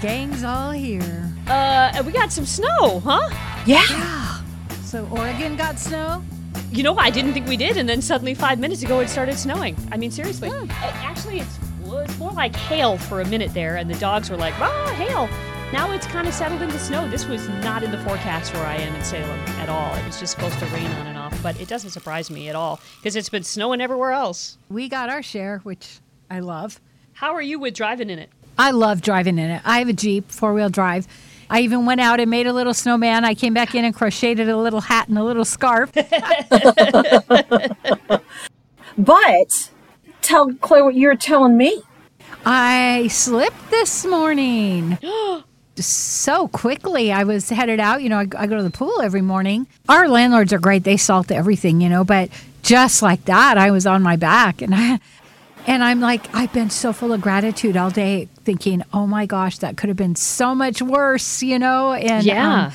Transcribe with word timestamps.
gang's 0.00 0.44
all 0.44 0.70
here. 0.70 1.30
Uh, 1.46 1.92
and 1.94 2.06
we 2.06 2.12
got 2.12 2.32
some 2.32 2.46
snow, 2.46 3.00
huh? 3.00 3.28
Yeah. 3.66 4.40
So 4.82 5.06
Oregon 5.10 5.56
got 5.56 5.78
snow? 5.78 6.22
You 6.70 6.82
know, 6.82 6.96
I 6.96 7.10
didn't 7.10 7.32
think 7.32 7.46
we 7.46 7.56
did, 7.56 7.76
and 7.76 7.88
then 7.88 8.02
suddenly 8.02 8.34
five 8.34 8.58
minutes 8.58 8.82
ago 8.82 9.00
it 9.00 9.08
started 9.08 9.38
snowing. 9.38 9.76
I 9.92 9.96
mean, 9.96 10.10
seriously. 10.10 10.48
Uh, 10.50 10.66
Actually, 10.70 11.40
it's, 11.40 11.58
it's 11.84 12.18
more 12.18 12.32
like 12.32 12.54
hail 12.54 12.98
for 12.98 13.20
a 13.20 13.24
minute 13.26 13.52
there, 13.54 13.76
and 13.76 13.88
the 13.88 13.98
dogs 13.98 14.30
were 14.30 14.36
like, 14.36 14.54
ah, 14.60 14.94
hail. 14.96 15.28
Now 15.72 15.92
it's 15.92 16.06
kind 16.06 16.26
of 16.26 16.32
settled 16.32 16.62
into 16.62 16.78
snow. 16.78 17.06
This 17.08 17.26
was 17.26 17.46
not 17.48 17.82
in 17.82 17.90
the 17.90 17.98
forecast 17.98 18.54
where 18.54 18.64
I 18.64 18.76
am 18.76 18.94
in 18.94 19.04
Salem 19.04 19.38
at 19.60 19.68
all. 19.68 19.94
It 19.96 20.06
was 20.06 20.18
just 20.18 20.32
supposed 20.32 20.58
to 20.60 20.66
rain 20.66 20.86
on 20.86 21.06
and 21.06 21.18
off, 21.18 21.42
but 21.42 21.60
it 21.60 21.68
doesn't 21.68 21.90
surprise 21.90 22.30
me 22.30 22.48
at 22.48 22.56
all 22.56 22.80
because 22.96 23.16
it's 23.16 23.28
been 23.28 23.42
snowing 23.42 23.82
everywhere 23.82 24.12
else. 24.12 24.56
We 24.70 24.88
got 24.88 25.10
our 25.10 25.22
share, 25.22 25.58
which 25.64 25.98
I 26.30 26.40
love. 26.40 26.80
How 27.12 27.34
are 27.34 27.42
you 27.42 27.58
with 27.58 27.74
driving 27.74 28.08
in 28.08 28.18
it? 28.18 28.30
I 28.58 28.72
love 28.72 29.00
driving 29.00 29.38
in 29.38 29.50
it. 29.50 29.62
I 29.64 29.78
have 29.78 29.88
a 29.88 29.92
Jeep, 29.92 30.30
four 30.30 30.52
wheel 30.52 30.68
drive. 30.68 31.06
I 31.50 31.60
even 31.60 31.86
went 31.86 32.00
out 32.00 32.20
and 32.20 32.30
made 32.30 32.46
a 32.46 32.52
little 32.52 32.74
snowman. 32.74 33.24
I 33.24 33.34
came 33.34 33.54
back 33.54 33.74
in 33.74 33.84
and 33.84 33.94
crocheted 33.94 34.48
a 34.48 34.58
little 34.58 34.82
hat 34.82 35.08
and 35.08 35.16
a 35.16 35.24
little 35.24 35.46
scarf. 35.46 35.92
But 38.98 39.70
tell 40.22 40.52
Claire 40.54 40.84
what 40.84 40.96
you 40.96 41.06
were 41.06 41.14
telling 41.14 41.56
me. 41.56 41.82
I 42.44 43.06
slipped 43.08 43.70
this 43.70 44.04
morning. 44.04 44.98
so 45.76 46.48
quickly, 46.48 47.12
I 47.12 47.22
was 47.22 47.48
headed 47.48 47.78
out. 47.78 48.02
You 48.02 48.08
know, 48.08 48.18
I, 48.18 48.26
I 48.36 48.46
go 48.48 48.56
to 48.56 48.62
the 48.62 48.70
pool 48.70 49.00
every 49.00 49.22
morning. 49.22 49.68
Our 49.88 50.08
landlords 50.08 50.52
are 50.52 50.58
great; 50.58 50.82
they 50.82 50.96
salt 50.96 51.30
everything, 51.30 51.80
you 51.80 51.88
know. 51.88 52.02
But 52.02 52.30
just 52.62 53.02
like 53.02 53.24
that, 53.26 53.56
I 53.56 53.70
was 53.70 53.86
on 53.86 54.02
my 54.02 54.16
back, 54.16 54.62
and 54.62 54.74
I, 54.74 54.98
and 55.66 55.82
I'm 55.84 56.00
like, 56.00 56.32
I've 56.34 56.52
been 56.52 56.70
so 56.70 56.92
full 56.92 57.12
of 57.12 57.20
gratitude 57.20 57.76
all 57.76 57.90
day, 57.90 58.28
thinking, 58.44 58.82
oh 58.92 59.06
my 59.06 59.26
gosh, 59.26 59.58
that 59.58 59.76
could 59.76 59.88
have 59.88 59.96
been 59.96 60.16
so 60.16 60.54
much 60.54 60.80
worse, 60.80 61.42
you 61.42 61.58
know. 61.58 61.92
And 61.92 62.24
Yeah. 62.26 62.66
um, 62.66 62.72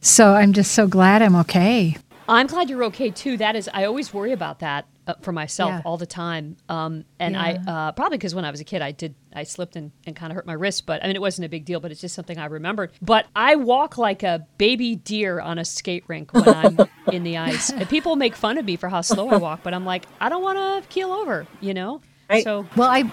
so 0.00 0.34
I'm 0.34 0.52
just 0.52 0.72
so 0.72 0.86
glad 0.86 1.22
I'm 1.22 1.34
okay. 1.36 1.96
I'm 2.28 2.46
glad 2.46 2.68
you're 2.68 2.84
okay 2.84 3.10
too. 3.10 3.36
That 3.38 3.56
is, 3.56 3.70
I 3.72 3.84
always 3.84 4.12
worry 4.12 4.32
about 4.32 4.58
that 4.60 4.86
uh, 5.06 5.14
for 5.22 5.32
myself 5.32 5.70
Yeah. 5.76 5.80
all 5.86 5.96
the 5.96 6.04
time. 6.06 6.56
Um, 6.68 7.04
and 7.18 7.34
I 7.36 7.58
uh, 7.66 7.92
probably 7.92 8.18
because 8.18 8.34
when 8.34 8.44
I 8.44 8.50
was 8.50 8.60
a 8.60 8.64
kid, 8.64 8.82
I 8.82 8.92
did 8.92 9.14
I 9.34 9.44
slipped 9.44 9.76
and, 9.76 9.92
and 10.06 10.14
kind 10.14 10.30
of 10.30 10.36
hurt 10.36 10.44
my 10.46 10.52
wrist, 10.52 10.84
but 10.84 11.02
I 11.02 11.06
mean 11.06 11.16
it 11.16 11.22
wasn't 11.22 11.46
a 11.46 11.48
big 11.48 11.64
deal. 11.64 11.80
But 11.80 11.90
it's 11.90 12.02
just 12.02 12.14
something 12.14 12.36
I 12.38 12.44
remembered. 12.46 12.92
But 13.00 13.26
I 13.34 13.56
walk 13.56 13.96
like 13.96 14.22
a 14.22 14.46
baby 14.58 14.94
deer 14.96 15.40
on 15.40 15.58
a 15.58 15.64
skate 15.64 16.04
rink 16.06 16.34
when 16.34 16.52
I'm 16.52 16.86
in 17.10 17.22
the 17.22 17.38
ice. 17.38 17.70
And 17.70 17.88
people 17.88 18.14
make 18.16 18.36
fun 18.36 18.58
of 18.58 18.66
me 18.66 18.76
for 18.76 18.90
how 18.90 19.00
slow 19.00 19.30
I 19.30 19.38
walk, 19.38 19.60
but 19.62 19.72
I'm 19.72 19.86
like 19.86 20.04
I 20.20 20.28
don't 20.28 20.42
want 20.42 20.58
to 20.84 20.88
keel 20.90 21.10
over, 21.12 21.46
you 21.60 21.72
know. 21.72 22.02
So 22.42 22.66
Well, 22.76 22.88
I. 22.88 23.10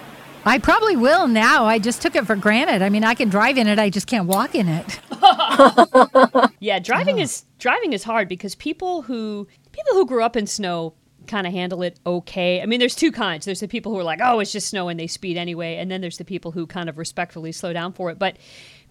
I 0.48 0.58
probably 0.58 0.94
will 0.94 1.26
now. 1.26 1.64
I 1.64 1.80
just 1.80 2.00
took 2.00 2.14
it 2.14 2.24
for 2.24 2.36
granted. 2.36 2.80
I 2.80 2.88
mean, 2.88 3.02
I 3.02 3.14
can 3.14 3.28
drive 3.28 3.58
in 3.58 3.66
it. 3.66 3.80
I 3.80 3.90
just 3.90 4.06
can't 4.06 4.28
walk 4.28 4.54
in 4.54 4.68
it. 4.68 5.00
Yeah, 6.60 6.78
driving 6.78 7.18
is 7.18 7.44
driving 7.58 7.92
is 7.92 8.04
hard 8.04 8.28
because 8.28 8.54
people 8.54 9.02
who 9.02 9.46
people 9.72 9.92
who 9.94 10.06
grew 10.06 10.22
up 10.22 10.36
in 10.36 10.46
snow 10.46 10.94
kind 11.26 11.46
of 11.46 11.52
handle 11.52 11.82
it 11.82 11.98
okay. 12.06 12.62
I 12.62 12.66
mean, 12.66 12.78
there's 12.80 12.94
two 12.94 13.10
kinds. 13.12 13.44
There's 13.44 13.60
the 13.60 13.68
people 13.68 13.92
who 13.92 13.98
are 13.98 14.04
like, 14.04 14.20
"Oh, 14.22 14.38
it's 14.40 14.52
just 14.52 14.68
snow," 14.68 14.88
and 14.88 14.98
they 14.98 15.06
speed 15.06 15.36
anyway, 15.36 15.76
and 15.76 15.90
then 15.90 16.00
there's 16.00 16.18
the 16.18 16.24
people 16.24 16.52
who 16.52 16.66
kind 16.66 16.88
of 16.88 16.96
respectfully 16.98 17.52
slow 17.52 17.72
down 17.72 17.92
for 17.92 18.10
it. 18.10 18.18
But 18.18 18.36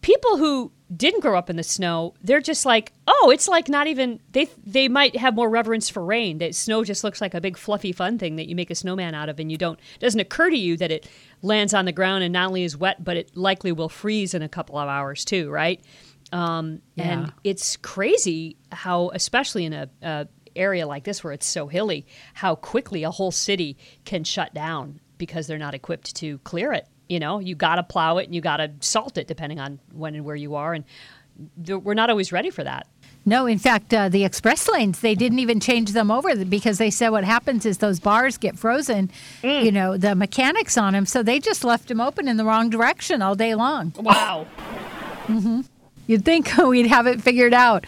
people 0.06 0.38
who 0.38 0.72
didn't 0.96 1.22
grow 1.22 1.36
up 1.36 1.50
in 1.50 1.56
the 1.56 1.64
snow, 1.64 2.14
they're 2.22 2.40
just 2.40 2.64
like, 2.64 2.94
"Oh, 3.08 3.32
it's 3.34 3.48
like 3.48 3.68
not 3.68 3.88
even." 3.88 4.20
They 4.34 4.48
they 4.64 4.88
might 4.88 5.16
have 5.16 5.34
more 5.34 5.50
reverence 5.50 5.90
for 5.90 6.06
rain. 6.06 6.38
That 6.38 6.54
snow 6.54 6.84
just 6.84 7.04
looks 7.04 7.22
like 7.22 7.34
a 7.34 7.42
big 7.42 7.58
fluffy 7.58 7.92
fun 7.92 8.20
thing 8.20 8.36
that 8.36 8.48
you 8.48 8.56
make 8.56 8.70
a 8.70 8.76
snowman 8.76 9.16
out 9.16 9.30
of, 9.30 9.40
and 9.40 9.52
you 9.52 9.58
don't 9.58 9.80
it 9.96 10.00
doesn't 10.02 10.20
occur 10.20 10.52
to 10.52 10.56
you 10.56 10.78
that 10.78 10.92
it 10.92 11.10
lands 11.42 11.74
on 11.74 11.86
the 11.86 11.92
ground 11.92 12.24
and 12.24 12.34
not 12.34 12.50
only 12.50 12.64
is 12.64 12.78
wet, 12.78 13.04
but 13.04 13.18
it 13.18 13.36
likely 13.36 13.72
will 13.72 13.90
freeze 13.90 14.36
in 14.36 14.44
a 14.44 14.48
couple 14.50 14.78
of 14.78 14.88
hours 14.88 15.26
too, 15.26 15.50
right? 15.50 15.84
Um, 16.32 16.82
And 17.24 17.34
it's 17.44 17.76
crazy 17.78 18.58
how, 18.72 19.10
especially 19.12 19.66
in 19.66 19.74
a, 19.74 19.90
a 20.04 20.28
area 20.56 20.86
like 20.86 21.04
this 21.04 21.24
where 21.24 21.34
it's 21.34 21.48
so 21.48 21.68
hilly, 21.68 22.06
how 22.36 22.54
quickly 22.54 23.04
a 23.04 23.10
whole 23.10 23.32
city 23.32 23.78
can 24.06 24.24
shut 24.24 24.54
down 24.54 25.00
because 25.18 25.48
they're 25.48 25.58
not 25.58 25.74
equipped 25.74 26.16
to 26.18 26.38
clear 26.40 26.74
it. 26.74 26.88
You 27.08 27.20
know, 27.20 27.40
you 27.40 27.56
got 27.56 27.76
to 27.76 27.84
plow 27.84 28.18
it 28.18 28.26
and 28.26 28.36
you 28.36 28.42
got 28.42 28.58
to 28.58 28.72
salt 28.80 29.18
it 29.18 29.28
depending 29.28 29.60
on 29.60 29.80
when 29.94 30.16
and 30.16 30.26
where 30.26 30.36
you 30.36 30.56
are, 30.56 30.74
and 30.74 30.86
th- 31.64 31.80
we're 31.80 31.94
not 31.94 32.10
always 32.10 32.32
ready 32.32 32.50
for 32.50 32.64
that. 32.64 32.88
No, 33.28 33.48
in 33.48 33.58
fact, 33.58 33.92
uh, 33.92 34.08
the 34.08 34.24
express 34.24 34.68
lanes, 34.70 35.00
they 35.00 35.16
didn't 35.16 35.40
even 35.40 35.60
change 35.60 35.94
them 35.94 36.12
over 36.12 36.46
because 36.46 36.78
they 36.78 36.92
said 36.92 37.10
what 37.10 37.24
happens 37.24 37.66
is 37.66 37.80
those 37.80 38.00
bars 38.00 38.38
get 38.38 38.56
frozen, 38.56 39.10
you 39.42 39.72
know, 39.72 39.98
the 39.98 40.14
mechanics 40.14 40.78
on 40.78 40.94
them. 40.94 41.08
So 41.08 41.24
they 41.24 41.40
just 41.40 41.64
left 41.64 41.88
them 41.88 42.00
open 42.00 42.28
in 42.28 42.38
the 42.38 42.46
wrong 42.46 42.70
direction 42.70 43.24
all 43.24 43.34
day 43.34 43.56
long. 43.56 43.94
Wow. 43.98 44.46
You'd 46.08 46.24
think 46.24 46.56
we'd 46.68 46.86
have 46.86 47.08
it 47.08 47.20
figured 47.22 47.54
out. 47.54 47.86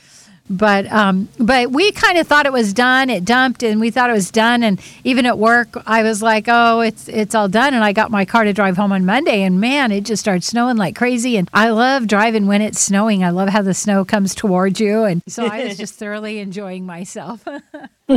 But 0.50 0.90
um, 0.92 1.28
but 1.38 1.72
we 1.72 1.92
kind 1.92 2.18
of 2.18 2.26
thought 2.26 2.46
it 2.46 2.54
was 2.54 2.74
done. 2.74 3.10
It 3.10 3.26
dumped, 3.26 3.64
and 3.64 3.82
we 3.82 3.92
thought 3.92 4.10
it 4.10 4.14
was 4.14 4.32
done. 4.32 4.64
And 4.64 4.80
even 5.04 5.26
at 5.26 5.38
work, 5.38 5.82
I 5.86 6.04
was 6.04 6.22
like, 6.22 6.46
"Oh, 6.48 6.80
it's 6.80 7.10
it's 7.10 7.36
all 7.36 7.50
done." 7.50 7.74
And 7.74 7.84
I 7.84 7.92
got 7.92 8.12
my 8.12 8.24
car 8.24 8.46
to 8.46 8.54
drive 8.54 8.78
home 8.78 8.94
on 8.94 9.06
Monday, 9.06 9.44
and 9.44 9.60
man, 9.60 9.92
it 9.92 10.06
just 10.06 10.22
started 10.22 10.44
snowing 10.44 10.78
like 10.78 10.96
crazy. 10.96 11.36
And 11.36 11.50
I 11.54 11.70
love 11.70 12.08
driving 12.08 12.48
when 12.48 12.62
it's 12.62 12.80
snowing. 12.80 13.24
I 13.24 13.30
love 13.30 13.50
how 13.50 13.62
the 13.62 13.74
snow 13.74 14.06
comes 14.06 14.34
towards 14.34 14.80
you, 14.80 15.04
and 15.04 15.22
so 15.28 15.46
I 15.46 15.66
was 15.66 15.78
just 15.78 15.96
thoroughly 16.00 16.40
enjoying 16.40 16.86
myself. 16.86 17.46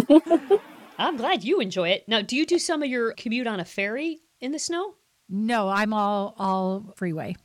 I'm 0.99 1.17
glad 1.17 1.43
you 1.43 1.61
enjoy 1.61 1.89
it. 1.89 2.05
Now, 2.07 2.21
do 2.21 2.37
you 2.37 2.47
do 2.47 2.59
some 2.59 2.83
of 2.83 2.89
your 2.89 3.13
commute 3.15 3.47
on 3.47 3.59
a 3.59 3.65
ferry 3.65 4.21
in 4.41 4.53
the 4.53 4.59
snow? 4.59 4.95
no, 5.29 5.69
I'm 5.69 5.93
all 5.93 6.35
all 6.39 6.93
freeway. 6.97 7.37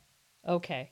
Okay. 0.46 0.90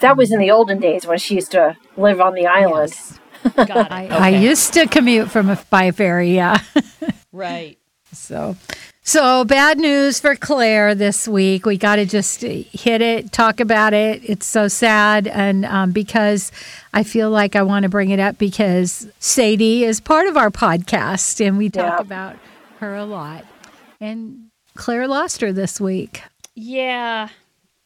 That 0.00 0.16
was 0.16 0.32
in 0.32 0.38
the 0.40 0.50
olden 0.50 0.78
days 0.80 1.06
when 1.06 1.18
she 1.18 1.36
used 1.36 1.52
to 1.52 1.76
live 1.96 2.20
on 2.20 2.34
the 2.34 2.46
island. 2.46 2.90
Yes. 2.92 3.18
Got 3.54 3.70
it. 3.70 3.92
I, 3.92 4.06
I 4.08 4.28
used 4.30 4.72
to 4.74 4.86
commute 4.86 5.30
from 5.30 5.48
a 5.48 5.56
by 5.70 5.90
ferry. 5.90 6.34
Yeah. 6.34 6.58
Right. 7.30 7.78
So, 8.10 8.56
so 9.02 9.44
bad 9.44 9.78
news 9.78 10.18
for 10.18 10.34
Claire 10.34 10.94
this 10.94 11.28
week. 11.28 11.66
We 11.66 11.76
got 11.76 11.96
to 11.96 12.06
just 12.06 12.40
hit 12.40 13.00
it, 13.02 13.30
talk 13.32 13.60
about 13.60 13.92
it. 13.92 14.22
It's 14.28 14.46
so 14.46 14.66
sad, 14.66 15.26
and 15.28 15.64
um, 15.66 15.92
because 15.92 16.50
I 16.94 17.02
feel 17.04 17.30
like 17.30 17.54
I 17.54 17.62
want 17.62 17.82
to 17.84 17.88
bring 17.90 18.08
it 18.10 18.18
up 18.18 18.38
because 18.38 19.06
Sadie 19.20 19.84
is 19.84 20.00
part 20.00 20.26
of 20.26 20.36
our 20.38 20.50
podcast, 20.50 21.46
and 21.46 21.58
we 21.58 21.68
talk 21.68 21.98
Yeah. 21.98 22.00
about 22.00 22.36
her 22.80 22.96
a 22.96 23.04
lot. 23.04 23.44
And 24.00 24.50
Claire 24.74 25.06
lost 25.06 25.42
her 25.42 25.52
this 25.52 25.80
week. 25.80 26.22
Yeah, 26.54 27.28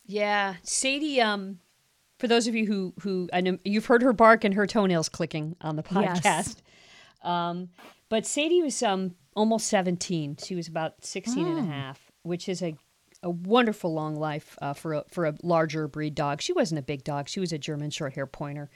yeah. 0.07 0.55
Sadie, 0.63 1.21
um, 1.21 1.59
for 2.23 2.29
those 2.29 2.47
of 2.47 2.55
you 2.55 2.67
who 2.67 2.95
who 3.01 3.29
I 3.33 3.41
know 3.41 3.59
you've 3.65 3.87
heard 3.87 4.01
her 4.03 4.13
bark 4.13 4.45
and 4.45 4.55
her 4.55 4.65
toenails 4.65 5.09
clicking 5.09 5.57
on 5.61 5.75
the 5.75 5.83
Yes. 5.91 6.21
podcast. 6.21 7.29
Um, 7.29 7.71
but 8.09 8.25
Sadie 8.27 8.63
was 8.63 8.81
um 8.81 9.17
almost 9.35 9.67
17. 9.67 10.37
She 10.37 10.55
was 10.55 10.69
about 10.69 11.05
16 11.05 11.49
and 11.49 11.59
a 11.59 11.63
half, 11.65 12.13
which 12.23 12.49
is 12.49 12.63
a 12.63 12.77
a 13.25 13.31
wonderful 13.31 13.93
long 13.93 14.15
life 14.15 14.57
uh, 14.63 14.73
for 14.73 14.95
a 14.95 15.05
for 15.09 15.27
a 15.27 15.35
larger 15.43 15.89
breed 15.89 16.15
dog. 16.15 16.41
She 16.41 16.53
wasn't 16.53 16.79
a 16.79 16.83
big 16.83 17.03
dog. 17.03 17.29
She 17.29 17.41
was 17.41 17.53
a 17.53 17.59
German 17.59 17.91
short 17.91 18.13
hair 18.15 18.27
pointer. 18.27 18.71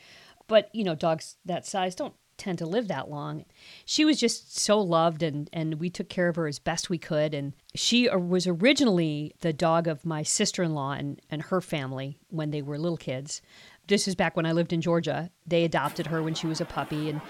But, 0.48 0.68
you 0.72 0.82
know, 0.82 0.94
dogs 0.96 1.36
that 1.44 1.66
size 1.66 1.94
don't 1.94 2.14
tend 2.36 2.58
to 2.58 2.66
live 2.66 2.88
that 2.88 3.08
long. 3.08 3.44
She 3.84 4.04
was 4.04 4.20
just 4.20 4.58
so 4.58 4.80
loved 4.80 5.22
and 5.22 5.48
and 5.52 5.76
we 5.76 5.90
took 5.90 6.08
care 6.08 6.28
of 6.28 6.36
her 6.36 6.46
as 6.46 6.58
best 6.58 6.90
we 6.90 6.98
could 6.98 7.34
and 7.34 7.52
she 7.74 8.08
was 8.08 8.46
originally 8.46 9.34
the 9.40 9.52
dog 9.52 9.86
of 9.86 10.04
my 10.04 10.22
sister-in-law 10.22 10.92
and 10.92 11.20
and 11.30 11.42
her 11.42 11.60
family 11.60 12.18
when 12.28 12.50
they 12.50 12.62
were 12.62 12.78
little 12.78 12.96
kids. 12.96 13.42
This 13.88 14.08
is 14.08 14.14
back 14.14 14.36
when 14.36 14.46
I 14.46 14.52
lived 14.52 14.72
in 14.72 14.80
Georgia. 14.80 15.30
They 15.46 15.64
adopted 15.64 16.08
her 16.08 16.22
when 16.22 16.34
she 16.34 16.46
was 16.46 16.60
a 16.60 16.64
puppy 16.64 17.08
and 17.08 17.20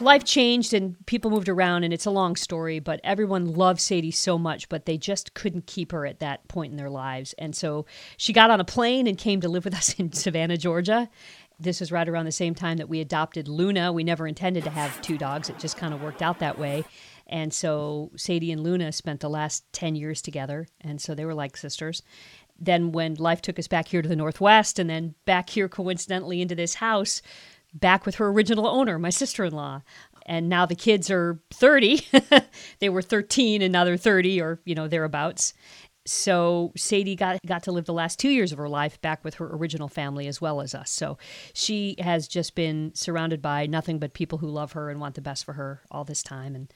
life 0.00 0.24
changed 0.24 0.74
and 0.74 0.94
people 1.06 1.30
moved 1.30 1.48
around 1.48 1.84
and 1.84 1.92
it's 1.92 2.06
a 2.06 2.10
long 2.10 2.36
story 2.36 2.78
but 2.78 3.00
everyone 3.04 3.54
loved 3.54 3.80
sadie 3.80 4.10
so 4.10 4.38
much 4.38 4.68
but 4.68 4.86
they 4.86 4.96
just 4.96 5.34
couldn't 5.34 5.66
keep 5.66 5.92
her 5.92 6.06
at 6.06 6.20
that 6.20 6.46
point 6.48 6.70
in 6.70 6.76
their 6.76 6.90
lives 6.90 7.34
and 7.38 7.54
so 7.54 7.86
she 8.16 8.32
got 8.32 8.50
on 8.50 8.60
a 8.60 8.64
plane 8.64 9.06
and 9.06 9.18
came 9.18 9.40
to 9.40 9.48
live 9.48 9.64
with 9.64 9.74
us 9.74 9.94
in 9.98 10.12
savannah 10.12 10.56
georgia 10.56 11.08
this 11.60 11.80
was 11.80 11.92
right 11.92 12.08
around 12.08 12.24
the 12.24 12.32
same 12.32 12.54
time 12.54 12.78
that 12.78 12.88
we 12.88 13.00
adopted 13.00 13.46
luna. 13.46 13.92
We 13.92 14.02
never 14.02 14.26
intended 14.26 14.64
to 14.64 14.70
have 14.70 15.00
two 15.02 15.18
dogs. 15.18 15.50
It 15.50 15.58
just 15.58 15.76
kind 15.76 15.92
of 15.92 16.02
worked 16.02 16.22
out 16.22 16.38
that 16.38 16.58
way. 16.58 16.84
And 17.26 17.52
so 17.54 18.10
sadie 18.16 18.50
and 18.50 18.62
luna 18.62 18.92
spent 18.92 19.20
the 19.20 19.30
last 19.30 19.70
10 19.72 19.94
years 19.94 20.20
together 20.20 20.66
and 20.80 21.00
so 21.00 21.14
they 21.14 21.24
were 21.24 21.34
like 21.34 21.56
sisters. 21.56 22.02
Then 22.58 22.92
when 22.92 23.14
life 23.14 23.40
took 23.40 23.58
us 23.58 23.68
back 23.68 23.88
here 23.88 24.02
to 24.02 24.08
the 24.08 24.16
northwest 24.16 24.78
and 24.78 24.90
then 24.90 25.14
back 25.26 25.50
here 25.50 25.68
coincidentally 25.68 26.42
into 26.42 26.54
this 26.54 26.74
house 26.74 27.22
back 27.72 28.04
with 28.04 28.16
her 28.16 28.28
original 28.28 28.66
owner 28.66 28.98
my 28.98 29.10
sister-in-law. 29.10 29.82
And 30.26 30.48
now 30.48 30.66
the 30.66 30.74
kids 30.74 31.10
are 31.10 31.40
30 31.52 32.06
they 32.80 32.88
were 32.88 33.02
13 33.02 33.62
and 33.62 33.72
now 33.72 33.84
they're 33.84 33.96
30 33.96 34.40
or 34.40 34.60
you 34.64 34.74
know 34.74 34.88
thereabouts 34.88 35.54
so 36.06 36.72
sadie 36.76 37.16
got 37.16 37.38
got 37.46 37.62
to 37.64 37.72
live 37.72 37.84
the 37.84 37.92
last 37.92 38.18
two 38.18 38.30
years 38.30 38.52
of 38.52 38.58
her 38.58 38.68
life 38.68 39.00
back 39.00 39.22
with 39.24 39.34
her 39.34 39.54
original 39.54 39.88
family 39.88 40.26
as 40.26 40.40
well 40.40 40.60
as 40.60 40.74
us. 40.74 40.90
So 40.90 41.18
she 41.52 41.96
has 41.98 42.26
just 42.26 42.54
been 42.54 42.92
surrounded 42.94 43.42
by 43.42 43.66
nothing 43.66 43.98
but 43.98 44.14
people 44.14 44.38
who 44.38 44.48
love 44.48 44.72
her 44.72 44.90
and 44.90 45.00
want 45.00 45.14
the 45.14 45.20
best 45.20 45.44
for 45.44 45.54
her 45.54 45.82
all 45.90 46.04
this 46.04 46.22
time. 46.22 46.54
And 46.54 46.72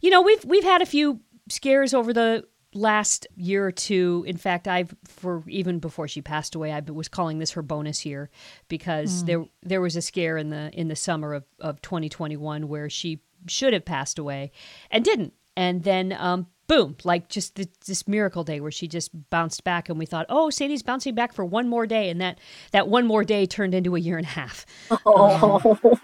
you 0.00 0.10
know 0.10 0.22
we've 0.22 0.44
we've 0.44 0.64
had 0.64 0.82
a 0.82 0.86
few 0.86 1.20
scares 1.48 1.94
over 1.94 2.12
the 2.12 2.44
last 2.76 3.26
year 3.36 3.66
or 3.66 3.72
two, 3.72 4.24
in 4.26 4.36
fact, 4.36 4.68
I've 4.68 4.94
for 5.04 5.42
even 5.48 5.78
before 5.78 6.06
she 6.08 6.20
passed 6.20 6.54
away, 6.54 6.72
I 6.72 6.80
was 6.80 7.08
calling 7.08 7.38
this 7.38 7.52
her 7.52 7.62
bonus 7.62 8.04
year 8.04 8.30
because 8.68 9.24
there 9.24 9.44
there 9.62 9.80
was 9.80 9.96
a 9.96 10.02
scare 10.02 10.36
in 10.36 10.50
the 10.50 10.70
in 10.72 10.88
the 10.88 10.96
summer 10.96 11.34
of, 11.34 11.44
of 11.58 11.80
2021 11.82 12.68
where 12.68 12.90
she 12.90 13.20
should 13.48 13.72
have 13.72 13.84
passed 13.84 14.18
away 14.18 14.52
and 14.90 15.04
didn't, 15.04 15.32
and 15.56 15.82
then 15.82 16.12
um, 16.12 16.46
boom, 16.66 16.96
like 17.04 17.28
just 17.28 17.56
th- 17.56 17.68
this 17.86 18.06
miracle 18.08 18.44
day 18.44 18.60
where 18.60 18.70
she 18.70 18.88
just 18.88 19.10
bounced 19.30 19.64
back, 19.64 19.88
and 19.88 19.98
we 19.98 20.06
thought, 20.06 20.26
oh, 20.28 20.50
Sadie's 20.50 20.82
bouncing 20.82 21.14
back 21.14 21.32
for 21.32 21.44
one 21.44 21.68
more 21.68 21.86
day, 21.86 22.10
and 22.10 22.20
that 22.20 22.38
that 22.72 22.88
one 22.88 23.06
more 23.06 23.24
day 23.24 23.46
turned 23.46 23.74
into 23.74 23.96
a 23.96 24.00
year 24.00 24.16
and 24.18 24.26
a 24.26 24.30
half. 24.30 24.66
Oh, 25.04 25.98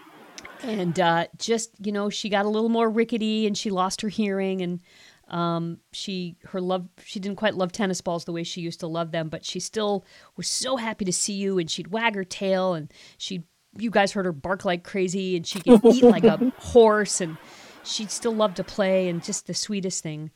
and 0.62 0.99
uh, 1.00 1.26
just 1.38 1.70
you 1.85 1.93
know 1.93 2.09
she 2.09 2.29
got 2.29 2.47
a 2.47 2.49
little 2.49 2.69
more 2.69 2.88
rickety 2.88 3.47
and 3.47 3.56
she 3.56 3.70
lost 3.70 4.00
her 4.00 4.09
hearing 4.09 4.62
and 4.62 4.81
um, 5.29 5.79
she 5.93 6.37
her 6.44 6.61
love 6.61 6.88
she 7.05 7.20
didn't 7.20 7.37
quite 7.37 7.55
love 7.55 7.73
tennis 7.73 8.00
balls 8.00 8.25
the 8.25 8.32
way 8.32 8.43
she 8.43 8.61
used 8.61 8.81
to 8.81 8.87
love 8.87 9.12
them 9.12 9.29
but 9.29 9.44
she 9.44 9.61
still 9.61 10.05
was 10.37 10.47
so 10.47 10.76
happy 10.76 11.05
to 11.05 11.12
see 11.12 11.35
you 11.35 11.58
and 11.58 11.70
she'd 11.70 11.88
wag 11.88 12.15
her 12.15 12.25
tail 12.25 12.75
and 12.75 12.93
she'd 13.19 13.44
you 13.79 13.91
guys 13.91 14.12
heard 14.12 14.26
her 14.26 14.32
bark 14.32 14.65
like 14.65 14.85
crazy 14.85 15.37
and 15.37 15.47
she 15.47 15.61
could 15.61 15.85
eat 15.87 16.05
like 16.05 16.25
a 16.25 16.53
horse 16.58 17.20
and 17.20 17.37
she'd 17.84 18.11
still 18.11 18.34
love 18.34 18.55
to 18.55 18.64
play 18.64 19.08
and 19.08 19.23
just 19.23 19.46
the 19.46 19.55
sweetest 19.55 20.02
thing 20.02 20.31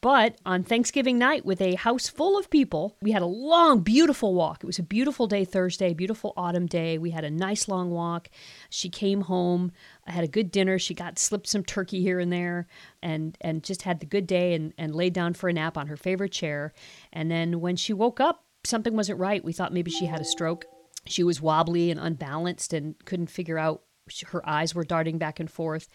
but 0.00 0.36
on 0.46 0.62
Thanksgiving 0.62 1.18
night, 1.18 1.44
with 1.44 1.60
a 1.60 1.74
house 1.74 2.08
full 2.08 2.38
of 2.38 2.48
people, 2.48 2.96
we 3.02 3.12
had 3.12 3.20
a 3.20 3.26
long, 3.26 3.80
beautiful 3.80 4.32
walk. 4.34 4.62
It 4.62 4.66
was 4.66 4.78
a 4.78 4.82
beautiful 4.82 5.26
day 5.26 5.44
Thursday, 5.44 5.92
beautiful 5.92 6.32
autumn 6.36 6.66
day. 6.66 6.96
We 6.96 7.10
had 7.10 7.24
a 7.24 7.30
nice 7.30 7.68
long 7.68 7.90
walk. 7.90 8.30
She 8.70 8.88
came 8.88 9.22
home. 9.22 9.70
I 10.06 10.12
had 10.12 10.24
a 10.24 10.28
good 10.28 10.50
dinner. 10.50 10.78
She 10.78 10.94
got 10.94 11.18
slipped 11.18 11.46
some 11.46 11.62
turkey 11.62 12.00
here 12.00 12.18
and 12.20 12.32
there, 12.32 12.66
and 13.02 13.36
and 13.42 13.62
just 13.62 13.82
had 13.82 14.00
the 14.00 14.06
good 14.06 14.26
day 14.26 14.54
and 14.54 14.72
and 14.78 14.94
laid 14.94 15.12
down 15.12 15.34
for 15.34 15.48
a 15.48 15.52
nap 15.52 15.76
on 15.76 15.88
her 15.88 15.96
favorite 15.96 16.32
chair. 16.32 16.72
And 17.12 17.30
then 17.30 17.60
when 17.60 17.76
she 17.76 17.92
woke 17.92 18.18
up, 18.18 18.44
something 18.64 18.96
wasn't 18.96 19.18
right. 19.18 19.44
We 19.44 19.52
thought 19.52 19.74
maybe 19.74 19.90
she 19.90 20.06
had 20.06 20.20
a 20.20 20.24
stroke. 20.24 20.64
She 21.06 21.22
was 21.22 21.42
wobbly 21.42 21.90
and 21.90 22.00
unbalanced 22.00 22.72
and 22.72 22.94
couldn't 23.04 23.30
figure 23.30 23.58
out. 23.58 23.82
Her 24.26 24.46
eyes 24.48 24.74
were 24.74 24.84
darting 24.84 25.18
back 25.18 25.38
and 25.38 25.50
forth 25.50 25.88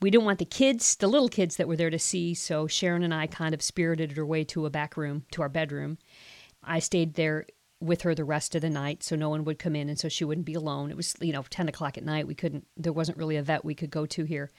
we 0.00 0.10
didn't 0.10 0.24
want 0.24 0.38
the 0.38 0.44
kids, 0.44 0.96
the 0.96 1.06
little 1.06 1.28
kids 1.28 1.56
that 1.56 1.68
were 1.68 1.76
there 1.76 1.90
to 1.90 1.98
see, 1.98 2.34
so 2.34 2.66
Sharon 2.66 3.02
and 3.02 3.14
I 3.14 3.26
kind 3.26 3.54
of 3.54 3.62
spirited 3.62 4.12
her 4.12 4.22
away 4.22 4.44
to 4.44 4.66
a 4.66 4.70
back 4.70 4.96
room, 4.96 5.24
to 5.32 5.42
our 5.42 5.48
bedroom. 5.48 5.98
I 6.62 6.78
stayed 6.78 7.14
there 7.14 7.46
with 7.80 8.02
her 8.02 8.14
the 8.14 8.24
rest 8.24 8.54
of 8.54 8.62
the 8.62 8.70
night 8.70 9.02
so 9.02 9.14
no 9.14 9.28
one 9.28 9.44
would 9.44 9.58
come 9.58 9.76
in 9.76 9.88
and 9.88 9.98
so 9.98 10.08
she 10.08 10.24
wouldn't 10.24 10.46
be 10.46 10.54
alone. 10.54 10.90
It 10.90 10.96
was, 10.96 11.14
you 11.20 11.32
know, 11.32 11.44
10 11.48 11.68
o'clock 11.68 11.98
at 11.98 12.04
night. 12.04 12.26
We 12.26 12.34
couldn't, 12.34 12.66
there 12.76 12.92
wasn't 12.92 13.18
really 13.18 13.36
a 13.36 13.42
vet 13.42 13.64
we 13.64 13.74
could 13.74 13.90
go 13.90 14.06
to 14.06 14.24
here. 14.24 14.50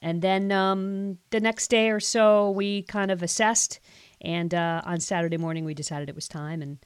And 0.00 0.22
then 0.22 0.50
um, 0.50 1.18
the 1.30 1.40
next 1.40 1.68
day 1.68 1.90
or 1.90 2.00
so, 2.00 2.50
we 2.50 2.82
kind 2.82 3.10
of 3.10 3.22
assessed. 3.22 3.80
And 4.20 4.54
uh, 4.54 4.82
on 4.84 5.00
Saturday 5.00 5.36
morning, 5.36 5.64
we 5.64 5.74
decided 5.74 6.08
it 6.08 6.14
was 6.14 6.28
time 6.28 6.62
and 6.62 6.78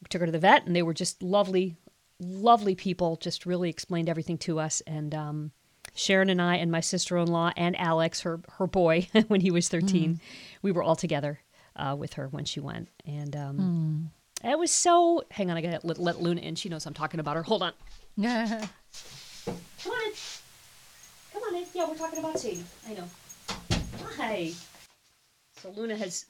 we 0.00 0.06
took 0.08 0.20
her 0.20 0.26
to 0.26 0.32
the 0.32 0.38
vet. 0.38 0.66
And 0.66 0.74
they 0.74 0.82
were 0.82 0.94
just 0.94 1.22
lovely, 1.22 1.76
lovely 2.18 2.74
people, 2.74 3.16
just 3.16 3.46
really 3.46 3.68
explained 3.68 4.08
everything 4.08 4.38
to 4.38 4.58
us. 4.58 4.80
And 4.86 5.14
um, 5.14 5.52
Sharon 5.96 6.30
and 6.30 6.40
I 6.40 6.56
and 6.56 6.70
my 6.70 6.80
sister-in-law 6.80 7.52
and 7.56 7.78
Alex, 7.78 8.20
her 8.20 8.40
her 8.58 8.66
boy, 8.66 9.08
when 9.28 9.40
he 9.40 9.50
was 9.50 9.68
13, 9.68 10.20
we 10.62 10.72
were 10.72 10.82
all 10.82 10.96
together 10.96 11.40
uh, 11.74 11.96
with 11.98 12.14
her 12.14 12.28
when 12.28 12.44
she 12.44 12.60
went, 12.60 12.88
and 13.04 13.34
um, 13.34 14.10
it 14.44 14.58
was 14.58 14.70
so. 14.70 15.24
Hang 15.30 15.50
on, 15.50 15.56
I 15.56 15.60
gotta 15.62 15.80
let, 15.86 15.98
let 15.98 16.20
Luna 16.20 16.40
in. 16.40 16.54
She 16.54 16.68
knows 16.68 16.86
I'm 16.86 16.94
talking 16.94 17.20
about 17.20 17.36
her. 17.36 17.42
Hold 17.42 17.62
on. 17.62 17.72
Yeah. 18.16 18.46
Come 19.46 19.92
on 19.92 20.06
in. 20.06 20.12
Come 21.32 21.42
on 21.42 21.54
in. 21.56 21.64
Yeah, 21.74 21.88
we're 21.88 21.96
talking 21.96 22.18
about 22.18 22.38
Sadie. 22.38 22.64
I 22.88 22.94
know. 22.94 23.08
Hi. 24.16 24.52
So 25.60 25.70
Luna 25.76 25.96
has 25.96 26.26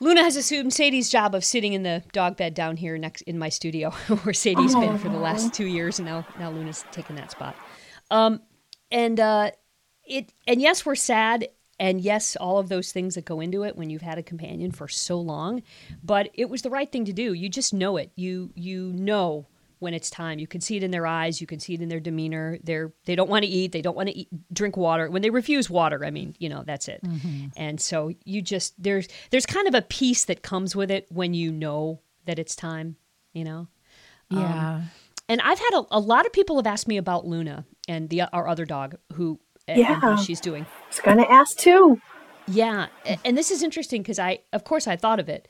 Luna 0.00 0.22
has 0.22 0.36
assumed 0.36 0.72
Sadie's 0.72 1.08
job 1.08 1.34
of 1.34 1.44
sitting 1.44 1.72
in 1.72 1.82
the 1.82 2.02
dog 2.12 2.36
bed 2.36 2.54
down 2.54 2.76
here 2.76 2.98
next 2.98 3.22
in 3.22 3.38
my 3.38 3.48
studio, 3.48 3.90
where 4.22 4.34
Sadie's 4.34 4.74
been 4.74 4.98
for 4.98 5.08
the 5.08 5.18
last 5.18 5.54
two 5.54 5.66
years, 5.66 5.98
and 5.98 6.06
now 6.06 6.26
now 6.38 6.50
Luna's 6.50 6.84
taken 6.92 7.16
that 7.16 7.30
spot. 7.30 7.56
Um, 8.10 8.40
and 8.90 9.18
uh, 9.18 9.50
it 10.04 10.32
and 10.46 10.60
yes, 10.60 10.86
we're 10.86 10.94
sad, 10.94 11.48
and 11.78 12.00
yes, 12.00 12.36
all 12.36 12.58
of 12.58 12.68
those 12.68 12.92
things 12.92 13.14
that 13.14 13.24
go 13.24 13.40
into 13.40 13.64
it 13.64 13.76
when 13.76 13.90
you've 13.90 14.02
had 14.02 14.18
a 14.18 14.22
companion 14.22 14.70
for 14.70 14.88
so 14.88 15.18
long. 15.20 15.62
But 16.02 16.30
it 16.34 16.48
was 16.48 16.62
the 16.62 16.70
right 16.70 16.90
thing 16.90 17.04
to 17.06 17.12
do. 17.12 17.32
You 17.32 17.48
just 17.48 17.74
know 17.74 17.96
it. 17.96 18.12
You 18.16 18.50
you 18.54 18.92
know 18.92 19.46
when 19.80 19.94
it's 19.94 20.10
time. 20.10 20.38
You 20.38 20.46
can 20.46 20.60
see 20.60 20.76
it 20.76 20.82
in 20.82 20.90
their 20.90 21.06
eyes. 21.06 21.40
You 21.40 21.46
can 21.46 21.60
see 21.60 21.74
it 21.74 21.80
in 21.80 21.88
their 21.88 22.00
demeanor. 22.00 22.58
They're 22.62 22.92
they 23.04 23.16
don't 23.16 23.28
want 23.28 23.44
to 23.44 23.50
eat. 23.50 23.72
They 23.72 23.82
don't 23.82 23.96
want 23.96 24.08
to 24.08 24.16
eat, 24.16 24.28
drink 24.52 24.76
water. 24.76 25.10
When 25.10 25.22
they 25.22 25.30
refuse 25.30 25.68
water, 25.68 26.04
I 26.04 26.10
mean, 26.10 26.34
you 26.38 26.48
know, 26.48 26.62
that's 26.64 26.88
it. 26.88 27.00
And 27.56 27.80
so 27.80 28.12
you 28.24 28.42
just 28.42 28.80
there's 28.82 29.08
there's 29.30 29.46
kind 29.46 29.66
of 29.68 29.74
a 29.74 29.82
peace 29.82 30.24
that 30.26 30.42
comes 30.42 30.76
with 30.76 30.90
it 30.90 31.06
when 31.10 31.34
you 31.34 31.52
know 31.52 32.00
that 32.26 32.38
it's 32.38 32.54
time. 32.56 32.96
You 33.32 33.44
know. 33.44 33.68
Yeah. 34.30 34.82
And 35.28 35.40
I've 35.40 35.58
had 35.58 35.70
a, 35.74 35.84
a 35.90 36.00
lot 36.00 36.26
of 36.26 36.32
people 36.32 36.56
have 36.56 36.66
asked 36.66 36.88
me 36.88 36.96
about 36.96 37.26
Luna 37.26 37.64
and 37.88 38.08
the 38.10 38.22
our 38.32 38.48
other 38.48 38.64
dog 38.64 38.96
who 39.14 39.40
Yeah. 39.66 40.00
how 40.00 40.16
she's 40.16 40.40
doing. 40.40 40.64
I 40.64 40.88
was 40.88 41.00
gonna 41.00 41.26
ask 41.28 41.56
too. 41.56 42.00
Yeah, 42.46 42.88
and 43.24 43.38
this 43.38 43.50
is 43.50 43.62
interesting 43.62 44.02
because 44.02 44.18
I, 44.18 44.40
of 44.52 44.64
course, 44.64 44.86
I 44.86 44.96
thought 44.96 45.18
of 45.18 45.28
it, 45.30 45.48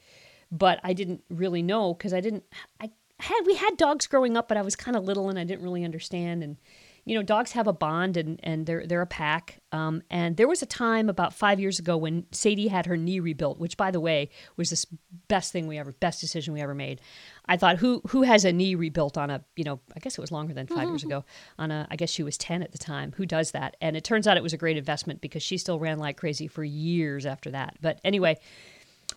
but 0.52 0.78
I 0.84 0.92
didn't 0.92 1.24
really 1.28 1.62
know 1.62 1.94
because 1.94 2.14
I 2.14 2.20
didn't. 2.20 2.44
I 2.80 2.90
had 3.20 3.40
we 3.46 3.56
had 3.56 3.76
dogs 3.76 4.06
growing 4.06 4.36
up, 4.36 4.46
but 4.48 4.56
I 4.56 4.62
was 4.62 4.76
kind 4.76 4.96
of 4.96 5.04
little 5.04 5.28
and 5.28 5.38
I 5.38 5.44
didn't 5.44 5.64
really 5.64 5.84
understand. 5.84 6.42
And 6.44 6.56
you 7.04 7.14
know, 7.14 7.22
dogs 7.22 7.52
have 7.52 7.66
a 7.66 7.72
bond 7.72 8.16
and 8.16 8.40
and 8.42 8.64
they're 8.66 8.86
they're 8.86 9.02
a 9.02 9.06
pack. 9.06 9.60
Um, 9.72 10.02
and 10.10 10.36
there 10.36 10.48
was 10.48 10.62
a 10.62 10.66
time 10.66 11.08
about 11.08 11.34
five 11.34 11.60
years 11.60 11.78
ago 11.78 11.96
when 11.96 12.26
Sadie 12.32 12.68
had 12.68 12.86
her 12.86 12.96
knee 12.96 13.20
rebuilt, 13.20 13.58
which, 13.58 13.76
by 13.76 13.90
the 13.90 14.00
way, 14.00 14.30
was 14.56 14.70
the 14.70 14.86
best 15.28 15.52
thing 15.52 15.66
we 15.66 15.78
ever, 15.78 15.92
best 15.92 16.20
decision 16.20 16.54
we 16.54 16.62
ever 16.62 16.74
made. 16.74 17.00
I 17.46 17.56
thought, 17.56 17.78
who 17.78 18.00
who 18.08 18.22
has 18.22 18.44
a 18.44 18.52
knee 18.52 18.74
rebuilt 18.74 19.18
on 19.18 19.30
a, 19.30 19.44
you 19.56 19.64
know, 19.64 19.80
I 19.94 20.00
guess 20.00 20.16
it 20.16 20.20
was 20.20 20.32
longer 20.32 20.54
than 20.54 20.66
5 20.66 20.88
years 20.88 21.04
ago. 21.04 21.24
On 21.58 21.70
a, 21.70 21.86
I 21.90 21.96
guess 21.96 22.10
she 22.10 22.22
was 22.22 22.38
ten 22.38 22.62
at 22.62 22.72
the 22.72 22.78
time. 22.78 23.12
Who 23.16 23.26
does 23.26 23.50
that? 23.50 23.76
And 23.80 23.96
it 23.96 24.04
turns 24.04 24.26
out 24.26 24.36
it 24.36 24.42
was 24.42 24.54
a 24.54 24.58
great 24.58 24.78
investment 24.78 25.20
because 25.20 25.42
she 25.42 25.58
still 25.58 25.78
ran 25.78 25.98
like 25.98 26.16
crazy 26.16 26.46
for 26.46 26.64
years 26.64 27.26
after 27.26 27.50
that. 27.50 27.76
But 27.82 28.00
anyway, 28.02 28.38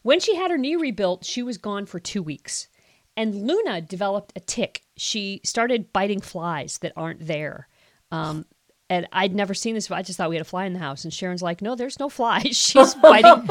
when 0.03 0.19
she 0.19 0.35
had 0.35 0.51
her 0.51 0.57
knee 0.57 0.75
rebuilt, 0.75 1.23
she 1.23 1.41
was 1.41 1.57
gone 1.57 1.85
for 1.85 1.99
two 1.99 2.21
weeks. 2.21 2.67
And 3.15 3.47
Luna 3.47 3.81
developed 3.81 4.33
a 4.35 4.39
tick. 4.39 4.83
She 4.95 5.41
started 5.43 5.91
biting 5.91 6.21
flies 6.21 6.77
that 6.79 6.93
aren't 6.95 7.25
there. 7.25 7.67
Um, 8.12 8.45
and 8.89 9.07
I'd 9.12 9.36
never 9.36 9.54
seen 9.54 9.75
this. 9.75 9.92
I 9.92 10.01
just 10.01 10.18
thought 10.18 10.30
we 10.30 10.36
had 10.36 10.42
a 10.42 10.45
fly 10.45 10.65
in 10.65 10.74
the 10.74 10.80
house. 10.80 11.04
And 11.04 11.13
Sharon's 11.13 11.42
like, 11.42 11.62
no, 11.62 11.75
there's 11.75 12.00
no 12.00 12.09
fly. 12.09 12.39
She's 12.51 12.95
biting, 13.01 13.50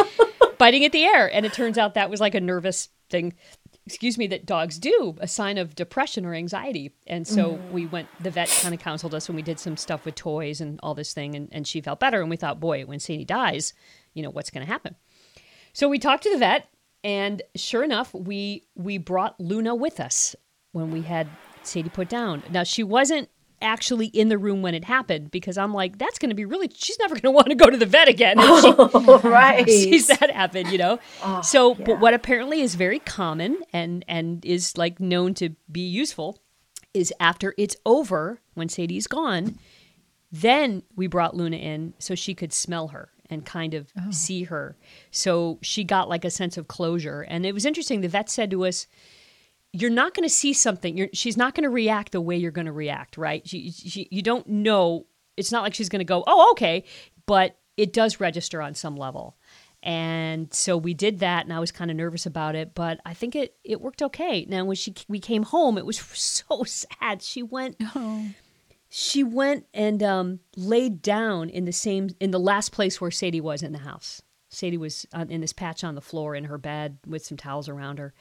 biting 0.58 0.84
at 0.84 0.92
the 0.92 1.04
air. 1.04 1.32
And 1.32 1.44
it 1.44 1.52
turns 1.52 1.78
out 1.78 1.94
that 1.94 2.10
was 2.10 2.20
like 2.20 2.34
a 2.34 2.40
nervous 2.40 2.88
thing, 3.10 3.34
excuse 3.84 4.16
me, 4.16 4.26
that 4.28 4.46
dogs 4.46 4.78
do, 4.78 5.14
a 5.20 5.28
sign 5.28 5.58
of 5.58 5.74
depression 5.74 6.24
or 6.24 6.34
anxiety. 6.34 6.92
And 7.06 7.28
so 7.28 7.60
we 7.70 7.86
went, 7.86 8.08
the 8.20 8.30
vet 8.30 8.48
kind 8.62 8.74
of 8.74 8.80
counseled 8.80 9.14
us 9.14 9.28
and 9.28 9.36
we 9.36 9.42
did 9.42 9.60
some 9.60 9.76
stuff 9.76 10.06
with 10.06 10.14
toys 10.14 10.60
and 10.60 10.80
all 10.82 10.94
this 10.94 11.12
thing. 11.12 11.34
And, 11.34 11.48
and 11.52 11.66
she 11.66 11.82
felt 11.82 12.00
better. 12.00 12.20
And 12.20 12.30
we 12.30 12.36
thought, 12.36 12.58
boy, 12.58 12.86
when 12.86 12.98
Sadie 12.98 13.26
dies, 13.26 13.74
you 14.14 14.22
know, 14.22 14.30
what's 14.30 14.50
going 14.50 14.66
to 14.66 14.72
happen? 14.72 14.96
So 15.76 15.90
we 15.90 15.98
talked 15.98 16.22
to 16.22 16.30
the 16.30 16.38
vet, 16.38 16.70
and 17.04 17.42
sure 17.54 17.84
enough, 17.84 18.14
we 18.14 18.64
we 18.74 18.96
brought 18.96 19.38
Luna 19.38 19.74
with 19.74 20.00
us 20.00 20.34
when 20.72 20.90
we 20.90 21.02
had 21.02 21.28
Sadie 21.64 21.90
put 21.90 22.08
down. 22.08 22.42
Now 22.50 22.62
she 22.62 22.82
wasn't 22.82 23.28
actually 23.62 24.06
in 24.06 24.28
the 24.28 24.38
room 24.38 24.62
when 24.62 24.74
it 24.74 24.84
happened 24.84 25.30
because 25.30 25.56
I'm 25.56 25.72
like, 25.72 25.98
that's 25.98 26.18
going 26.18 26.30
to 26.30 26.34
be 26.34 26.44
really. 26.44 26.70
She's 26.74 26.98
never 26.98 27.14
going 27.14 27.22
to 27.22 27.30
want 27.30 27.48
to 27.48 27.54
go 27.54 27.70
to 27.70 27.76
the 27.76 27.86
vet 27.86 28.08
again. 28.08 28.36
if 28.38 29.22
she 29.22 29.28
right. 29.28 29.68
sees 29.68 30.06
that 30.08 30.30
happen, 30.30 30.70
you 30.70 30.78
know. 30.78 30.98
Oh, 31.22 31.42
so, 31.42 31.74
yeah. 31.74 31.84
but 31.84 32.00
what 32.00 32.14
apparently 32.14 32.60
is 32.60 32.74
very 32.74 32.98
common 32.98 33.58
and 33.72 34.04
and 34.08 34.44
is 34.44 34.76
like 34.76 35.00
known 35.00 35.34
to 35.34 35.50
be 35.70 35.86
useful 35.86 36.38
is 36.94 37.12
after 37.20 37.54
it's 37.58 37.76
over 37.84 38.40
when 38.54 38.68
Sadie's 38.68 39.06
gone, 39.06 39.58
then 40.32 40.82
we 40.96 41.06
brought 41.06 41.36
Luna 41.36 41.56
in 41.56 41.94
so 41.98 42.14
she 42.14 42.34
could 42.34 42.52
smell 42.52 42.88
her 42.88 43.10
and 43.28 43.44
kind 43.44 43.74
of 43.74 43.92
oh. 43.98 44.10
see 44.10 44.44
her. 44.44 44.76
So 45.10 45.58
she 45.62 45.84
got 45.84 46.08
like 46.08 46.24
a 46.24 46.30
sense 46.30 46.56
of 46.56 46.68
closure. 46.68 47.22
And 47.22 47.44
it 47.44 47.52
was 47.52 47.66
interesting. 47.66 48.00
The 48.00 48.08
vet 48.08 48.30
said 48.30 48.50
to 48.50 48.64
us, 48.64 48.86
you're 49.80 49.90
not 49.90 50.14
going 50.14 50.28
to 50.28 50.34
see 50.34 50.52
something. 50.52 50.96
You're, 50.96 51.08
she's 51.12 51.36
not 51.36 51.54
going 51.54 51.64
to 51.64 51.70
react 51.70 52.12
the 52.12 52.20
way 52.20 52.36
you're 52.36 52.50
going 52.50 52.66
to 52.66 52.72
react, 52.72 53.16
right? 53.16 53.46
She, 53.46 53.70
she, 53.70 54.08
you 54.10 54.22
don't 54.22 54.46
know. 54.46 55.06
It's 55.36 55.52
not 55.52 55.62
like 55.62 55.74
she's 55.74 55.88
going 55.88 56.00
to 56.00 56.04
go, 56.04 56.24
oh, 56.26 56.50
okay. 56.52 56.84
But 57.26 57.58
it 57.76 57.92
does 57.92 58.20
register 58.20 58.62
on 58.62 58.74
some 58.74 58.96
level. 58.96 59.36
And 59.82 60.52
so 60.52 60.76
we 60.76 60.94
did 60.94 61.20
that, 61.20 61.44
and 61.44 61.52
I 61.52 61.60
was 61.60 61.70
kind 61.70 61.90
of 61.90 61.96
nervous 61.96 62.26
about 62.26 62.56
it, 62.56 62.74
but 62.74 62.98
I 63.06 63.14
think 63.14 63.36
it, 63.36 63.54
it 63.62 63.80
worked 63.80 64.02
okay. 64.02 64.44
Now, 64.48 64.64
when 64.64 64.74
she 64.74 64.94
we 65.06 65.20
came 65.20 65.44
home, 65.44 65.78
it 65.78 65.86
was 65.86 65.98
so 66.14 66.64
sad. 66.64 67.22
She 67.22 67.42
went 67.42 67.80
she 68.88 69.22
went 69.22 69.66
and 69.72 70.02
um, 70.02 70.40
laid 70.56 71.02
down 71.02 71.50
in 71.50 71.66
the 71.66 71.72
same 71.72 72.10
in 72.18 72.30
the 72.30 72.40
last 72.40 72.72
place 72.72 73.00
where 73.00 73.10
Sadie 73.10 73.40
was 73.40 73.62
in 73.62 73.72
the 73.72 73.78
house. 73.78 74.22
Sadie 74.48 74.78
was 74.78 75.06
in 75.28 75.40
this 75.40 75.52
patch 75.52 75.84
on 75.84 75.96
the 75.96 76.00
floor 76.00 76.34
in 76.34 76.44
her 76.44 76.58
bed 76.58 76.98
with 77.06 77.24
some 77.24 77.36
towels 77.36 77.68
around 77.68 77.98
her, 77.98 78.14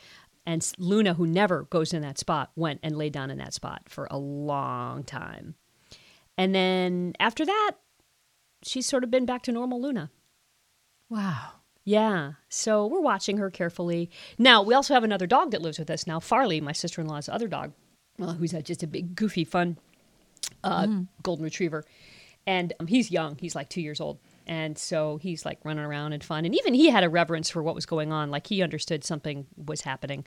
and 0.46 0.72
Luna, 0.78 1.16
who 1.16 1.26
never 1.26 1.64
goes 1.64 1.94
in 1.94 2.02
that 2.02 2.20
spot, 2.20 2.52
went 2.56 2.80
and 2.84 2.98
laid 2.98 3.14
down 3.14 3.32
in 3.32 3.38
that 3.40 3.54
spot 3.54 3.84
for 3.88 4.08
a 4.12 4.18
long 4.18 5.04
time. 5.04 5.56
And 6.38 6.54
then 6.54 7.14
after 7.20 7.46
that, 7.46 7.72
she's 8.64 8.86
sort 8.86 9.04
of 9.04 9.12
been 9.12 9.26
back 9.26 9.44
to 9.44 9.52
normal 9.52 9.82
Luna. 9.82 10.12
Wow. 11.10 11.52
Yeah. 11.84 12.34
So 12.50 12.86
we're 12.88 13.00
watching 13.00 13.38
her 13.38 13.50
carefully. 13.50 14.10
Now, 14.38 14.62
we 14.64 14.74
also 14.74 14.94
have 14.94 15.04
another 15.04 15.28
dog 15.28 15.52
that 15.52 15.62
lives 15.62 15.80
with 15.80 15.90
us 15.90 16.08
now, 16.08 16.20
Farley, 16.20 16.60
my 16.60 16.72
sister 16.72 17.00
in 17.02 17.08
law's 17.08 17.30
other 17.30 17.48
dog, 17.48 17.74
uh, 18.20 18.34
who's 18.34 18.54
uh, 18.54 18.62
just 18.62 18.84
a 18.84 18.88
big, 18.88 19.16
goofy, 19.16 19.44
fun 19.44 19.78
uh, 20.64 20.88
golden 21.22 21.46
retriever. 21.46 21.86
And 22.48 22.74
um, 22.80 22.88
he's 22.88 23.12
young, 23.12 23.38
he's 23.40 23.56
like 23.56 23.70
two 23.70 23.82
years 23.82 24.02
old. 24.02 24.20
And 24.48 24.78
so 24.78 25.18
he's 25.18 25.46
like 25.46 25.60
running 25.64 25.84
around 25.84 26.14
and 26.14 26.24
fun. 26.24 26.46
And 26.46 26.56
even 26.56 26.74
he 26.74 26.90
had 26.90 27.04
a 27.04 27.10
reverence 27.10 27.50
for 27.50 27.64
what 27.64 27.76
was 27.76 27.86
going 27.86 28.12
on. 28.12 28.30
Like 28.32 28.48
he 28.48 28.62
understood 28.62 29.04
something 29.04 29.48
was 29.58 29.82
happening. 29.82 30.26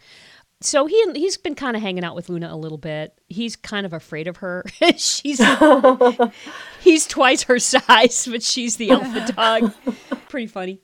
So 0.60 0.86
he 0.86 1.00
he's 1.14 1.36
been 1.36 1.54
kind 1.54 1.76
of 1.76 1.82
hanging 1.82 2.02
out 2.02 2.16
with 2.16 2.28
Luna 2.28 2.52
a 2.52 2.56
little 2.56 2.78
bit. 2.78 3.16
He's 3.28 3.54
kind 3.54 3.86
of 3.86 3.92
afraid 3.92 4.26
of 4.26 4.38
her. 4.38 4.64
she's 4.96 5.40
he's 6.80 7.06
twice 7.06 7.44
her 7.44 7.58
size, 7.58 8.26
but 8.30 8.42
she's 8.42 8.76
the 8.76 8.90
alpha 8.90 9.32
dog. 9.36 9.72
Pretty 10.28 10.46
funny. 10.48 10.80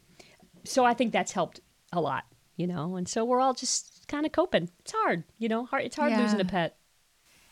So 0.65 0.85
I 0.85 0.95
think 0.95 1.13
that's 1.13 1.33
helped 1.33 1.61
a 1.93 2.01
lot, 2.01 2.25
you 2.57 2.67
know. 2.67 2.97
And 2.97 3.09
so 3.09 3.25
we're 3.25 3.41
all 3.41 3.53
just 3.55 4.07
kind 4.09 4.25
of 4.27 4.33
coping. 4.33 4.71
It's 4.81 4.93
hard, 4.93 5.25
you 5.39 5.49
know. 5.49 5.65
Hard. 5.67 5.85
It's 5.85 5.97
hard 5.97 6.13
Yeah. 6.13 6.23
losing 6.23 6.41
a 6.41 6.45
pet. 6.45 6.77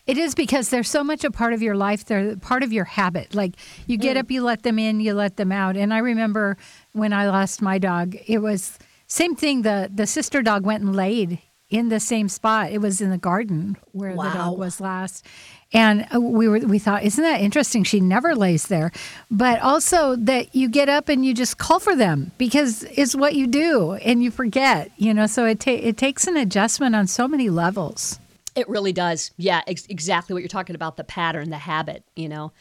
It 0.06 0.18
is 0.18 0.34
because 0.34 0.68
they're 0.68 0.82
so 0.82 1.04
much 1.04 1.22
a 1.22 1.30
part 1.30 1.52
of 1.52 1.62
your 1.62 1.76
life. 1.76 2.04
They're 2.04 2.36
part 2.36 2.64
of 2.64 2.72
your 2.72 2.84
habit. 2.84 3.34
Like 3.34 3.54
you 3.86 3.96
get 3.96 4.16
up, 4.16 4.30
you 4.30 4.42
let 4.42 4.64
them 4.64 4.78
in, 4.78 5.00
you 5.00 5.14
let 5.14 5.36
them 5.36 5.52
out. 5.52 5.76
And 5.76 5.94
I 5.94 5.98
remember 5.98 6.56
when 6.92 7.12
I 7.12 7.28
lost 7.28 7.62
my 7.62 7.78
dog, 7.78 8.16
it 8.26 8.38
was 8.38 8.78
same 9.06 9.36
thing. 9.36 9.62
The 9.62 9.88
the 9.94 10.06
sister 10.06 10.42
dog 10.42 10.64
went 10.64 10.82
and 10.82 10.96
laid 10.96 11.38
in 11.70 11.88
the 11.88 12.00
same 12.00 12.28
spot. 12.28 12.70
It 12.72 12.78
was 12.78 13.00
in 13.00 13.10
the 13.10 13.18
garden 13.18 13.76
where 13.92 14.14
the 14.32 14.38
dog 14.38 14.58
was 14.58 14.80
last. 14.80 15.24
And 15.72 16.06
uh, 16.14 16.20
we 16.20 16.48
were 16.48 16.58
we 16.58 16.78
thought, 16.78 17.02
isn't 17.02 17.22
that 17.22 17.40
interesting? 17.40 17.84
She 17.84 18.00
never 18.00 18.34
lays 18.34 18.66
there. 18.66 18.92
But 19.30 19.60
also 19.60 20.16
that 20.16 20.54
you 20.54 20.68
get 20.68 20.88
up 20.88 21.08
and 21.08 21.24
you 21.24 21.32
just 21.32 21.58
call 21.58 21.78
for 21.80 21.96
them 21.96 22.32
because 22.38 22.82
it's 22.94 23.14
what 23.14 23.34
you 23.34 23.46
do 23.46 23.92
and 23.94 24.22
you 24.22 24.30
forget, 24.30 24.90
you 24.98 25.14
know. 25.14 25.26
So 25.26 25.46
it 25.46 25.60
ta- 25.60 25.70
it 25.70 25.96
takes 25.96 26.26
an 26.26 26.36
adjustment 26.36 26.94
on 26.94 27.06
so 27.06 27.26
many 27.26 27.48
levels. 27.48 28.18
It 28.54 28.68
really 28.68 28.92
does. 28.92 29.30
Yeah, 29.36 29.62
ex- 29.66 29.86
exactly 29.88 30.34
what 30.34 30.40
you're 30.42 30.48
talking 30.48 30.76
about 30.76 30.96
the 30.96 31.04
pattern, 31.04 31.50
the 31.50 31.58
habit, 31.58 32.04
you 32.16 32.28
know. 32.28 32.52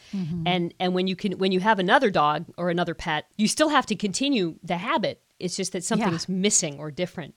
And 0.47 0.73
and 0.79 0.93
when 0.93 1.07
you 1.07 1.15
can 1.15 1.33
when 1.37 1.51
you 1.51 1.59
have 1.59 1.79
another 1.79 2.09
dog 2.09 2.45
or 2.57 2.69
another 2.69 2.93
pet, 2.93 3.25
you 3.37 3.47
still 3.47 3.69
have 3.69 3.85
to 3.87 3.95
continue 3.95 4.55
the 4.63 4.77
habit. 4.77 5.21
It's 5.39 5.55
just 5.55 5.73
that 5.73 5.83
something's 5.83 6.29
missing 6.29 6.77
or 6.79 6.91
different. 6.91 7.33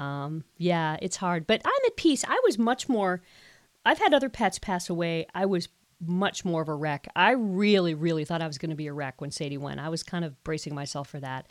Um, 0.00 0.44
yeah, 0.58 0.96
it's 1.02 1.16
hard, 1.16 1.46
but 1.46 1.60
I'm 1.64 1.86
at 1.86 1.96
peace. 1.96 2.24
I 2.26 2.40
was 2.44 2.58
much 2.58 2.88
more 2.88 3.20
I've 3.84 3.98
had 3.98 4.14
other 4.14 4.28
pets 4.28 4.58
pass 4.58 4.88
away. 4.88 5.26
I 5.34 5.46
was 5.46 5.68
much 6.00 6.44
more 6.44 6.62
of 6.62 6.68
a 6.68 6.74
wreck. 6.74 7.08
I 7.14 7.32
really, 7.32 7.94
really 7.94 8.24
thought 8.24 8.42
I 8.42 8.46
was 8.46 8.58
going 8.58 8.70
to 8.70 8.76
be 8.76 8.86
a 8.86 8.92
wreck 8.92 9.20
when 9.20 9.30
Sadie 9.30 9.58
went. 9.58 9.80
I 9.80 9.88
was 9.88 10.02
kind 10.02 10.24
of 10.24 10.42
bracing 10.44 10.74
myself 10.74 11.08
for 11.08 11.20
that. 11.20 11.48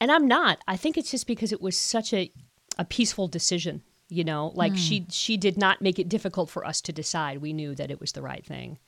And 0.00 0.10
I'm 0.10 0.26
not. 0.26 0.58
I 0.66 0.76
think 0.76 0.96
it's 0.96 1.10
just 1.10 1.26
because 1.26 1.52
it 1.52 1.60
was 1.60 1.76
such 1.76 2.12
a, 2.14 2.30
a 2.78 2.84
peaceful 2.84 3.28
decision. 3.28 3.82
You 4.10 4.24
know, 4.24 4.52
like 4.56 4.76
she 4.76 5.06
she 5.10 5.36
did 5.36 5.56
not 5.56 5.80
make 5.80 5.98
it 5.98 6.08
difficult 6.08 6.50
for 6.50 6.66
us 6.66 6.80
to 6.82 6.92
decide. 6.92 7.38
We 7.38 7.52
knew 7.52 7.74
that 7.76 7.90
it 7.90 8.00
was 8.00 8.12
the 8.12 8.22
right 8.22 8.44
thing. 8.44 8.78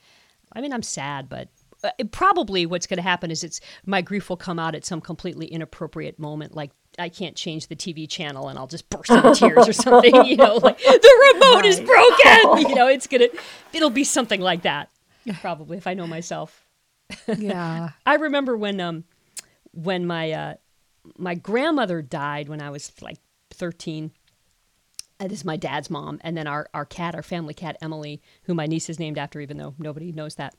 I 0.53 0.61
mean, 0.61 0.73
I'm 0.73 0.83
sad, 0.83 1.29
but 1.29 1.49
uh, 1.85 1.91
it- 1.99 2.11
probably 2.13 2.67
what's 2.67 2.87
going 2.87 2.97
to 2.99 3.03
happen 3.03 3.31
is 3.31 3.43
it's 3.45 3.61
my 3.87 4.03
grief 4.03 4.29
will 4.29 4.37
come 4.37 4.59
out 4.59 4.75
at 4.75 4.85
some 4.85 5.01
completely 5.01 5.47
inappropriate 5.47 6.19
moment, 6.19 6.55
like 6.57 6.73
I 6.99 7.09
can't 7.09 7.37
change 7.37 7.69
the 7.69 7.77
TV 7.77 8.09
channel 8.09 8.49
and 8.49 8.59
I'll 8.59 8.67
just 8.67 8.91
burst 8.91 9.11
into 9.11 9.33
tears 9.35 9.69
or 9.69 9.73
something. 9.73 10.25
You 10.27 10.37
know, 10.37 10.57
like 10.57 10.79
the 10.83 11.33
remote 11.35 11.65
is 11.65 11.79
broken. 11.81 12.69
You 12.69 12.75
know, 12.75 12.89
it's 12.89 13.07
gonna 13.07 13.29
it'll 13.73 13.91
be 13.91 14.05
something 14.05 14.41
like 14.41 14.63
that. 14.63 14.91
Probably 15.41 15.79
if 15.79 15.87
I 15.87 15.95
know 15.95 16.07
myself. 16.09 16.67
Yeah. 17.39 17.91
I 18.07 18.17
remember 18.17 18.57
when 18.57 18.81
um 18.81 19.05
when 19.73 20.05
my 20.07 20.33
uh 20.33 20.55
my 21.17 21.35
grandmother 21.35 22.03
died 22.03 22.49
when 22.49 22.61
I 22.61 22.71
was 22.71 22.91
like 23.01 23.19
13. 23.51 24.11
Uh, 25.21 25.29
this 25.29 25.39
is 25.41 25.45
my 25.45 25.57
dad's 25.57 25.89
mom, 25.89 26.19
and 26.23 26.37
then 26.37 26.47
our, 26.47 26.69
our 26.75 26.85
cat, 26.85 27.15
our 27.15 27.23
family 27.23 27.55
cat, 27.55 27.77
Emily, 27.81 28.21
who 28.45 28.55
my 28.55 28.67
niece 28.67 28.91
is 28.91 28.99
named 28.99 29.19
after, 29.19 29.41
even 29.41 29.57
though 29.57 29.75
nobody 29.79 30.11
knows 30.11 30.35
that. 30.35 30.55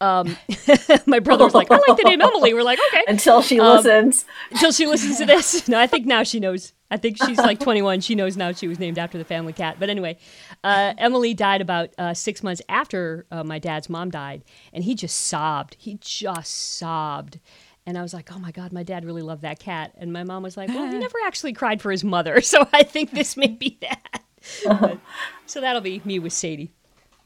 Um, 0.00 0.36
my 1.06 1.18
brother 1.18 1.44
was 1.44 1.54
like, 1.54 1.70
I 1.70 1.76
like 1.76 1.96
the 1.98 2.04
name 2.04 2.22
Emily. 2.22 2.54
We're 2.54 2.62
like, 2.62 2.78
okay. 2.88 3.04
Until 3.08 3.42
she 3.42 3.60
Um, 3.60 3.76
listens. 3.76 4.24
Until 4.50 4.72
she 4.72 4.86
listens 4.86 5.18
to 5.18 5.26
this. 5.26 5.68
No, 5.68 5.78
I 5.80 5.86
think 5.86 6.06
now 6.06 6.22
she 6.22 6.40
knows. 6.40 6.72
I 6.90 6.96
think 6.96 7.16
she's 7.18 7.38
like 7.38 7.58
21. 7.58 8.00
She 8.00 8.14
knows 8.14 8.36
now 8.36 8.52
she 8.52 8.68
was 8.68 8.78
named 8.78 8.98
after 8.98 9.18
the 9.18 9.24
family 9.24 9.52
cat. 9.52 9.76
But 9.80 9.90
anyway, 9.90 10.16
uh, 10.62 10.94
Emily 10.96 11.34
died 11.34 11.60
about 11.60 11.90
uh, 11.98 12.14
six 12.14 12.42
months 12.42 12.62
after 12.68 13.26
uh, 13.32 13.42
my 13.42 13.58
dad's 13.58 13.88
mom 13.90 14.10
died, 14.10 14.44
and 14.72 14.84
he 14.84 14.94
just 14.94 15.16
sobbed. 15.16 15.76
He 15.78 15.98
just 16.00 16.78
sobbed. 16.78 17.40
And 17.86 17.96
I 17.96 18.02
was 18.02 18.12
like, 18.12 18.32
oh 18.32 18.38
my 18.38 18.50
God, 18.50 18.72
my 18.72 18.82
dad 18.82 19.04
really 19.04 19.22
loved 19.22 19.42
that 19.42 19.60
cat. 19.60 19.92
And 19.96 20.12
my 20.12 20.24
mom 20.24 20.42
was 20.42 20.56
like, 20.56 20.68
well, 20.68 20.90
he 20.90 20.98
never 20.98 21.18
actually 21.24 21.52
cried 21.52 21.80
for 21.80 21.90
his 21.92 22.02
mother. 22.04 22.40
So 22.40 22.68
I 22.72 22.82
think 22.82 23.12
this 23.12 23.36
may 23.36 23.46
be 23.48 23.78
that. 23.80 24.22
But- 24.64 24.72
uh-huh. 24.72 24.96
so 25.46 25.60
that'll 25.60 25.80
be 25.82 26.02
me 26.04 26.18
with 26.18 26.32
Sadie. 26.32 26.72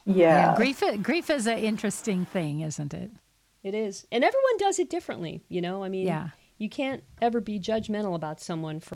Yeah. 0.06 0.50
Yeah, 0.52 0.56
grief 0.56 0.82
grief 1.02 1.30
is 1.30 1.46
an 1.46 1.58
interesting 1.58 2.24
thing, 2.24 2.60
isn't 2.60 2.92
it? 2.94 3.10
It 3.62 3.74
is. 3.74 4.06
And 4.10 4.24
everyone 4.24 4.56
does 4.58 4.78
it 4.78 4.88
differently, 4.90 5.42
you 5.48 5.60
know? 5.60 5.84
I 5.84 5.88
mean, 5.88 6.06
Yeah. 6.06 6.28
you 6.58 6.68
can't 6.70 7.02
ever 7.20 7.40
be 7.40 7.60
judgmental 7.60 8.14
about 8.14 8.40
someone 8.40 8.80
for 8.80 8.94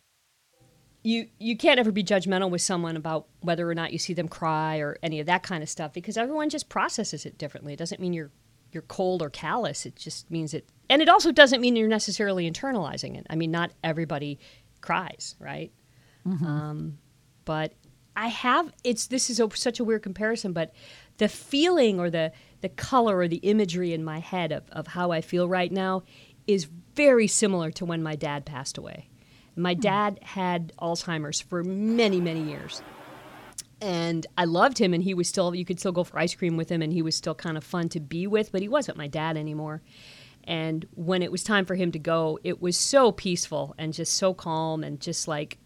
you 1.03 1.27
you 1.37 1.55
can't 1.55 1.79
ever 1.79 1.91
be 1.91 2.03
judgmental 2.03 2.49
with 2.49 2.63
someone 2.63 2.97
about 2.97 3.27
whether 3.41 3.69
or 3.69 3.75
not 3.75 3.93
you 3.93 3.99
see 3.99 4.13
them 4.15 4.27
cry 4.27 4.77
or 4.77 4.97
any 5.03 5.19
of 5.19 5.27
that 5.27 5.43
kind 5.43 5.61
of 5.61 5.69
stuff 5.69 5.93
because 5.93 6.17
everyone 6.17 6.49
just 6.49 6.67
processes 6.67 7.25
it 7.27 7.37
differently. 7.37 7.73
It 7.73 7.77
doesn't 7.79 8.01
mean 8.01 8.13
you're 8.13 8.31
you're 8.71 8.81
cold 8.81 9.21
or 9.21 9.29
callous. 9.29 9.85
It 9.85 9.95
just 9.95 10.29
means 10.31 10.53
it 10.55 10.67
and 10.89 11.01
it 11.01 11.09
also 11.09 11.31
doesn't 11.31 11.61
mean 11.61 11.75
you're 11.75 11.87
necessarily 11.87 12.49
internalizing 12.49 13.17
it. 13.17 13.25
I 13.29 13.35
mean, 13.35 13.51
not 13.51 13.71
everybody 13.83 14.39
cries, 14.81 15.35
right? 15.39 15.71
Um, 16.45 16.97
but 17.45 17.73
I 18.15 18.27
have 18.27 18.73
it's 18.83 19.07
this 19.07 19.29
is 19.29 19.39
a, 19.39 19.49
such 19.55 19.79
a 19.79 19.83
weird 19.83 20.03
comparison, 20.03 20.53
but 20.53 20.73
the 21.17 21.27
feeling 21.27 21.99
or 21.99 22.09
the 22.09 22.31
the 22.61 22.69
color 22.69 23.17
or 23.17 23.27
the 23.27 23.37
imagery 23.37 23.93
in 23.93 24.03
my 24.03 24.19
head 24.19 24.51
of, 24.51 24.69
of 24.71 24.87
how 24.87 25.11
I 25.11 25.21
feel 25.21 25.47
right 25.47 25.71
now 25.71 26.03
is 26.47 26.67
very 26.95 27.27
similar 27.27 27.71
to 27.71 27.85
when 27.85 28.01
my 28.01 28.15
dad 28.15 28.45
passed 28.45 28.77
away. 28.77 29.09
My 29.55 29.73
dad 29.73 30.19
had 30.21 30.73
Alzheimer's 30.79 31.39
for 31.41 31.63
many, 31.63 32.19
many 32.19 32.41
years. 32.41 32.81
And 33.81 34.25
I 34.37 34.45
loved 34.45 34.77
him, 34.77 34.93
and 34.93 35.03
he 35.03 35.13
was 35.13 35.27
still, 35.27 35.53
you 35.53 35.65
could 35.65 35.79
still 35.79 35.91
go 35.91 36.03
for 36.03 36.17
ice 36.17 36.33
cream 36.33 36.57
with 36.57 36.69
him, 36.69 36.81
and 36.81 36.91
he 36.91 37.01
was 37.01 37.15
still 37.15 37.35
kind 37.35 37.57
of 37.57 37.63
fun 37.63 37.89
to 37.89 37.99
be 37.99 38.25
with, 38.25 38.51
but 38.51 38.61
he 38.61 38.67
wasn't 38.67 38.97
my 38.97 39.07
dad 39.07 39.37
anymore. 39.37 39.81
And 40.47 40.85
when 40.95 41.21
it 41.21 41.31
was 41.31 41.43
time 41.43 41.65
for 41.65 41.75
him 41.75 41.91
to 41.91 41.99
go, 41.99 42.39
it 42.43 42.61
was 42.61 42.77
so 42.77 43.11
peaceful 43.11 43.73
and 43.77 43.93
just 43.93 44.13
so 44.13 44.33
calm 44.33 44.83
and 44.83 44.99
just 44.99 45.27
like, 45.27 45.57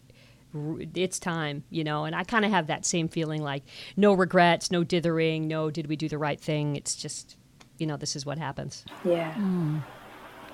it's 0.94 1.18
time, 1.18 1.64
you 1.70 1.84
know. 1.84 2.04
And 2.04 2.16
I 2.16 2.24
kind 2.24 2.44
of 2.44 2.50
have 2.50 2.66
that 2.68 2.84
same 2.84 3.08
feeling 3.08 3.42
like 3.42 3.62
no 3.96 4.12
regrets, 4.14 4.70
no 4.70 4.82
dithering, 4.82 5.46
no 5.46 5.70
did 5.70 5.86
we 5.86 5.96
do 5.96 6.08
the 6.08 6.18
right 6.18 6.40
thing. 6.40 6.76
It's 6.76 6.94
just, 6.94 7.36
you 7.78 7.86
know, 7.86 7.96
this 7.96 8.16
is 8.16 8.26
what 8.26 8.38
happens. 8.38 8.84
Yeah. 9.04 9.32
Mm. 9.34 9.82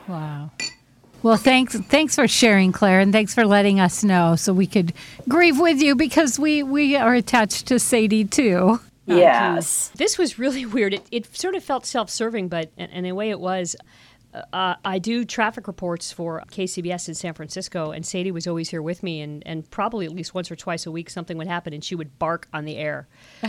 Wow. 0.08 0.50
Well, 1.22 1.36
thanks 1.36 1.74
thanks 1.80 2.14
for 2.14 2.28
sharing, 2.28 2.72
Claire, 2.72 3.00
and 3.00 3.12
thanks 3.12 3.34
for 3.34 3.46
letting 3.46 3.80
us 3.80 4.04
know 4.04 4.36
so 4.36 4.52
we 4.52 4.66
could 4.66 4.92
grieve 5.28 5.58
with 5.58 5.80
you 5.80 5.96
because 5.96 6.38
we 6.38 6.62
we 6.62 6.94
are 6.94 7.14
attached 7.14 7.66
to 7.68 7.78
Sadie 7.78 8.24
too. 8.24 8.80
Yes. 9.06 9.90
This 9.96 10.18
was 10.18 10.38
really 10.38 10.66
weird. 10.66 10.94
It, 10.94 11.06
it 11.10 11.36
sort 11.36 11.54
of 11.54 11.64
felt 11.64 11.86
self 11.86 12.10
serving, 12.10 12.48
but 12.48 12.70
in, 12.76 12.90
in 12.90 13.06
a 13.06 13.12
way 13.12 13.30
it 13.30 13.40
was. 13.40 13.76
Uh, 14.52 14.74
I 14.84 14.98
do 14.98 15.24
traffic 15.24 15.66
reports 15.66 16.12
for 16.12 16.42
KCBS 16.50 17.08
in 17.08 17.14
San 17.14 17.34
Francisco, 17.34 17.90
and 17.90 18.04
Sadie 18.04 18.30
was 18.30 18.46
always 18.46 18.70
here 18.70 18.82
with 18.82 19.02
me, 19.02 19.20
and, 19.20 19.42
and 19.46 19.68
probably 19.70 20.06
at 20.06 20.12
least 20.12 20.34
once 20.34 20.50
or 20.50 20.56
twice 20.56 20.86
a 20.86 20.90
week 20.90 21.10
something 21.10 21.38
would 21.38 21.46
happen, 21.46 21.72
and 21.72 21.82
she 21.82 21.94
would 21.94 22.18
bark 22.18 22.48
on 22.52 22.64
the 22.64 22.76
air, 22.76 23.08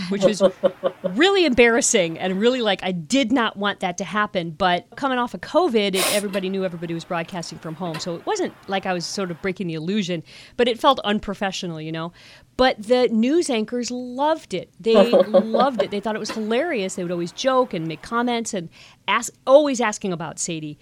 which 0.10 0.24
was 0.24 0.42
really 1.04 1.46
embarrassing 1.46 2.18
and 2.18 2.40
really 2.40 2.62
like 2.62 2.84
I 2.84 2.92
did 2.92 3.32
not 3.32 3.58
want 3.58 3.80
that 3.82 3.98
to 3.98 4.04
happen. 4.04 4.52
But 4.52 4.88
coming 4.96 5.18
off 5.18 5.34
of 5.34 5.42
COVID, 5.42 5.96
it, 5.96 6.16
everybody 6.16 6.50
knew 6.50 6.64
everybody 6.64 6.94
was 6.94 7.04
broadcasting 7.04 7.60
from 7.60 7.76
home, 7.76 8.00
so 8.00 8.16
it 8.16 8.26
wasn't 8.26 8.54
like 8.68 8.86
I 8.86 8.94
was 8.94 9.06
sort 9.06 9.32
of 9.32 9.42
breaking 9.42 9.68
the 9.68 9.74
illusion, 9.74 10.24
but 10.56 10.68
it 10.68 10.80
felt 10.80 11.00
unprofessional, 11.00 11.82
you 11.82 11.92
know. 11.92 12.14
But 12.58 12.82
the 12.84 13.08
news 13.10 13.50
anchors 13.50 13.92
loved 13.92 14.54
it. 14.54 14.70
They 14.80 15.12
loved 15.12 15.84
it. 15.84 15.92
They 15.92 16.00
thought 16.00 16.16
it 16.16 16.20
was 16.20 16.32
hilarious. 16.32 16.96
They 16.96 17.04
would 17.04 17.12
always 17.12 17.32
joke 17.32 17.74
and 17.74 17.88
make 17.88 18.02
comments 18.02 18.54
and 18.54 18.70
ask, 19.08 19.32
always 19.46 19.80
asking 19.80 20.12
about 20.12 20.40
Sadie. 20.40 20.78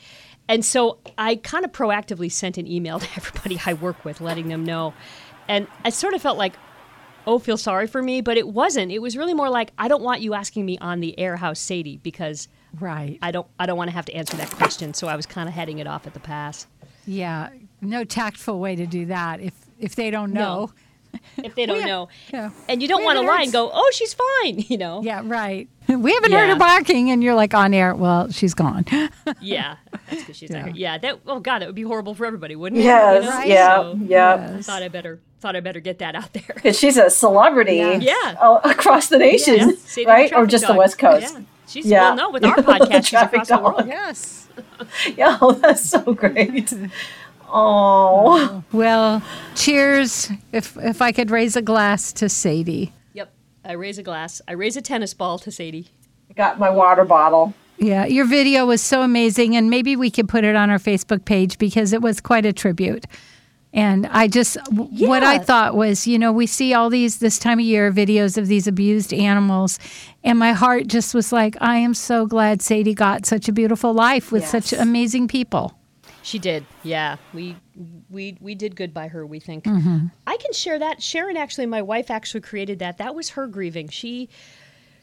And 0.48 0.63
so 0.63 1.00
I 1.17 1.36
kind 1.36 1.65
of 1.65 1.72
proactively 1.72 2.32
sent 2.32 2.58
an 2.58 2.65
email 2.67 3.00
to 3.01 3.08
everybody 3.17 3.60
I 3.65 3.74
work 3.74 4.05
with, 4.05 4.22
letting 4.22 4.48
them 4.48 4.63
know. 4.63 4.94
And 5.48 5.67
I 5.84 5.89
sort 5.89 6.13
of 6.13 6.22
felt 6.22 6.38
like, 6.38 6.53
oh, 7.27 7.39
feel 7.39 7.58
sorry 7.58 7.88
for 7.88 8.01
me, 8.01 8.22
but 8.22 8.38
it 8.38 8.48
wasn't. 8.48 8.91
It 8.91 9.00
was 9.00 9.17
really 9.17 9.34
more 9.34 9.50
like, 9.50 9.72
I 9.77 9.88
don't 9.88 10.03
want 10.03 10.22
you 10.22 10.34
asking 10.34 10.65
me 10.65 10.77
on 10.79 11.00
the 11.01 11.17
air 11.20 11.36
how's 11.38 11.60
Sadie 11.60 11.98
because 11.98 12.48
Right. 12.79 13.17
I 13.22 13.32
don't 13.32 13.48
I 13.60 13.65
don't 13.65 13.77
want 13.77 13.89
to 13.89 13.96
have 13.96 14.05
to 14.05 14.13
answer 14.13 14.36
that 14.38 14.50
question. 14.51 14.94
So 14.94 15.08
I 15.08 15.15
was 15.15 15.25
kind 15.25 15.48
of 15.48 15.55
heading 15.55 15.79
it 15.79 15.88
off 15.88 16.05
at 16.08 16.13
the 16.13 16.20
pass. 16.20 16.67
Yeah. 17.05 17.50
No 17.82 18.03
tactful 18.03 18.60
way 18.60 18.75
to 18.75 18.86
do 18.86 19.05
that 19.08 19.39
if 19.39 19.53
if 19.79 19.96
they 19.96 20.12
don't 20.12 20.34
know. 20.34 20.72
if 21.38 21.55
they 21.55 21.65
don't 21.65 21.86
know. 21.86 22.10
yeah. 22.34 22.51
And 22.69 22.81
you 22.81 22.88
don't 22.88 23.03
want 23.03 23.17
to 23.19 23.25
lie 23.25 23.41
and 23.43 23.51
go, 23.51 23.69
"Oh, 23.74 23.89
she's 23.93 24.13
fine," 24.13 24.60
you 24.67 24.77
know. 24.77 25.01
Yeah, 25.03 25.22
right. 25.25 25.67
We 25.88 26.13
haven't 26.13 26.31
heard 26.31 26.50
her 26.50 26.55
barking, 26.55 27.12
and 27.12 27.24
you're 27.24 27.36
like 27.36 27.53
on 27.53 27.72
air. 27.74 27.93
Well, 27.93 28.31
she's 28.31 28.55
gone. 28.55 28.86
Yeah, 29.39 29.75
that's 30.10 30.22
because 30.22 30.36
she's 30.38 30.50
Yeah. 30.50 30.57
not 30.62 30.65
here. 30.69 30.75
Yeah, 30.75 30.98
that. 30.98 31.19
Oh 31.27 31.39
God, 31.39 31.60
that 31.60 31.67
would 31.67 31.75
be 31.75 31.84
horrible 31.84 32.15
for 32.15 32.25
everybody, 32.25 32.55
wouldn't 32.55 32.81
it? 32.81 32.86
Yes, 32.86 33.24
You 33.24 33.29
know? 33.29 33.43
yeah, 33.45 33.75
So, 33.77 34.00
yeah. 34.07 34.55
I 34.57 34.62
thought 34.63 34.81
I 34.84 34.88
better 34.88 35.19
thought 35.41 35.55
I 35.55 35.60
better 35.60 35.79
get 35.79 36.00
that 36.00 36.15
out 36.15 36.34
there. 36.34 36.41
Because 36.55 36.79
she's 36.79 36.98
a 36.98 37.10
celebrity 37.12 37.75
Yeah. 37.75 37.98
Yeah. 38.00 38.36
all 38.41 38.62
across 38.63 39.10
the 39.10 39.19
nation, 39.19 39.55
Yeah, 39.57 39.72
Sadie 39.77 40.05
right? 40.07 40.25
Or 40.31 40.48
traffic 40.48 40.50
just 40.50 40.67
the. 40.67 40.74
West 40.74 40.98
Coast. 40.98 41.34
Yeah. 41.36 41.41
She's 41.67 41.86
Yeah. 41.86 42.01
well, 42.01 42.15
no, 42.15 42.29
with 42.31 42.43
our 42.45 42.55
The 42.55 42.63
podcast, 42.63 42.93
she's 42.95 43.10
traffic 43.10 43.34
across 43.43 43.48
the 43.50 43.57
world. 43.60 43.77
dog. 43.77 43.88
yes. 43.88 44.48
Yeah, 45.15 45.38
oh, 45.41 45.51
that's 45.51 45.88
so 45.88 46.01
great. 46.13 46.74
Oh. 47.58 48.52
oh, 48.52 48.64
Well, 48.74 49.24
cheers. 49.56 50.30
If 50.52 50.76
if 50.78 51.02
I 51.02 51.14
could 51.14 51.32
raise 51.32 51.56
a 51.56 51.62
glass 51.62 52.12
to 52.14 52.28
Sadie. 52.28 52.92
Yep. 53.14 53.32
I 53.64 53.72
raise 53.72 53.98
a 53.98 54.04
glass. 54.04 54.42
I 54.46 54.52
raise 54.52 54.76
a 54.76 54.82
tennis 54.82 55.14
ball 55.14 55.40
to 55.40 55.52
Sadie. 55.52 55.88
I 56.30 56.34
got 56.34 56.60
my 56.60 56.70
water 56.70 57.06
bottle. 57.06 57.54
Yeah, 57.78 58.06
your 58.06 58.26
video 58.26 58.66
was 58.66 58.82
so 58.82 59.02
amazing, 59.02 59.56
and 59.56 59.70
maybe 59.70 59.96
we 59.96 60.10
could 60.10 60.28
put 60.28 60.44
it 60.44 60.56
on 60.56 60.70
our 60.70 60.80
Facebook 60.80 61.26
page 61.26 61.58
because 61.58 61.94
it 61.94 62.02
was 62.02 62.22
quite 62.22 62.46
a 62.46 62.54
tribute. 62.54 63.06
And 63.74 64.08
I 64.08 64.30
just, 64.30 64.56
w 64.66 65.08
what 65.08 65.24
I 65.24 65.38
thought 65.38 65.76
was, 65.76 66.08
you 66.08 66.18
know, 66.18 66.32
we 66.32 66.48
see 66.48 66.74
all 66.74 66.90
these 66.90 67.20
this 67.20 67.38
time 67.38 67.60
of 67.60 67.66
year 67.66 67.92
videos 67.92 68.38
of 68.38 68.48
these 68.48 68.68
abused 68.68 69.14
animals, 69.14 69.80
and 70.24 70.40
my 70.40 70.54
heart 70.54 70.88
just 70.88 71.14
was 71.14 71.34
like, 71.34 71.58
I 71.62 71.78
am 71.78 71.94
so 71.94 72.26
glad 72.26 72.62
Sadie 72.62 72.94
got 72.94 73.26
such 73.26 73.50
a 73.50 73.52
beautiful 73.52 73.94
life 73.94 74.32
with 74.32 74.46
such 74.46 74.72
amazing 74.72 75.28
people. 75.28 75.74
She 76.25 76.39
did. 76.39 76.65
Yeah. 76.82 77.17
We 77.36 77.55
we 78.10 78.36
we 78.41 78.55
did 78.55 78.75
good 78.75 78.96
by 78.96 79.10
her, 79.10 79.24
we 79.27 79.39
think. 79.39 79.65
Mm-hmm. 79.65 80.08
I 80.25 80.38
can 80.38 80.53
share 80.53 80.79
that. 80.79 81.03
Sharon 81.03 81.38
actually 81.38 81.67
my 81.67 81.84
wife 81.84 82.10
actually 82.10 82.41
created 82.41 82.79
that. 82.79 82.98
That 82.98 83.13
was 83.13 83.29
her 83.32 83.46
grieving. 83.46 83.89
She 83.89 84.27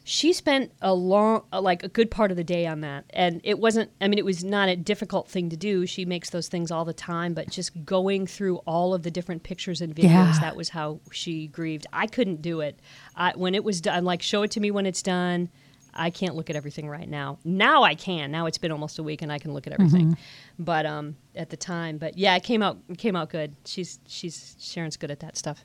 she 0.02 0.32
spent 0.32 0.72
a 0.82 0.92
long 0.92 1.44
like 1.52 1.84
a 1.84 1.88
good 1.88 2.10
part 2.10 2.32
of 2.32 2.36
the 2.36 2.42
day 2.42 2.66
on 2.66 2.80
that. 2.80 3.04
And 3.10 3.40
it 3.44 3.60
wasn't 3.60 3.92
I 4.00 4.08
mean 4.08 4.18
it 4.18 4.24
was 4.24 4.42
not 4.42 4.68
a 4.68 4.74
difficult 4.74 5.28
thing 5.28 5.48
to 5.50 5.56
do. 5.56 5.86
She 5.86 6.04
makes 6.04 6.30
those 6.30 6.48
things 6.48 6.72
all 6.72 6.84
the 6.84 6.92
time, 6.92 7.34
but 7.34 7.48
just 7.48 7.84
going 7.84 8.26
through 8.26 8.56
all 8.66 8.92
of 8.92 9.04
the 9.04 9.10
different 9.12 9.44
pictures 9.44 9.80
and 9.80 9.94
videos, 9.94 10.02
Yeah. 10.34 10.38
that 10.40 10.56
was 10.56 10.70
how 10.70 10.98
she 11.12 11.46
grieved. 11.46 11.86
I 11.92 12.08
couldn't 12.08 12.42
do 12.42 12.62
it. 12.62 12.80
I, 13.14 13.30
when 13.36 13.54
it 13.54 13.62
was 13.62 13.80
done 13.80 14.04
like 14.04 14.22
show 14.22 14.42
it 14.42 14.50
to 14.50 14.60
me 14.60 14.72
when 14.72 14.86
it's 14.86 15.02
done. 15.02 15.50
I 15.94 16.10
can't 16.10 16.34
look 16.34 16.50
at 16.50 16.56
everything 16.56 16.88
right 16.88 17.08
now. 17.08 17.38
Now 17.44 17.82
I 17.82 17.94
can. 17.94 18.30
Now 18.30 18.46
it's 18.46 18.58
been 18.58 18.72
almost 18.72 18.98
a 18.98 19.02
week 19.02 19.22
and 19.22 19.30
I 19.30 19.38
can 19.38 19.52
look 19.52 19.66
at 19.66 19.72
everything. 19.72 20.16
But 20.58 20.86
um, 20.86 21.16
at 21.34 21.50
the 21.50 21.56
time, 21.56 21.98
but 21.98 22.16
yeah, 22.16 22.34
it 22.36 22.42
came 22.42 22.62
out 22.62 22.78
it 22.88 22.98
came 22.98 23.16
out 23.16 23.30
good. 23.30 23.54
She's 23.64 23.98
she's 24.06 24.56
Sharon's 24.58 24.96
good 24.96 25.10
at 25.10 25.20
that 25.20 25.36
stuff. 25.36 25.64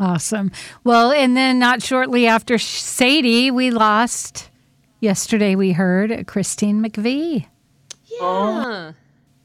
Awesome. 0.00 0.50
Well, 0.82 1.12
and 1.12 1.36
then 1.36 1.58
not 1.58 1.82
shortly 1.82 2.26
after 2.26 2.58
Sadie, 2.58 3.50
we 3.50 3.70
lost. 3.70 4.50
Yesterday, 5.00 5.54
we 5.54 5.72
heard 5.72 6.26
Christine 6.26 6.82
McVie. 6.82 7.46
Yeah. 8.06 8.92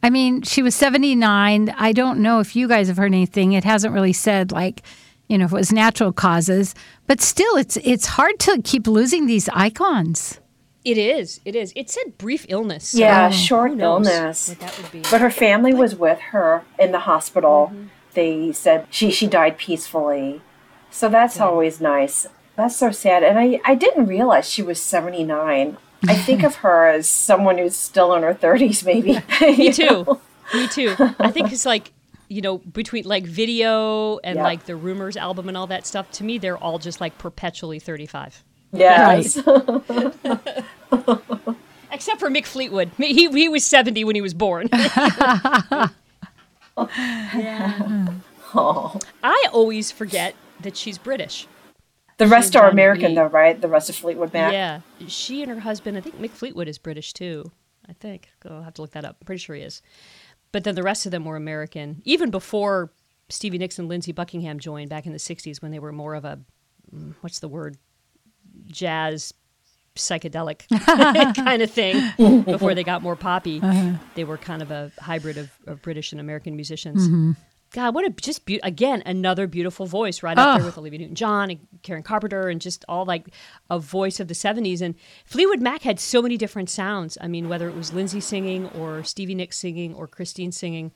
I 0.01 0.09
mean, 0.09 0.41
she 0.43 0.61
was 0.61 0.75
79. 0.75 1.69
I 1.77 1.91
don't 1.91 2.19
know 2.19 2.39
if 2.39 2.55
you 2.55 2.67
guys 2.67 2.87
have 2.87 2.97
heard 2.97 3.13
anything. 3.13 3.51
It 3.51 3.65
hasn't 3.65 3.93
really 3.93 4.13
said 4.13 4.51
like, 4.51 4.83
you 5.29 5.37
know, 5.37 5.45
if 5.45 5.51
it 5.51 5.55
was 5.55 5.71
natural 5.71 6.11
causes, 6.11 6.75
but 7.07 7.21
still 7.21 7.55
it's 7.55 7.77
it's 7.77 8.07
hard 8.07 8.39
to 8.39 8.61
keep 8.63 8.87
losing 8.87 9.27
these 9.27 9.47
icons. 9.49 10.39
It 10.83 10.97
is. 10.97 11.39
It 11.45 11.55
is. 11.55 11.71
It 11.75 11.89
said 11.89 12.17
brief 12.17 12.45
illness. 12.49 12.89
so 12.89 12.97
Yeah, 12.99 13.29
short 13.29 13.79
illness. 13.79 14.49
What 14.49 14.59
that 14.59 14.77
would 14.77 14.91
be. 14.91 15.01
But 15.11 15.21
her 15.21 15.29
family 15.29 15.73
was 15.73 15.95
with 15.95 16.19
her 16.19 16.63
in 16.77 16.91
the 16.91 16.99
hospital. 16.99 17.71
Mm-hmm. 17.71 17.87
They 18.13 18.51
said 18.51 18.87
she 18.89 19.11
she 19.11 19.27
died 19.27 19.57
peacefully. 19.57 20.41
So 20.89 21.07
that's 21.09 21.39
always 21.39 21.79
nice. 21.79 22.27
That's 22.55 22.75
so 22.75 22.91
sad. 22.91 23.23
And 23.23 23.37
I, 23.39 23.61
I 23.63 23.75
didn't 23.75 24.07
realize 24.07 24.49
she 24.49 24.63
was 24.63 24.81
79. 24.81 25.77
I 26.07 26.15
think 26.15 26.43
of 26.43 26.55
her 26.55 26.87
as 26.87 27.07
someone 27.07 27.57
who's 27.57 27.75
still 27.75 28.13
in 28.15 28.23
her 28.23 28.33
30s, 28.33 28.85
maybe. 28.85 29.19
Me 29.57 29.71
too. 29.73 30.19
Me 30.53 30.67
too. 30.67 30.95
I 31.19 31.29
think 31.29 31.51
it's 31.51 31.65
like 31.65 31.91
you 32.29 32.41
know 32.41 32.59
between 32.59 33.03
like 33.05 33.25
video 33.25 34.19
and 34.19 34.37
Yeah. 34.37 34.43
like 34.43 34.65
the 34.65 34.75
rumors 34.75 35.17
album 35.17 35.47
and 35.49 35.57
all 35.57 35.67
that 35.67 35.85
stuff. 35.85 36.09
To 36.11 36.23
me, 36.23 36.37
they're 36.37 36.57
all 36.57 36.79
just 36.79 37.01
like 37.01 37.17
perpetually 37.17 37.79
thirty 37.79 38.05
five. 38.05 38.43
Yes. 38.71 39.37
Except 41.91 42.19
for 42.19 42.29
Mick 42.29 42.45
Fleetwood. 42.45 42.91
He, 42.97 43.27
he 43.29 43.49
was 43.49 43.65
70 43.65 44.03
when 44.03 44.13
he 44.15 44.21
was 44.21 44.33
born. 44.35 44.69
yeah. 46.77 48.07
Oh. 48.55 48.97
I 49.23 49.45
always 49.53 49.91
forget 49.91 50.33
that 50.61 50.75
she's 50.75 50.97
British. 50.97 51.47
The 52.17 52.25
rest 52.25 52.55
are 52.55 52.67
American, 52.67 53.09
Lee. 53.09 53.15
though, 53.15 53.27
right? 53.27 53.61
The 53.61 53.67
rest 53.67 53.91
of 53.91 53.95
Fleetwood 53.95 54.33
Mac. 54.33 54.51
Yeah. 54.53 54.81
She 55.07 55.43
and 55.43 55.51
her 55.51 55.59
husband, 55.59 55.97
I 55.97 56.01
think 56.01 56.19
Mick 56.19 56.31
Fleetwood 56.31 56.67
is 56.67 56.79
British 56.79 57.13
too. 57.13 57.51
I 57.87 57.93
think. 57.93 58.29
I'll 58.49 58.63
have 58.63 58.73
to 58.73 58.81
look 58.81 58.89
that 58.93 59.05
up. 59.05 59.17
I'm 59.21 59.25
pretty 59.27 59.37
sure 59.37 59.55
he 59.55 59.61
is. 59.61 59.83
But 60.51 60.63
then 60.63 60.75
the 60.75 60.83
rest 60.83 61.05
of 61.05 61.11
them 61.11 61.25
were 61.25 61.35
American. 61.35 62.01
Even 62.05 62.31
before 62.31 62.91
Stevie 63.29 63.57
Nicks 63.59 63.77
and 63.77 63.87
Lindsey 63.87 64.11
Buckingham 64.11 64.59
joined 64.59 64.89
back 64.89 65.05
in 65.05 65.11
the 65.13 65.19
60s 65.19 65.61
when 65.61 65.71
they 65.71 65.79
were 65.79 65.91
more 65.91 66.15
of 66.15 66.25
a, 66.25 66.39
mm, 66.93 67.13
what's 67.21 67.39
the 67.39 67.47
word? 67.47 67.77
Jazz 68.65 69.33
psychedelic 69.95 70.67
kind 71.35 71.61
of 71.61 71.69
thing 71.69 72.43
before 72.45 72.73
they 72.73 72.83
got 72.83 73.01
more 73.03 73.15
poppy. 73.15 73.61
They 74.15 74.23
were 74.23 74.37
kind 74.37 74.61
of 74.61 74.71
a 74.71 74.91
hybrid 74.99 75.37
of, 75.37 75.51
of 75.67 75.81
British 75.81 76.11
and 76.13 76.21
American 76.21 76.55
musicians. 76.55 77.35
God, 77.71 77.93
what 77.93 78.05
a 78.05 78.09
just 78.09 78.45
be- 78.45 78.59
again 78.63 79.03
another 79.05 79.45
beautiful 79.47 79.85
voice 79.85 80.23
right 80.23 80.37
up 80.37 80.55
there 80.57 80.63
Oh. 80.63 80.65
with 80.65 80.77
Olivia 80.77 80.99
Newton-John 80.99 81.51
and 81.51 81.59
Karen 81.83 82.01
Carpenter 82.03 82.49
and 82.49 82.59
just 82.59 82.83
all 82.89 83.05
like 83.05 83.27
a 83.69 83.77
voice 83.77 84.19
of 84.19 84.27
the 84.27 84.33
'70s. 84.33 84.81
And 84.81 84.95
Fleetwood 85.25 85.61
Mac 85.61 85.83
had 85.83 85.99
so 85.99 86.21
many 86.21 86.35
different 86.37 86.69
sounds. 86.69 87.17
I 87.21 87.27
mean, 87.27 87.47
whether 87.47 87.69
it 87.69 87.75
was 87.75 87.93
Lindsey 87.93 88.19
singing 88.21 88.67
or 88.69 89.03
Stevie 89.03 89.35
Nicks 89.35 89.57
singing 89.59 89.93
or 89.93 90.07
Christine 90.07 90.51
singing, 90.51 90.91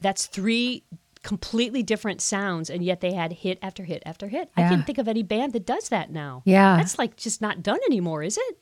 that's 0.00 0.26
three 0.26 0.84
completely 1.22 1.82
different 1.84 2.20
sounds, 2.20 2.68
and 2.68 2.84
yet 2.84 3.00
they 3.00 3.12
had 3.14 3.32
hit 3.32 3.58
after 3.62 3.84
hit 3.84 4.02
after 4.04 4.26
hit. 4.28 4.50
I 4.56 4.62
can't 4.62 4.84
think 4.84 4.98
of 4.98 5.06
any 5.08 5.22
band 5.22 5.52
that 5.52 5.64
does 5.64 5.88
that 5.90 6.10
now. 6.10 6.42
Yeah. 6.44 6.76
that's 6.76 6.98
like 6.98 7.16
just 7.16 7.40
not 7.40 7.62
done 7.62 7.78
anymore, 7.86 8.22
is 8.24 8.36
it? 8.36 8.58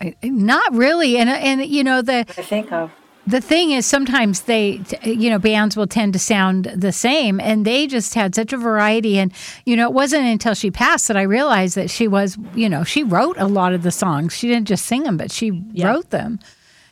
I- 0.00 0.14
Not 0.22 0.72
really. 0.72 1.16
And 1.18 1.28
and 1.28 1.64
you 1.66 1.84
know 1.84 2.02
the 2.02 2.20
I 2.20 2.24
think 2.42 2.72
of. 2.72 2.90
The 3.26 3.40
thing 3.40 3.70
is 3.70 3.86
sometimes 3.86 4.42
they 4.42 4.80
you 5.02 5.30
know 5.30 5.38
bands 5.38 5.76
will 5.76 5.86
tend 5.86 6.12
to 6.12 6.18
sound 6.18 6.64
the 6.76 6.92
same 6.92 7.40
and 7.40 7.64
they 7.64 7.86
just 7.86 8.14
had 8.14 8.34
such 8.34 8.52
a 8.52 8.56
variety 8.56 9.18
and 9.18 9.32
you 9.64 9.76
know 9.76 9.88
it 9.88 9.94
wasn't 9.94 10.24
until 10.24 10.54
she 10.54 10.70
passed 10.70 11.08
that 11.08 11.16
I 11.16 11.22
realized 11.22 11.74
that 11.76 11.90
she 11.90 12.06
was 12.06 12.36
you 12.54 12.68
know 12.68 12.84
she 12.84 13.02
wrote 13.02 13.36
a 13.38 13.46
lot 13.46 13.72
of 13.72 13.82
the 13.82 13.90
songs. 13.90 14.34
She 14.36 14.48
didn't 14.48 14.68
just 14.68 14.84
sing 14.86 15.04
them, 15.04 15.16
but 15.16 15.30
she 15.30 15.62
Yeah. 15.72 15.88
wrote 15.88 16.10
them. 16.10 16.38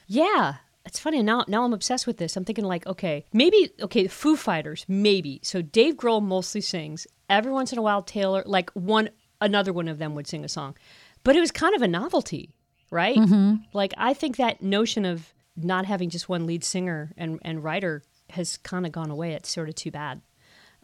Yeah. 0.06 0.54
It's 0.84 0.98
funny 0.98 1.22
now. 1.22 1.44
Now 1.46 1.64
I'm 1.64 1.72
obsessed 1.72 2.06
with 2.08 2.16
this. 2.18 2.36
I'm 2.36 2.44
thinking 2.44 2.64
like, 2.64 2.86
okay, 2.88 3.24
maybe 3.32 3.70
okay, 3.82 4.08
Foo 4.08 4.36
Fighters, 4.36 4.84
maybe. 4.88 5.38
So 5.44 5.62
Dave 5.62 5.94
Grohl 5.96 6.20
mostly 6.22 6.60
sings. 6.60 7.06
Every 7.30 7.52
once 7.52 7.72
in 7.72 7.78
a 7.78 7.82
while, 7.82 8.02
Taylor, 8.02 8.42
like 8.46 8.70
one 8.72 9.10
another 9.40 9.72
one 9.72 9.86
of 9.88 9.98
them 9.98 10.14
would 10.16 10.26
sing 10.26 10.44
a 10.44 10.48
song, 10.48 10.76
but 11.24 11.36
it 11.36 11.40
was 11.40 11.50
kind 11.52 11.74
of 11.76 11.82
a 11.82 11.88
novelty, 11.88 12.50
right? 12.90 13.16
Mm-hmm. 13.16 13.54
Like 13.72 13.92
I 13.96 14.12
think 14.12 14.36
that 14.38 14.60
notion 14.60 15.04
of 15.04 15.32
not 15.56 15.86
having 15.86 16.10
just 16.10 16.28
one 16.28 16.46
lead 16.46 16.64
singer 16.64 17.12
and 17.16 17.38
and 17.42 17.62
writer 17.62 18.02
has 18.30 18.56
kind 18.58 18.86
of 18.86 18.92
gone 18.92 19.10
away. 19.10 19.32
It's 19.32 19.50
sort 19.50 19.68
of 19.68 19.74
too 19.74 19.90
bad. 19.90 20.22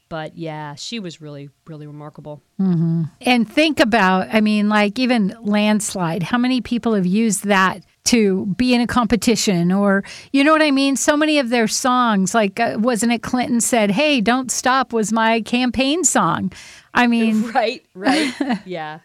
But 0.09 0.38
yeah, 0.38 0.74
she 0.74 1.00
was 1.00 1.20
really 1.20 1.50
really 1.66 1.87
remarkable. 1.87 2.42
And 2.59 3.50
think 3.50 3.78
about, 3.78 4.28
I 4.33 4.40
mean, 4.40 4.68
like 4.68 4.98
even 4.98 5.37
landslide, 5.40 6.22
how 6.22 6.38
many 6.38 6.61
people 6.61 6.94
have 6.94 7.07
used 7.07 7.44
that 7.44 7.85
to 8.04 8.46
be 8.46 8.74
in 8.74 8.81
a 8.81 8.87
competition 8.87 9.70
or, 9.70 10.02
you 10.33 10.42
know 10.42 10.52
what 10.52 10.62
I 10.62 10.70
mean? 10.70 10.96
So 10.96 11.14
many 11.14 11.38
of 11.38 11.50
their 11.50 11.68
songs, 11.68 12.35
like, 12.35 12.59
uh, 12.59 12.76
wasn't 12.78 13.12
it 13.12 13.22
Clinton 13.22 13.61
said, 13.61 13.90
Hey, 13.90 14.22
don't 14.22 14.50
stop 14.50 14.94
was 14.94 15.12
my 15.12 15.42
campaign 15.42 16.04
song? 16.04 16.52
I 16.94 17.07
mean, 17.07 17.50
Right, 17.52 17.85
right. 17.94 18.35
yeah. 18.64 19.00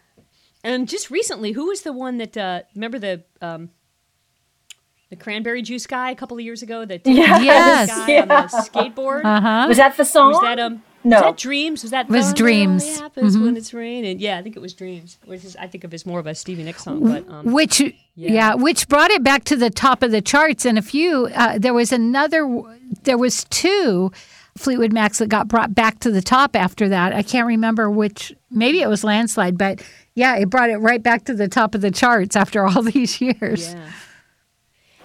And 0.64 0.88
just 0.88 1.10
recently, 1.10 1.52
who 1.52 1.66
was 1.66 1.82
the 1.82 1.92
one 1.92 2.16
that 2.16 2.36
uh 2.36 2.62
remember 2.74 2.98
the 2.98 3.24
um 3.42 3.70
the 5.16 5.22
cranberry 5.22 5.62
juice 5.62 5.86
guy 5.86 6.10
a 6.10 6.14
couple 6.14 6.36
of 6.36 6.42
years 6.44 6.62
ago 6.62 6.84
that 6.84 7.02
Yes. 7.04 7.88
guy 7.88 8.20
on 8.20 8.28
the 8.28 8.34
skateboard? 8.34 9.24
uh-huh. 9.24 9.66
Was 9.68 9.76
that 9.78 9.96
the 9.96 10.04
song? 10.04 10.32
Was 10.32 10.40
that 10.42 10.58
um 10.58 10.82
No. 11.04 11.16
was 11.16 11.22
that 11.22 11.36
Dreams? 11.36 11.82
Was 11.82 11.90
that 11.92 12.08
was 12.08 12.26
Thunder 12.26 12.38
Dreams. 12.38 12.84
Only 12.84 12.96
happens 13.00 13.38
when 13.38 13.56
it's 13.56 13.72
raining? 13.74 14.18
Yeah, 14.18 14.38
I 14.38 14.42
think 14.42 14.56
it 14.56 14.60
was 14.62 14.74
Dreams. 14.74 15.18
Which 15.24 15.44
is 15.44 15.56
I 15.56 15.66
think 15.66 15.84
of 15.84 15.94
as 15.94 16.04
more 16.06 16.18
of 16.18 16.26
a 16.26 16.34
Stevie 16.34 16.64
Nicks 16.64 16.84
song, 16.84 17.02
but 17.06 17.28
um 17.28 17.52
which 17.52 17.80
yeah. 18.16 18.54
which 18.54 18.88
brought 18.88 19.10
it 19.10 19.22
back 19.22 19.44
to 19.44 19.56
the 19.56 19.70
top 19.70 20.02
of 20.02 20.10
the 20.10 20.20
charts 20.22 20.64
and 20.64 20.78
a 20.78 20.82
few 20.82 21.26
uh, 21.34 21.58
there 21.58 21.74
was 21.74 21.92
another 21.92 22.62
there 23.04 23.18
was 23.18 23.44
two 23.50 24.10
fleetwood 24.56 24.92
macs 24.92 25.18
that 25.18 25.28
got 25.28 25.48
brought 25.48 25.74
back 25.74 25.98
to 25.98 26.12
the 26.12 26.22
top 26.22 26.54
after 26.54 26.88
that 26.88 27.12
i 27.12 27.22
can't 27.24 27.48
remember 27.48 27.90
which 27.90 28.32
maybe 28.52 28.80
it 28.80 28.88
was 28.88 29.02
landslide 29.02 29.58
but 29.58 29.82
yeah 30.14 30.36
it 30.36 30.48
brought 30.48 30.70
it 30.70 30.76
right 30.76 31.02
back 31.02 31.24
to 31.24 31.34
the 31.34 31.48
top 31.48 31.74
of 31.74 31.80
the 31.80 31.90
charts 31.90 32.36
after 32.36 32.64
all 32.64 32.80
these 32.94 33.20
years 33.20 33.74
yeah. 33.74 33.90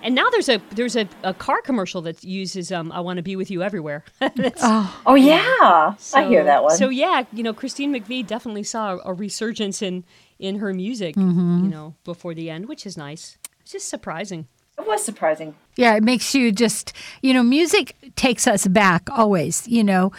And 0.01 0.15
now 0.15 0.29
there's 0.29 0.49
a 0.49 0.61
there's 0.71 0.95
a, 0.95 1.07
a 1.23 1.33
car 1.33 1.61
commercial 1.61 2.01
that 2.03 2.23
uses 2.23 2.71
um, 2.71 2.91
"I 2.91 2.99
Want 3.01 3.17
to 3.17 3.23
Be 3.23 3.35
with 3.35 3.51
You 3.51 3.63
Everywhere." 3.63 4.03
That's- 4.19 4.61
Oh 5.05 5.15
yeah, 5.15 5.93
I 6.13 6.27
hear 6.27 6.43
that 6.43 6.63
one. 6.63 6.75
So 6.77 6.89
yeah, 6.89 7.23
you 7.33 7.43
know, 7.43 7.53
Christine 7.53 7.93
McVie 7.93 8.25
definitely 8.25 8.63
saw 8.63 8.99
a 9.03 9.13
resurgence 9.13 9.81
in 9.81 10.03
in 10.39 10.59
her 10.59 10.73
music, 10.73 11.15
Mm-hmm. 11.15 11.65
you 11.65 11.69
know, 11.69 11.95
before 12.05 12.33
the 12.33 12.49
end, 12.49 12.67
which 12.69 12.85
is 12.85 12.95
nice. 12.97 13.37
It's 13.61 13.71
just 13.73 13.89
surprising. 13.89 14.47
it 14.77 14.87
was 14.87 15.03
surprising. 15.03 15.55
Yeah, 15.75 15.95
it 15.95 16.03
makes 16.03 16.33
you 16.33 16.51
just, 16.53 16.93
you 17.21 17.33
know, 17.33 17.43
music 17.43 17.95
takes 18.15 18.47
us 18.47 18.65
back 18.67 19.09
always, 19.11 19.67
you 19.67 19.83
know, 19.83 20.11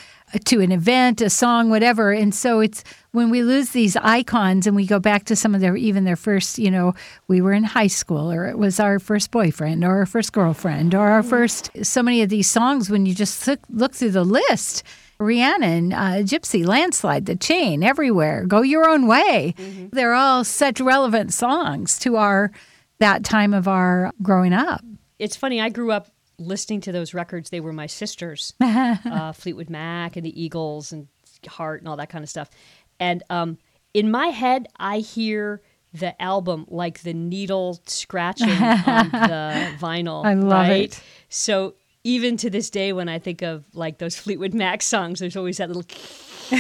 to 0.45 0.61
an 0.61 0.73
event, 0.73 1.21
a 1.23 1.31
song, 1.31 1.71
whatever. 1.71 2.13
And 2.13 2.35
so 2.35 2.61
it's 2.61 2.85
when 3.13 3.31
we 3.31 3.43
lose 3.43 3.71
these 3.71 3.97
icons 3.97 4.67
and 4.67 4.77
we 4.77 4.87
go 4.87 4.99
back 4.99 5.25
to 5.25 5.37
some 5.37 5.55
of 5.55 5.61
their, 5.61 5.77
even 5.77 6.05
their 6.05 6.17
first, 6.17 6.59
you 6.59 6.71
know, 6.71 6.95
we 7.29 7.41
were 7.41 7.53
in 7.53 7.65
high 7.65 7.89
school 7.89 8.31
or 8.31 8.47
it 8.47 8.59
was 8.59 8.79
our 8.79 8.99
first 8.99 9.31
boyfriend 9.31 9.85
or 9.85 9.99
our 9.99 10.07
first 10.07 10.33
girlfriend 10.33 10.95
or 10.95 11.09
our 11.09 11.23
first, 11.23 11.71
so 11.83 12.03
many 12.03 12.23
of 12.23 12.29
these 12.29 12.47
songs, 12.47 12.89
when 12.89 13.07
you 13.07 13.15
just 13.15 13.47
look, 13.47 13.61
look 13.71 13.95
through 13.95 14.13
the 14.13 14.25
list, 14.25 14.85
Rhiannon, 15.19 15.93
uh, 15.93 16.23
Gypsy, 16.23 16.65
Landslide, 16.65 17.27
The 17.27 17.37
Chain, 17.37 17.83
Everywhere, 17.83 18.47
Go 18.47 18.63
Your 18.63 18.89
Own 18.89 19.07
Way. 19.07 19.55
They're 19.93 20.15
all 20.15 20.45
such 20.45 20.81
relevant 20.81 21.33
songs 21.33 21.99
to 22.01 22.17
our, 22.17 22.53
that 23.01 23.25
time 23.25 23.53
of 23.53 23.67
our 23.69 24.13
growing 24.23 24.53
up. 24.53 24.83
It's 25.19 25.37
funny. 25.37 25.61
I 25.61 25.69
grew 25.69 25.93
up 25.93 26.09
listening 26.39 26.81
to 26.83 26.93
those 26.93 27.13
records. 27.13 27.51
They 27.51 27.61
were 27.61 27.73
my 27.73 27.87
sisters, 27.87 28.55
uh, 28.61 29.33
Fleetwood 29.33 29.69
Mac 29.69 30.17
and 30.17 30.25
the 30.25 30.43
Eagles 30.43 30.93
and 30.93 31.09
Heart 31.47 31.81
and 31.81 31.89
all 31.89 31.97
that 31.97 32.11
kind 32.11 32.23
of 32.23 32.29
stuff. 32.29 32.51
And 33.01 33.23
um, 33.31 33.59
in 33.95 34.11
my 34.11 34.27
head, 34.29 34.69
I 34.79 34.99
hear 34.99 35.61
the 35.93 36.21
album 36.23 36.67
like 36.69 37.01
the 37.03 37.13
needle 37.15 37.81
scratching 37.87 38.49
on 38.51 39.09
the 39.11 39.73
vinyl. 39.81 40.25
I 40.25 40.35
love 40.35 40.69
right? 40.69 40.83
it. 40.93 41.03
So 41.29 41.75
even 42.05 42.37
to 42.37 42.51
this 42.51 42.71
day, 42.71 42.93
when 42.93 43.09
I 43.09 43.19
think 43.19 43.43
of 43.43 43.65
like 43.75 43.99
those 43.99 44.17
Fleetwood 44.17 44.55
Mac 44.55 44.83
songs, 44.83 45.19
there's 45.19 45.37
always 45.37 45.57
that 45.57 45.69
little 45.69 45.83
in 46.53 46.59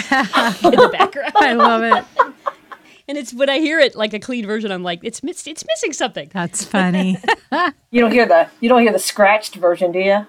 the 0.76 0.88
background. 0.92 1.32
I 1.36 1.52
love 1.52 1.82
it. 1.82 2.04
And 3.08 3.18
it's 3.18 3.34
when 3.34 3.50
I 3.50 3.58
hear 3.58 3.80
it 3.80 3.96
like 3.96 4.14
a 4.14 4.20
clean 4.20 4.46
version, 4.46 4.70
I'm 4.70 4.84
like, 4.84 5.00
it's 5.02 5.24
miss- 5.24 5.44
it's 5.48 5.66
missing 5.66 5.92
something. 5.92 6.30
That's 6.32 6.64
funny. 6.64 7.18
You 7.90 8.00
don't 8.02 8.12
hear 8.12 8.24
the 8.24 8.48
you 8.60 8.68
don't 8.68 8.82
hear 8.82 8.92
the 8.92 9.00
scratched 9.00 9.56
version, 9.56 9.90
do 9.90 9.98
you? 9.98 10.24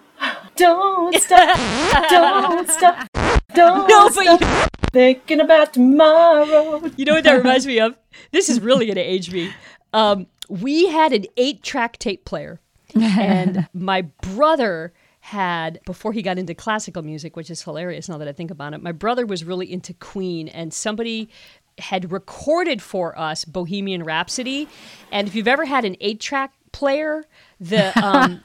Don't 0.56 1.14
stop, 1.22 2.10
don't 2.10 2.68
stop, 2.68 3.08
don't 3.54 3.88
No, 3.88 4.10
but 4.10 4.26
you- 4.26 4.36
stop 4.38 4.72
thinking 4.92 5.40
about 5.40 5.74
tomorrow. 5.74 6.82
You 6.96 7.06
know 7.06 7.14
what 7.16 7.24
that 7.24 7.38
reminds 7.38 7.66
me 7.66 7.80
of? 7.80 7.98
This 8.32 8.50
is 8.50 8.60
really 8.60 8.86
going 8.86 8.96
to 8.96 9.02
age 9.02 9.32
me. 9.32 9.52
Um, 9.94 10.28
we 10.50 10.88
had 10.88 11.14
an 11.14 11.26
eight 11.38 11.64
track 11.64 11.98
tape 11.98 12.26
player, 12.26 12.60
and 12.96 13.68
my 13.74 14.02
brother 14.02 14.94
had, 15.22 15.80
before 15.86 16.14
he 16.14 16.22
got 16.22 16.38
into 16.38 16.54
classical 16.54 17.04
music, 17.04 17.36
which 17.36 17.50
is 17.50 17.62
hilarious 17.62 18.10
now 18.10 18.18
that 18.18 18.28
I 18.28 18.34
think 18.34 18.52
about 18.52 18.74
it, 18.74 18.82
my 18.82 18.92
brother 18.92 19.26
was 19.26 19.44
really 19.44 19.72
into 19.72 19.94
Queen, 19.94 20.48
and 20.48 20.74
somebody 20.74 21.30
had 21.78 22.12
recorded 22.12 22.82
for 22.82 23.18
us 23.18 23.46
Bohemian 23.46 24.04
Rhapsody. 24.04 24.68
And 25.12 25.28
if 25.28 25.36
you've 25.36 25.48
ever 25.48 25.66
had 25.66 25.86
an 25.86 25.96
eight 26.02 26.20
track 26.20 26.54
player, 26.72 27.26
the 27.60 27.98
um, 28.04 28.42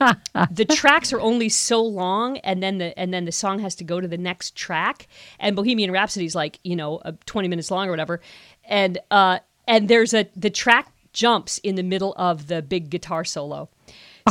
the 0.50 0.64
tracks 0.70 1.12
are 1.12 1.20
only 1.20 1.48
so 1.48 1.82
long, 1.82 2.38
and 2.38 2.62
then 2.62 2.78
the 2.78 2.98
and 2.98 3.12
then 3.12 3.24
the 3.24 3.32
song 3.32 3.58
has 3.60 3.74
to 3.76 3.84
go 3.84 4.00
to 4.00 4.08
the 4.08 4.18
next 4.18 4.54
track. 4.54 5.08
And 5.38 5.56
Bohemian 5.56 5.90
Rhapsody 5.90 6.26
is 6.26 6.34
like 6.34 6.58
you 6.62 6.76
know 6.76 6.98
uh, 6.98 7.12
twenty 7.26 7.48
minutes 7.48 7.70
long 7.70 7.88
or 7.88 7.90
whatever, 7.90 8.20
and 8.64 8.98
uh, 9.10 9.38
and 9.66 9.88
there's 9.88 10.14
a 10.14 10.28
the 10.36 10.50
track 10.50 10.92
jumps 11.12 11.58
in 11.58 11.76
the 11.76 11.82
middle 11.82 12.14
of 12.16 12.46
the 12.46 12.62
big 12.62 12.90
guitar 12.90 13.24
solo. 13.24 13.68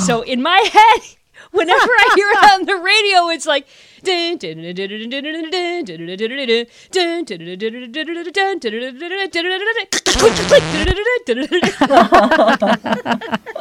So 0.05 0.21
in 0.21 0.41
my 0.41 0.57
head. 0.71 1.15
Whenever 1.51 1.77
I 1.77 2.13
hear 2.15 2.29
it 2.31 2.53
on 2.53 2.65
the 2.65 2.77
radio, 2.77 3.27
it's 3.27 3.45
like 3.45 3.67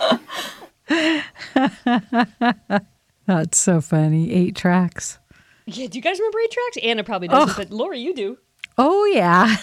That's 3.27 3.59
so 3.59 3.81
funny. 3.81 4.33
Eight 4.33 4.55
tracks. 4.57 5.18
Yeah, 5.66 5.87
do 5.87 5.97
you 5.99 6.03
guys 6.03 6.18
remember 6.18 6.38
eight 6.40 6.51
tracks? 6.51 6.77
Anna 6.83 7.05
probably 7.05 7.29
doesn't, 7.29 7.57
but 7.57 7.70
Lori, 7.75 7.99
you 8.01 8.14
do. 8.14 8.38
Oh, 8.79 9.05
yeah. 9.07 9.57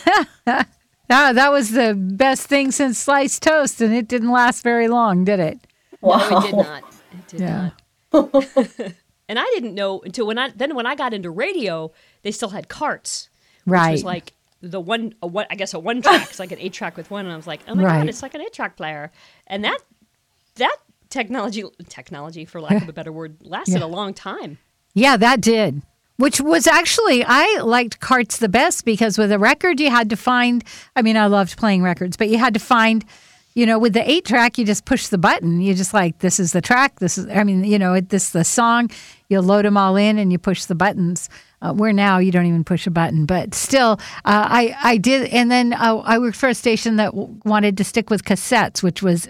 Ah, 1.13 1.33
that 1.33 1.51
was 1.51 1.71
the 1.71 1.93
best 1.93 2.47
thing 2.47 2.71
since 2.71 2.97
sliced 2.97 3.43
toast, 3.43 3.81
and 3.81 3.93
it 3.93 4.07
didn't 4.07 4.31
last 4.31 4.63
very 4.63 4.87
long, 4.87 5.25
did 5.25 5.41
it? 5.41 5.59
No, 6.01 6.13
it 6.15 6.41
did 6.45 6.55
not. 6.55 6.83
It 7.11 7.27
did 7.27 7.39
Yeah. 7.41 7.69
not. 8.13 8.45
and 9.27 9.37
I 9.37 9.43
didn't 9.53 9.75
know 9.75 9.99
until 10.05 10.25
when 10.25 10.37
I 10.37 10.51
then 10.55 10.73
when 10.73 10.85
I 10.85 10.95
got 10.95 11.13
into 11.13 11.29
radio, 11.29 11.91
they 12.21 12.31
still 12.31 12.47
had 12.51 12.69
carts, 12.69 13.27
which 13.65 13.73
Right. 13.73 13.91
was 13.91 14.05
like 14.05 14.31
the 14.61 14.79
one, 14.79 15.13
a 15.21 15.27
one 15.27 15.47
I 15.51 15.55
guess 15.55 15.73
a 15.73 15.79
one 15.79 16.01
track, 16.01 16.29
it's 16.29 16.39
like 16.39 16.53
an 16.53 16.59
eight 16.59 16.71
track 16.71 16.95
with 16.95 17.11
one, 17.11 17.25
and 17.25 17.33
I 17.33 17.35
was 17.35 17.45
like, 17.47 17.59
oh 17.67 17.75
my 17.75 17.83
Right. 17.83 17.97
god, 17.99 18.07
it's 18.07 18.21
like 18.23 18.33
an 18.33 18.39
eight 18.39 18.53
track 18.53 18.77
player, 18.77 19.11
and 19.47 19.65
that 19.65 19.79
that 20.55 20.77
technology 21.11 21.63
technology 21.89 22.45
for 22.45 22.59
lack 22.61 22.81
of 22.81 22.89
a 22.89 22.93
better 22.93 23.11
word 23.11 23.37
lasted 23.41 23.79
Yeah. 23.79 23.85
a 23.85 23.87
long 23.87 24.13
time. 24.13 24.57
Yeah, 24.93 25.17
that 25.17 25.41
did. 25.41 25.81
Which 26.17 26.39
was 26.41 26.67
actually, 26.67 27.23
I 27.25 27.61
liked 27.63 27.99
carts 27.99 28.37
the 28.37 28.49
best 28.49 28.85
because 28.85 29.17
with 29.17 29.31
a 29.31 29.39
record, 29.39 29.79
you 29.79 29.89
had 29.89 30.09
to 30.11 30.15
find, 30.15 30.63
I 30.95 31.01
mean, 31.01 31.17
I 31.17 31.25
loved 31.27 31.57
playing 31.57 31.81
records, 31.83 32.15
but 32.17 32.29
you 32.29 32.37
had 32.37 32.53
to 32.53 32.59
find, 32.59 33.03
you 33.55 33.65
know, 33.65 33.79
with 33.79 33.93
the 33.93 34.07
eight 34.09 34.25
track, 34.25 34.57
you 34.57 34.65
just 34.65 34.85
push 34.85 35.07
the 35.07 35.17
button. 35.17 35.61
You 35.61 35.73
just 35.73 35.93
like, 35.93 36.19
this 36.19 36.39
is 36.39 36.51
the 36.53 36.61
track. 36.61 36.99
This 36.99 37.17
is, 37.17 37.27
I 37.27 37.43
mean, 37.43 37.63
you 37.63 37.79
know, 37.79 37.93
it, 37.95 38.09
this 38.09 38.25
is 38.27 38.31
the 38.33 38.43
song. 38.43 38.91
You 39.29 39.41
load 39.41 39.65
them 39.65 39.77
all 39.77 39.95
in 39.95 40.19
and 40.19 40.31
you 40.31 40.37
push 40.37 40.65
the 40.65 40.75
buttons. 40.75 41.27
Uh, 41.63 41.71
where 41.73 41.93
now 41.93 42.17
you 42.17 42.31
don't 42.31 42.47
even 42.47 42.63
push 42.63 42.87
a 42.87 42.89
button, 42.91 43.23
but 43.27 43.53
still, 43.53 43.99
uh, 44.25 44.47
I 44.49 44.75
I 44.81 44.97
did, 44.97 45.27
and 45.29 45.51
then 45.51 45.73
uh, 45.73 45.97
I 45.97 46.17
worked 46.17 46.35
for 46.37 46.49
a 46.49 46.55
station 46.55 46.95
that 46.95 47.11
w- 47.11 47.39
wanted 47.45 47.77
to 47.77 47.83
stick 47.83 48.09
with 48.09 48.23
cassettes, 48.25 48.81
which 48.81 49.03
was, 49.03 49.29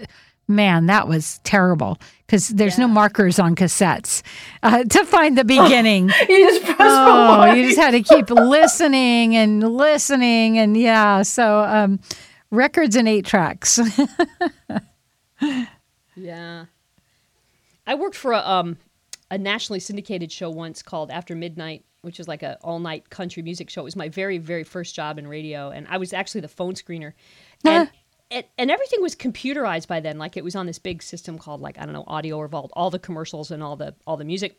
man, 0.54 0.86
that 0.86 1.08
was 1.08 1.40
terrible 1.44 1.98
because 2.26 2.48
there's 2.48 2.78
no 2.78 2.88
markers 2.88 3.38
on 3.38 3.54
cassettes 3.56 4.22
uh, 4.62 4.84
to 4.90 5.04
find 5.04 5.36
the 5.36 5.44
beginning. 5.56 6.10
You 6.28 6.44
just 6.46 6.64
press 6.64 6.78
Oh, 6.80 7.52
you 7.52 7.66
just 7.66 7.78
had 7.78 7.92
to 7.92 8.02
keep 8.02 8.30
listening 8.30 9.36
and 9.36 9.62
listening, 9.62 10.58
and 10.58 10.76
yeah. 10.76 11.22
So, 11.22 11.60
um, 11.60 12.00
records 12.50 12.96
and 12.96 13.08
eight 13.08 13.26
tracks. 13.26 13.80
Yeah. 16.14 16.66
I 17.86 17.94
worked 17.94 18.16
for 18.16 18.32
a, 18.32 18.38
um, 18.38 18.76
a 19.30 19.38
nationally 19.38 19.80
syndicated 19.80 20.30
show 20.30 20.50
once 20.50 20.82
called 20.82 21.10
After 21.10 21.34
Midnight, 21.34 21.84
which 22.02 22.18
was 22.18 22.28
like 22.28 22.42
a 22.42 22.58
all 22.62 22.78
night 22.78 23.10
country 23.10 23.42
music 23.42 23.70
show. 23.70 23.80
It 23.80 23.84
was 23.84 23.96
my 23.96 24.08
very, 24.08 24.38
very 24.38 24.64
first 24.64 24.94
job 24.94 25.18
in 25.18 25.26
radio, 25.26 25.70
and 25.70 25.86
I 25.88 25.96
was 25.96 26.12
actually 26.12 26.42
the 26.42 26.48
phone 26.48 26.74
screener. 26.74 27.12
And, 27.64 27.90
and, 28.32 28.44
and 28.58 28.70
everything 28.70 29.02
was 29.02 29.14
computerized 29.14 29.86
by 29.88 30.00
then. 30.00 30.18
Like 30.18 30.36
it 30.36 30.44
was 30.44 30.56
on 30.56 30.66
this 30.66 30.78
big 30.78 31.02
system 31.02 31.38
called 31.38 31.60
like 31.60 31.78
I 31.78 31.84
don't 31.84 31.92
know 31.92 32.04
Audio 32.06 32.40
Revolt, 32.40 32.70
all 32.74 32.90
the 32.90 32.98
commercials 32.98 33.50
and 33.50 33.62
all 33.62 33.76
the 33.76 33.94
all 34.06 34.16
the 34.16 34.24
music. 34.24 34.58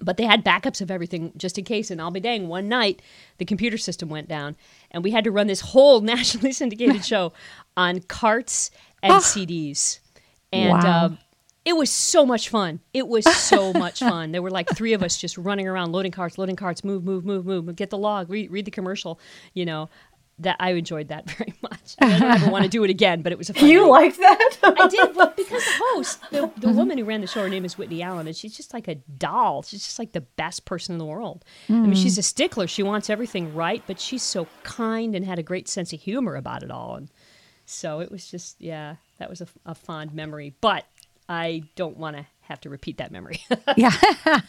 But 0.00 0.16
they 0.16 0.24
had 0.24 0.42
backups 0.44 0.80
of 0.80 0.90
everything 0.90 1.32
just 1.36 1.58
in 1.58 1.64
case. 1.64 1.90
And 1.90 2.00
I'll 2.00 2.10
be 2.10 2.20
dang, 2.20 2.48
one 2.48 2.68
night 2.68 3.02
the 3.38 3.44
computer 3.44 3.76
system 3.76 4.08
went 4.08 4.26
down, 4.28 4.56
and 4.90 5.04
we 5.04 5.10
had 5.10 5.24
to 5.24 5.30
run 5.30 5.46
this 5.48 5.60
whole 5.60 6.00
nationally 6.14 6.52
syndicated 6.52 7.04
show 7.04 7.32
on 7.76 8.00
carts 8.00 8.70
and 9.02 9.14
CDs. 9.14 9.98
And 10.52 10.70
Wow. 10.82 11.06
um, 11.06 11.18
it 11.64 11.76
was 11.76 11.90
so 11.90 12.26
much 12.26 12.48
fun. 12.48 12.80
It 12.92 13.06
was 13.06 13.24
so 13.24 13.72
much 13.84 14.00
fun. 14.00 14.32
There 14.32 14.42
were 14.42 14.50
like 14.50 14.68
three 14.74 14.94
of 14.94 15.02
us 15.02 15.16
just 15.16 15.38
running 15.38 15.68
around, 15.68 15.92
loading 15.92 16.10
carts, 16.12 16.36
loading 16.38 16.56
carts, 16.56 16.82
move, 16.82 17.04
move, 17.04 17.24
move, 17.24 17.46
move, 17.46 17.74
get 17.76 17.90
the 17.90 17.98
log, 17.98 18.30
read, 18.30 18.50
read 18.50 18.64
the 18.64 18.70
commercial. 18.70 19.20
You 19.54 19.64
know, 19.66 19.88
that 20.42 20.56
I 20.60 20.72
enjoyed 20.72 21.08
that 21.08 21.28
very 21.38 21.54
much. 21.62 21.96
I 22.00 22.18
don't 22.18 22.30
ever 22.30 22.50
want 22.50 22.64
to 22.64 22.70
do 22.70 22.84
it 22.84 22.90
again, 22.90 23.22
but 23.22 23.32
it 23.32 23.38
was 23.38 23.50
a 23.50 23.54
fun. 23.54 23.68
You 23.68 23.80
night. 23.82 23.88
like 23.88 24.16
that? 24.18 24.56
I 24.62 24.88
did 24.88 25.16
well, 25.16 25.32
because 25.36 25.64
the 25.64 25.72
host, 25.92 26.20
the, 26.30 26.50
the 26.58 26.68
woman 26.70 26.98
who 26.98 27.04
ran 27.04 27.20
the 27.20 27.26
show, 27.26 27.42
her 27.42 27.48
name 27.48 27.64
is 27.64 27.76
Whitney 27.78 28.02
Allen, 28.02 28.26
and 28.26 28.36
she's 28.36 28.56
just 28.56 28.72
like 28.74 28.86
a 28.88 28.94
doll. 28.96 29.62
She's 29.62 29.82
just 29.84 29.98
like 29.98 30.12
the 30.12 30.20
best 30.20 30.64
person 30.64 30.92
in 30.94 30.98
the 30.98 31.04
world. 31.06 31.44
I 31.68 31.72
mean, 31.72 31.94
she's 31.94 32.18
a 32.18 32.22
stickler. 32.22 32.66
She 32.66 32.82
wants 32.82 33.10
everything 33.10 33.54
right, 33.54 33.82
but 33.86 33.98
she's 34.00 34.22
so 34.22 34.46
kind 34.62 35.14
and 35.16 35.24
had 35.24 35.38
a 35.38 35.42
great 35.42 35.68
sense 35.68 35.92
of 35.92 36.00
humor 36.00 36.36
about 36.36 36.62
it 36.62 36.70
all. 36.70 36.96
And 36.96 37.08
so 37.66 38.00
it 38.00 38.10
was 38.10 38.30
just, 38.30 38.60
yeah, 38.60 38.96
that 39.18 39.28
was 39.30 39.40
a, 39.40 39.46
a 39.66 39.74
fond 39.74 40.12
memory. 40.14 40.54
But 40.60 40.84
I 41.28 41.62
don't 41.76 41.96
want 41.96 42.16
to 42.16 42.26
have 42.42 42.60
to 42.62 42.68
repeat 42.70 42.98
that 42.98 43.10
memory. 43.12 43.40
yeah, 43.76 43.90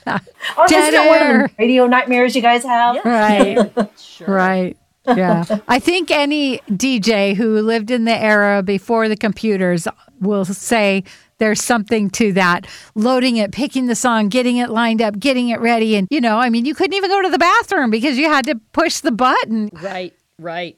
Oh, 0.08 0.66
this 0.68 0.86
is 0.88 0.92
Dead 0.92 1.08
one 1.08 1.18
of 1.22 1.28
air. 1.28 1.48
the 1.48 1.54
radio 1.60 1.88
nightmares 1.88 2.36
you 2.36 2.42
guys 2.42 2.64
have. 2.64 2.98
right, 3.06 3.70
sure. 4.00 4.28
right. 4.28 4.78
Yeah, 5.06 5.46
I 5.68 5.80
think 5.80 6.12
any 6.12 6.60
DJ 6.70 7.36
who 7.36 7.62
lived 7.62 7.92
in 7.92 8.06
the 8.06 8.16
era 8.16 8.64
before 8.64 9.08
the 9.10 9.18
computers 9.18 9.88
will 10.20 10.46
say 10.46 11.04
there's 11.40 11.62
something 11.62 12.10
to 12.12 12.32
that. 12.34 12.68
Loading 12.96 13.38
it, 13.38 13.52
picking 13.52 13.88
the 13.88 13.96
song, 13.96 14.30
getting 14.30 14.58
it 14.58 14.70
lined 14.70 15.02
up, 15.02 15.20
getting 15.20 15.50
it 15.50 15.60
ready, 15.60 15.96
and 15.96 16.08
you 16.10 16.22
know, 16.22 16.38
I 16.38 16.50
mean, 16.50 16.66
you 16.66 16.74
couldn't 16.74 16.94
even 16.94 17.10
go 17.10 17.22
to 17.22 17.30
the 17.30 17.38
bathroom 17.38 17.90
because 17.90 18.18
you 18.18 18.30
had 18.30 18.46
to 18.46 18.56
push 18.72 19.00
the 19.00 19.12
button. 19.12 19.70
Right, 19.74 20.14
right. 20.40 20.78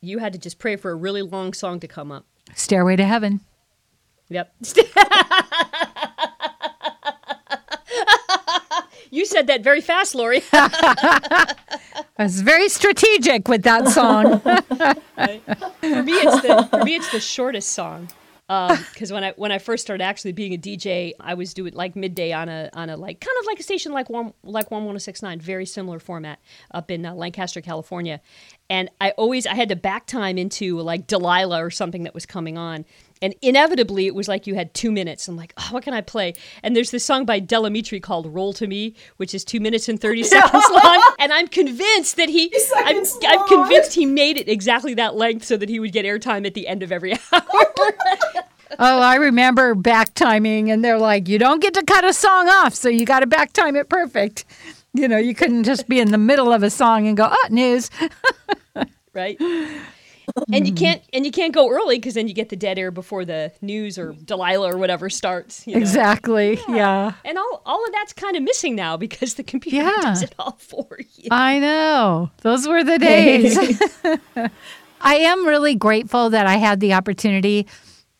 You 0.00 0.18
had 0.18 0.32
to 0.34 0.38
just 0.38 0.58
pray 0.58 0.76
for 0.76 0.90
a 0.90 0.94
really 0.94 1.22
long 1.22 1.52
song 1.52 1.80
to 1.80 1.88
come 1.88 2.12
up. 2.12 2.24
Stairway 2.54 2.96
to 2.96 3.04
Heaven. 3.04 3.40
Yep. 4.28 4.54
You 9.10 9.26
said 9.26 9.46
that 9.46 9.62
very 9.62 9.80
fast, 9.80 10.14
Lori. 10.14 10.42
I 10.52 11.54
was 12.18 12.40
very 12.40 12.68
strategic 12.68 13.48
with 13.48 13.62
that 13.62 13.88
song. 13.88 14.40
for 14.40 16.02
me, 16.02 16.12
it's 16.12 16.42
the 16.42 16.68
for 16.70 16.84
me 16.84 16.96
it's 16.96 17.10
the 17.12 17.20
shortest 17.20 17.72
song. 17.72 18.08
Because 18.48 19.12
when 19.12 19.24
I 19.24 19.32
when 19.32 19.50
I 19.50 19.58
first 19.58 19.84
started 19.84 20.04
actually 20.04 20.32
being 20.32 20.54
a 20.54 20.58
DJ, 20.58 21.12
I 21.18 21.34
was 21.34 21.52
doing 21.52 21.74
like 21.74 21.96
midday 21.96 22.32
on 22.32 22.48
a 22.48 22.70
on 22.74 22.90
a 22.90 22.96
like 22.96 23.20
kind 23.20 23.36
of 23.40 23.46
like 23.46 23.58
a 23.58 23.62
station 23.62 23.92
like 23.92 24.08
one 24.08 24.32
like 24.44 24.70
one 24.70 24.84
one 24.84 24.92
zero 24.94 24.98
six 24.98 25.22
nine, 25.22 25.40
very 25.40 25.66
similar 25.66 25.98
format 25.98 26.38
up 26.70 26.90
in 26.90 27.04
uh, 27.04 27.14
Lancaster, 27.14 27.60
California, 27.60 28.20
and 28.70 28.88
I 29.00 29.10
always 29.12 29.46
I 29.46 29.54
had 29.54 29.68
to 29.70 29.76
back 29.76 30.06
time 30.06 30.38
into 30.38 30.78
like 30.80 31.08
Delilah 31.08 31.64
or 31.64 31.70
something 31.70 32.04
that 32.04 32.14
was 32.14 32.24
coming 32.24 32.56
on, 32.56 32.84
and 33.22 33.34
inevitably 33.42 34.06
it 34.06 34.14
was 34.14 34.28
like 34.28 34.46
you 34.46 34.54
had 34.54 34.74
two 34.74 34.90
minutes. 34.92 35.28
I'm 35.28 35.36
like, 35.36 35.54
oh, 35.56 35.68
what 35.70 35.82
can 35.82 35.94
I 35.94 36.00
play? 36.00 36.34
And 36.62 36.76
there's 36.76 36.90
this 36.90 37.04
song 37.04 37.24
by 37.24 37.38
Del 37.40 37.64
Amitri 37.64 38.02
called 38.02 38.26
"Roll 38.26 38.52
to 38.54 38.66
Me," 38.66 38.94
which 39.16 39.34
is 39.34 39.44
two 39.44 39.60
minutes 39.60 39.88
and 39.88 40.00
thirty 40.00 40.22
seconds 40.24 40.64
long, 40.70 41.02
and 41.18 41.32
I'm 41.32 41.48
convinced 41.48 42.16
that 42.16 42.28
he 42.28 42.52
I'm, 42.76 43.04
I'm 43.26 43.48
convinced 43.48 43.94
he 43.94 44.06
made 44.06 44.36
it 44.36 44.48
exactly 44.48 44.94
that 44.94 45.16
length 45.16 45.44
so 45.44 45.56
that 45.56 45.68
he 45.68 45.80
would 45.80 45.92
get 45.92 46.04
airtime 46.04 46.46
at 46.46 46.54
the 46.54 46.68
end 46.68 46.82
of 46.82 46.92
every 46.92 47.12
hour. 47.32 47.42
oh, 48.78 49.00
I 49.00 49.16
remember 49.16 49.74
back 49.74 50.14
timing, 50.14 50.70
and 50.70 50.84
they're 50.84 50.98
like, 50.98 51.28
you 51.28 51.38
don't 51.38 51.60
get 51.60 51.74
to 51.74 51.84
cut 51.84 52.04
a 52.04 52.12
song 52.12 52.48
off, 52.48 52.74
so 52.74 52.88
you 52.88 53.06
got 53.06 53.20
to 53.20 53.26
back 53.26 53.52
time 53.52 53.76
it 53.76 53.88
perfect. 53.88 54.44
You 54.92 55.08
know, 55.08 55.18
you 55.18 55.34
couldn't 55.34 55.64
just 55.64 55.88
be 55.88 56.00
in 56.00 56.10
the 56.10 56.18
middle 56.18 56.52
of 56.52 56.62
a 56.62 56.70
song 56.70 57.06
and 57.06 57.16
go, 57.16 57.28
oh, 57.30 57.48
news. 57.50 57.90
right? 59.12 59.38
And 60.52 60.66
you 60.66 60.72
hmm. 60.72 60.78
can't 60.78 61.02
and 61.12 61.24
you 61.24 61.32
can't 61.32 61.54
go 61.54 61.70
early 61.70 61.96
because 61.96 62.14
then 62.14 62.28
you 62.28 62.34
get 62.34 62.48
the 62.48 62.56
dead 62.56 62.78
air 62.78 62.90
before 62.90 63.24
the 63.24 63.52
news 63.60 63.98
or 63.98 64.12
Delilah 64.12 64.74
or 64.74 64.78
whatever 64.78 65.08
starts. 65.08 65.66
You 65.66 65.74
know? 65.74 65.80
Exactly. 65.80 66.58
Yeah. 66.68 67.12
And 67.24 67.38
all 67.38 67.62
all 67.64 67.84
of 67.84 67.92
that's 67.92 68.12
kind 68.12 68.36
of 68.36 68.42
missing 68.42 68.74
now 68.74 68.96
because 68.96 69.34
the 69.34 69.42
computer 69.42 69.78
Yeah. 69.78 70.00
does 70.02 70.22
it 70.22 70.34
all 70.38 70.56
for 70.60 70.98
you. 71.14 71.28
I 71.30 71.58
know. 71.58 72.30
Those 72.42 72.66
were 72.68 72.84
the 72.84 72.98
days. 73.00 73.56
I 75.00 75.16
am 75.16 75.46
really 75.46 75.74
grateful 75.74 76.30
that 76.30 76.46
I 76.46 76.56
had 76.56 76.80
the 76.80 76.94
opportunity 76.94 77.66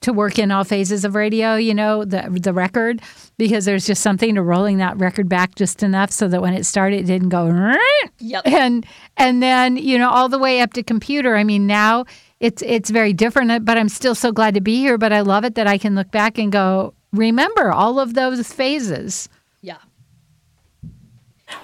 to 0.07 0.13
work 0.13 0.39
in 0.39 0.53
all 0.53 0.63
phases 0.63 1.05
of 1.05 1.17
radio, 1.17 1.57
you 1.57 1.75
know, 1.75 2.05
the 2.05 2.29
the 2.41 2.53
record, 2.53 3.03
because 3.39 3.65
there's 3.65 3.85
just 3.85 4.03
something 4.03 4.37
to 4.37 4.43
rolling 4.43 4.79
that 4.79 4.97
record 4.99 5.29
back 5.29 5.57
just 5.57 5.83
enough 5.83 6.13
so 6.13 6.29
that 6.29 6.41
when 6.41 6.55
it 6.55 6.65
started 6.65 7.01
it 7.01 7.07
didn't 7.07 7.29
go 7.29 7.75
Yep. 8.21 8.43
and 8.47 8.87
and 9.17 9.43
then, 9.43 9.77
you 9.77 9.99
know, 9.99 10.09
all 10.09 10.29
the 10.29 10.39
way 10.39 10.61
up 10.61 10.73
to 10.75 10.85
computer. 10.85 11.35
I 11.35 11.43
mean, 11.43 11.67
now 11.67 12.05
it's 12.39 12.63
it's 12.63 12.89
very 12.89 13.13
different, 13.13 13.65
but 13.65 13.77
I'm 13.77 13.89
still 13.89 14.15
so 14.15 14.31
glad 14.31 14.55
to 14.55 14.61
be 14.61 14.77
here, 14.77 14.97
but 14.97 15.13
I 15.13 15.23
love 15.23 15.45
it 15.45 15.57
that 15.57 15.67
I 15.67 15.77
can 15.77 15.97
look 15.97 16.13
back 16.13 16.39
and 16.39 16.53
go, 16.53 16.95
remember 17.13 17.73
all 17.73 17.99
of 17.99 18.15
those 18.15 18.47
phases. 18.53 19.29
Yeah. 19.61 19.79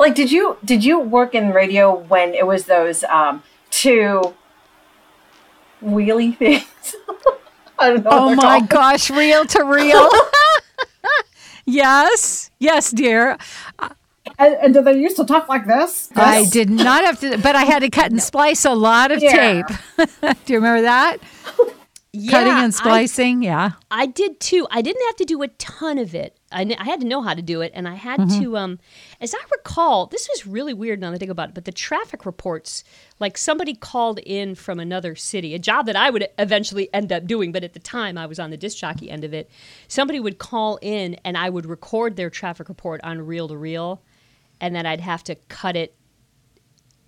Like, 0.01 0.17
did 0.17 0.33
you 0.33 0.57
did 0.65 0.85
you 0.85 0.99
work 0.99 1.33
in 1.33 1.53
radio 1.53 1.95
when 1.95 2.35
it 2.35 2.49
was 2.49 2.65
those 2.65 3.05
um, 3.05 3.45
two 3.71 4.35
wheelie 5.81 6.37
things? 6.37 6.97
I 7.83 7.89
don't 7.95 8.05
know. 8.05 8.11
Oh 8.11 8.27
what 8.29 8.33
Oh 8.33 8.35
my 8.37 8.59
called. 8.61 8.69
gosh, 8.71 9.11
reel 9.11 9.45
to 9.45 9.65
reel. 9.65 10.09
yes, 11.67 12.51
yes, 12.59 12.91
dear. 12.91 13.39
And, 14.39 14.55
and 14.55 14.75
do 14.75 14.83
they 14.83 14.99
used 14.99 15.17
to 15.17 15.25
talk 15.25 15.49
like 15.49 15.67
this? 15.67 16.09
I 16.17 16.47
did 16.47 16.71
not 16.71 17.05
have 17.05 17.21
to, 17.21 17.39
but 17.39 17.57
I 17.57 17.65
had 17.65 17.81
to 17.81 17.91
cut 17.91 18.11
and 18.11 18.23
splice 18.23 18.65
a 18.65 18.73
lot 18.75 19.11
of 19.11 19.23
Yeah. 19.23 19.63
tape. 19.63 20.07
Do 20.47 20.53
you 20.53 20.59
remember 20.59 20.83
that? 20.83 21.19
Yeah, 22.13 22.31
Cutting 22.31 22.53
and 22.53 22.67
I- 22.67 22.71
splicing, 22.71 23.43
yeah. 23.43 23.73
I 23.91 24.07
did 24.07 24.39
too. 24.41 24.67
I 24.71 24.81
didn't 24.83 25.05
have 25.07 25.17
to 25.17 25.25
do 25.25 25.43
a 25.43 25.49
ton 25.49 25.99
of 25.99 26.15
it. 26.15 26.37
I, 26.53 26.65
kn- 26.65 26.79
I 26.81 26.85
had 26.85 27.01
to 27.01 27.07
know 27.07 27.23
how 27.23 27.35
to 27.35 27.43
do 27.43 27.61
it, 27.61 27.73
and 27.75 27.89
I 27.89 27.95
had 27.95 28.21
Mm-hmm. 28.21 28.43
to. 28.43 28.57
Um, 28.57 28.79
as 29.21 29.35
I 29.35 29.39
recall, 29.51 30.07
this 30.07 30.29
was 30.29 30.47
really 30.47 30.75
weird 30.75 31.01
now 31.01 31.11
that 31.11 31.17
I 31.17 31.19
think 31.19 31.31
about 31.31 31.49
it. 31.51 31.55
But 31.55 31.65
the 31.65 31.73
traffic 31.73 32.27
reports, 32.27 32.85
like 33.19 33.39
somebody 33.39 33.75
called 33.75 34.19
in 34.21 34.55
from 34.55 34.79
another 34.81 35.15
city, 35.17 35.55
a 35.55 35.59
job 35.59 35.87
that 35.87 35.97
I 35.97 36.11
would 36.11 36.29
eventually 36.39 36.93
end 36.95 37.13
up 37.13 37.27
doing, 37.27 37.53
but 37.53 37.65
at 37.65 37.73
the 37.73 37.81
time 37.81 38.19
I 38.19 38.27
was 38.27 38.39
on 38.39 38.51
the 38.51 38.57
disc 38.57 38.79
jockey 38.79 39.11
end 39.11 39.25
of 39.25 39.33
it. 39.35 39.51
Somebody 39.89 40.21
would 40.21 40.39
call 40.39 40.79
in, 40.83 41.15
and 41.25 41.37
I 41.39 41.51
would 41.51 41.67
record 41.67 42.17
their 42.17 42.31
traffic 42.31 42.69
report 42.69 43.01
on 43.03 43.21
reel 43.27 43.49
to 43.49 43.57
reel, 43.57 44.03
and 44.61 44.75
then 44.75 44.87
I'd 44.87 45.01
have 45.01 45.25
to 45.25 45.35
cut 45.49 45.77
it 45.77 45.95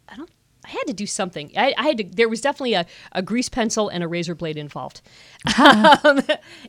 I 0.08 0.16
don't. 0.16 0.30
I 0.66 0.70
had 0.70 0.86
to 0.86 0.92
do 0.94 1.06
something. 1.06 1.50
I, 1.56 1.74
I 1.76 1.82
had 1.82 1.98
to. 1.98 2.04
There 2.04 2.28
was 2.28 2.40
definitely 2.40 2.74
a, 2.74 2.86
a 3.12 3.20
grease 3.22 3.48
pencil 3.50 3.88
and 3.88 4.02
a 4.02 4.08
razor 4.08 4.34
blade 4.34 4.56
involved, 4.56 5.02
um, 5.58 6.20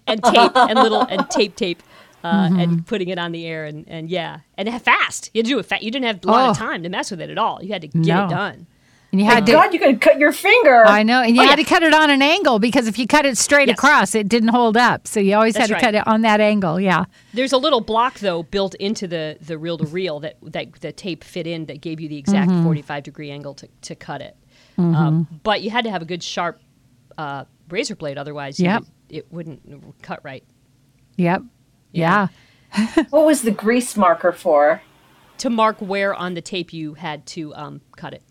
and 0.08 0.24
tape 0.24 0.52
and 0.56 0.80
little 0.80 1.02
and 1.02 1.30
tape 1.30 1.56
tape, 1.56 1.82
uh, 2.26 2.48
Mm-hmm. 2.50 2.60
and 2.60 2.88
putting 2.88 3.10
it 3.10 3.18
on 3.20 3.32
the 3.32 3.46
air 3.46 3.66
and 3.66 3.86
and 3.88 4.10
yeah, 4.10 4.40
and 4.58 4.70
fast. 4.82 5.30
You 5.34 5.40
had 5.40 5.46
to 5.46 5.52
do 5.52 5.60
it 5.60 5.66
fast. 5.66 5.84
You 5.84 5.92
didn't 5.92 6.06
have 6.08 6.20
a 6.26 6.28
lot 6.28 6.50
of 6.50 6.58
Oh. 6.58 6.60
time 6.60 6.84
to 6.84 6.90
mess 6.90 7.12
with 7.12 7.22
it 7.22 7.30
at 7.30 7.38
all. 7.38 7.64
You 7.64 7.72
had 7.74 7.82
to 7.84 7.88
get 7.88 8.06
No. 8.06 8.26
it 8.26 8.30
done. 8.30 8.68
And 9.12 9.22
you 9.22 9.28
My 9.28 9.36
had 9.36 9.46
to, 9.46 9.52
God, 9.54 9.74
you 9.74 9.80
could 9.80 10.02
cut 10.02 10.18
your 10.20 10.34
finger. 10.34 10.84
I 10.86 11.04
know, 11.04 11.22
and 11.22 11.36
you 11.38 11.42
Oh, 11.42 11.46
had 11.46 11.58
yeah. 11.60 11.64
to 11.64 11.70
cut 11.70 11.84
it 11.84 11.94
on 11.94 12.10
an 12.10 12.22
angle 12.22 12.60
because 12.60 12.88
if 12.88 12.98
you 13.00 13.08
cut 13.08 13.26
it 13.26 13.38
straight 13.38 13.70
Yes. 13.70 13.78
across, 13.78 14.14
it 14.16 14.28
didn't 14.28 14.50
hold 14.50 14.76
up. 14.76 15.08
So 15.08 15.20
you 15.22 15.36
always 15.36 15.54
That's 15.54 15.64
had 15.64 15.68
to 15.68 15.74
right. 15.76 15.84
cut 15.84 15.96
it 15.96 16.06
on 16.08 16.22
that 16.22 16.42
angle. 16.42 16.82
Yeah. 16.82 17.06
There's 17.34 17.54
a 17.54 17.58
little 17.58 17.80
block 17.80 18.20
though 18.20 18.44
built 18.44 18.76
into 18.76 19.08
the 19.08 19.38
the 19.40 19.58
reel 19.58 19.78
to 19.78 19.86
reel 19.86 20.20
that 20.22 20.36
that 20.42 20.74
the 20.82 20.92
tape 20.92 21.24
fit 21.24 21.48
in 21.48 21.68
that 21.68 21.80
gave 21.82 22.02
you 22.02 22.10
the 22.10 22.18
exact 22.18 22.50
Mm-hmm. 22.52 22.64
45 22.64 23.04
degree 23.04 23.32
angle 23.32 23.54
to 23.54 23.68
to 23.84 23.96
cut 23.96 24.22
it. 24.22 24.36
Um, 24.78 25.28
but 25.44 25.62
you 25.62 25.70
had 25.70 25.86
to 25.86 25.92
have 25.92 26.02
a 26.02 26.06
good 26.06 26.22
sharp 26.24 26.60
uh, 27.18 27.46
razor 27.70 27.96
blade, 27.96 28.18
otherwise 28.18 28.60
you 28.60 28.66
Yep. 28.66 28.80
would- 28.82 28.90
it 29.08 29.26
wouldn't 29.32 30.02
cut 30.02 30.20
right. 30.24 30.44
Yep. 31.16 31.44
Yeah. 31.96 32.28
What 33.10 33.26
was 33.26 33.42
the 33.44 33.52
grease 33.52 33.96
marker 33.98 34.32
for? 34.32 34.82
to 35.38 35.50
mark 35.50 35.78
where 35.80 36.14
on 36.16 36.34
the 36.34 36.42
tape 36.42 36.72
you 36.72 36.94
had 36.94 37.26
to 37.28 37.54
um, 37.56 37.82
cut 37.98 38.14
it. 38.14 38.22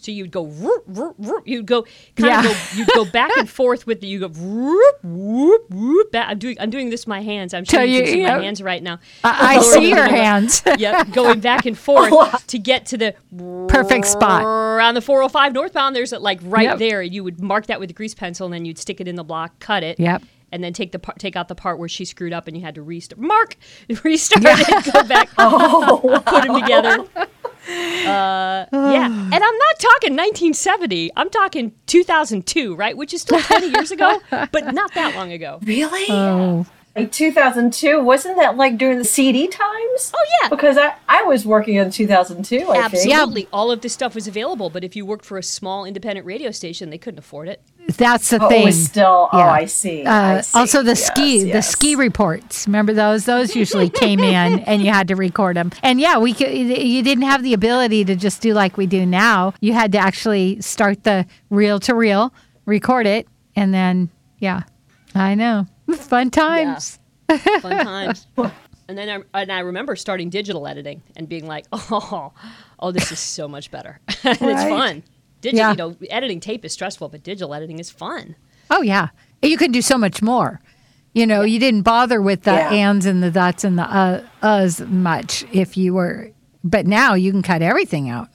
So 0.00 0.12
you'd 0.12 0.30
go, 0.30 0.42
whoop, 0.42 0.86
whoop, 0.86 1.18
whoop, 1.18 1.42
you'd 1.48 1.64
go, 1.66 1.82
kind 2.16 2.28
Yeah. 2.30 2.40
of 2.40 2.44
go, 2.46 2.76
you'd 2.76 2.88
go 2.94 3.04
back 3.06 3.30
and 3.36 3.48
forth 3.50 3.86
with 3.86 4.00
the, 4.02 4.06
you 4.06 4.20
go, 4.20 4.28
whoop, 4.28 4.96
whoop, 5.02 5.70
whoop. 5.70 6.12
Back. 6.12 6.28
I'm 6.28 6.38
doing, 6.38 6.56
I'm 6.60 6.68
doing 6.70 6.90
this 6.90 7.00
with 7.02 7.08
my 7.08 7.22
hands. 7.22 7.54
I'm 7.54 7.64
showing 7.64 7.88
you, 7.90 7.96
you- 8.00 8.02
can 8.04 8.12
see 8.12 8.22
my 8.24 8.42
hands 8.42 8.62
right 8.62 8.82
now. 8.82 9.00
I, 9.24 9.56
I 9.56 9.60
see 9.62 9.88
your 9.88 10.06
hands. 10.06 10.62
yeah, 10.78 11.02
going 11.04 11.40
back 11.40 11.64
and 11.66 11.76
forth 11.88 12.46
to 12.46 12.58
get 12.58 12.84
to 12.86 12.98
the 12.98 13.14
Perfect 13.68 14.04
spot. 14.06 14.44
on 14.44 14.94
the 14.94 15.00
405 15.00 15.52
northbound. 15.54 15.96
There's 15.96 16.12
a, 16.12 16.18
like 16.18 16.40
right 16.42 16.64
Yep. 16.64 16.78
there. 16.78 17.02
You 17.02 17.24
would 17.24 17.40
mark 17.42 17.66
that 17.66 17.80
with 17.80 17.88
a 17.90 17.94
grease 17.94 18.14
pencil, 18.14 18.44
and 18.46 18.54
then 18.54 18.64
you'd 18.66 18.78
stick 18.78 19.00
it 19.00 19.08
in 19.08 19.16
the 19.16 19.24
block, 19.24 19.58
cut 19.60 19.82
it. 19.82 19.98
Yep. 19.98 20.22
And 20.50 20.64
then 20.64 20.72
take 20.72 20.92
the 20.92 20.98
part, 20.98 21.18
take 21.18 21.36
out 21.36 21.48
the 21.48 21.54
part 21.54 21.78
where 21.78 21.88
she 21.88 22.04
screwed 22.06 22.32
up, 22.32 22.48
and 22.48 22.56
you 22.56 22.62
had 22.62 22.74
to 22.76 22.82
restart. 22.82 23.20
Mark, 23.20 23.56
restart 24.04 24.42
it, 24.46 24.92
go 24.92 25.02
back, 25.04 25.28
Oh, 25.38 26.22
put 26.26 26.44
them 26.44 26.60
together. 26.60 27.04
Uh, 27.68 28.64
yeah, 28.72 29.06
and 29.06 29.34
I'm 29.34 29.40
not 29.58 29.78
talking 29.78 30.12
1970. 30.16 31.10
I'm 31.16 31.28
talking 31.28 31.72
2002, 31.86 32.74
right? 32.74 32.96
Which 32.96 33.12
is 33.12 33.20
still 33.22 33.40
20 33.40 33.68
years 33.68 33.90
ago, 33.90 34.18
but 34.30 34.72
not 34.72 34.94
that 34.94 35.14
long 35.14 35.32
ago. 35.32 35.58
really? 35.62 36.06
Oh. 36.08 36.66
Like 36.96 37.12
2002? 37.12 38.02
Wasn't 38.02 38.36
that 38.38 38.56
like 38.56 38.76
during 38.78 38.98
the 38.98 39.04
CD 39.04 39.46
times? 39.46 40.10
Oh 40.16 40.26
yeah, 40.42 40.48
Because 40.48 40.76
I, 40.76 40.94
I 41.08 41.22
was 41.24 41.44
working 41.46 41.76
in 41.76 41.90
2002, 41.92 42.56
I 42.56 42.60
think. 42.64 42.76
absolutely. 42.84 43.46
All 43.52 43.70
of 43.70 43.82
this 43.82 43.92
stuff 43.92 44.16
was 44.16 44.26
available, 44.26 44.68
but 44.68 44.82
if 44.82 44.96
you 44.96 45.06
worked 45.06 45.24
for 45.24 45.38
a 45.38 45.42
small 45.42 45.84
independent 45.84 46.26
radio 46.26 46.50
station, 46.50 46.90
they 46.90 46.98
couldn't 46.98 47.18
afford 47.18 47.48
it. 47.48 47.62
That's 47.96 48.30
the 48.30 48.38
Oh, 48.44 48.48
thing. 48.48 48.64
was 48.66 48.84
still, 48.84 49.28
oh, 49.32 49.38
I 49.38 49.64
see. 49.64 50.04
I 50.04 50.36
Uh, 50.38 50.42
see. 50.42 50.58
also, 50.58 50.82
the 50.82 50.90
Yes, 50.90 51.06
ski, 51.06 51.50
the 51.50 51.62
ski 51.62 51.94
reports. 51.96 52.66
Remember 52.66 52.92
those? 52.92 53.24
Those 53.24 53.56
usually 53.56 53.88
came 53.88 54.20
in, 54.20 54.58
and 54.66 54.82
you 54.82 54.92
had 54.92 55.08
to 55.08 55.16
record 55.16 55.56
them. 55.56 55.72
And 55.82 55.98
yeah, 56.00 56.18
we 56.18 56.34
could. 56.34 56.52
You 56.52 57.02
didn't 57.02 57.24
have 57.24 57.42
the 57.42 57.54
ability 57.54 58.04
to 58.04 58.14
just 58.14 58.42
do 58.42 58.52
like 58.52 58.76
we 58.76 58.86
do 58.86 59.06
now. 59.06 59.54
You 59.60 59.72
had 59.72 59.92
to 59.92 59.98
actually 59.98 60.60
start 60.60 61.04
the 61.04 61.26
reel 61.50 61.80
to 61.80 61.94
reel, 61.94 62.32
record 62.66 63.06
it, 63.06 63.26
and 63.56 63.72
then 63.72 64.10
yeah, 64.38 64.62
I 65.14 65.34
know, 65.34 65.66
fun 65.96 66.30
times. 66.30 66.98
Fun 67.28 67.84
times. 67.84 68.26
And 68.90 68.96
then 68.96 69.10
I, 69.34 69.40
and 69.42 69.52
I 69.52 69.58
remember 69.60 69.96
starting 69.96 70.30
digital 70.30 70.66
editing 70.66 71.02
and 71.14 71.28
being 71.28 71.46
like, 71.46 71.66
oh, 71.72 72.32
oh, 72.78 72.90
this 72.90 73.12
is 73.12 73.18
so 73.18 73.46
much 73.46 73.70
better. 73.70 74.00
and 74.24 74.38
it's 74.40 74.62
fun. 74.62 75.02
Digital, 75.40 75.58
Yeah. 75.60 75.70
you 75.70 75.76
know, 75.76 75.96
editing 76.10 76.40
tape 76.40 76.64
is 76.64 76.72
stressful, 76.72 77.08
but 77.08 77.22
digital 77.22 77.54
editing 77.54 77.78
is 77.78 77.90
fun. 77.90 78.34
Oh 78.70 78.82
yeah, 78.82 79.08
you 79.42 79.56
can 79.56 79.70
do 79.72 79.80
so 79.82 79.96
much 79.96 80.20
more. 80.22 80.60
You 81.14 81.26
know, 81.26 81.42
you 81.42 81.58
didn't 81.58 81.82
bother 81.82 82.20
with 82.20 82.42
the 82.42 82.52
Yeah. 82.52 82.70
ands 82.70 83.06
and 83.06 83.22
the 83.22 83.30
that's 83.30 83.64
and 83.64 83.78
the 83.78 83.82
uh, 83.84 84.22
uhs 84.42 84.86
much 84.88 85.44
if 85.52 85.76
you 85.76 85.94
were, 85.94 86.30
but 86.64 86.86
now 86.86 87.14
you 87.14 87.30
can 87.32 87.42
cut 87.42 87.62
everything 87.62 88.08
out. 88.10 88.28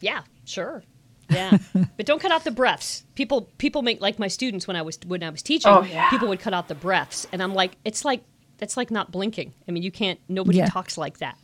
Yeah, 0.00 0.22
sure. 0.44 0.82
Yeah, 1.30 1.56
but 1.96 2.04
don't 2.04 2.20
cut 2.20 2.30
out 2.30 2.44
the 2.44 2.50
breaths. 2.50 3.04
People 3.14 3.48
people 3.58 3.82
make 3.82 4.00
like 4.00 4.18
my 4.18 4.28
students 4.28 4.66
when 4.68 4.76
I 4.76 4.82
was 4.82 4.98
when 5.06 5.22
I 5.22 5.30
was 5.30 5.42
teaching. 5.42 5.72
Oh, 5.72 5.82
yeah. 5.82 6.10
People 6.10 6.28
would 6.28 6.40
cut 6.40 6.52
out 6.52 6.68
the 6.68 6.74
breaths, 6.74 7.26
and 7.32 7.42
I'm 7.42 7.54
like, 7.54 7.76
it's 7.84 8.04
like 8.04 8.22
that's 8.58 8.76
like 8.76 8.90
not 8.90 9.10
blinking. 9.10 9.52
I 9.66 9.72
mean, 9.72 9.82
you 9.82 9.90
can't. 9.90 10.20
Nobody 10.28 10.58
Yeah. 10.58 10.66
talks 10.66 10.98
like 10.98 11.18
that. 11.18 11.38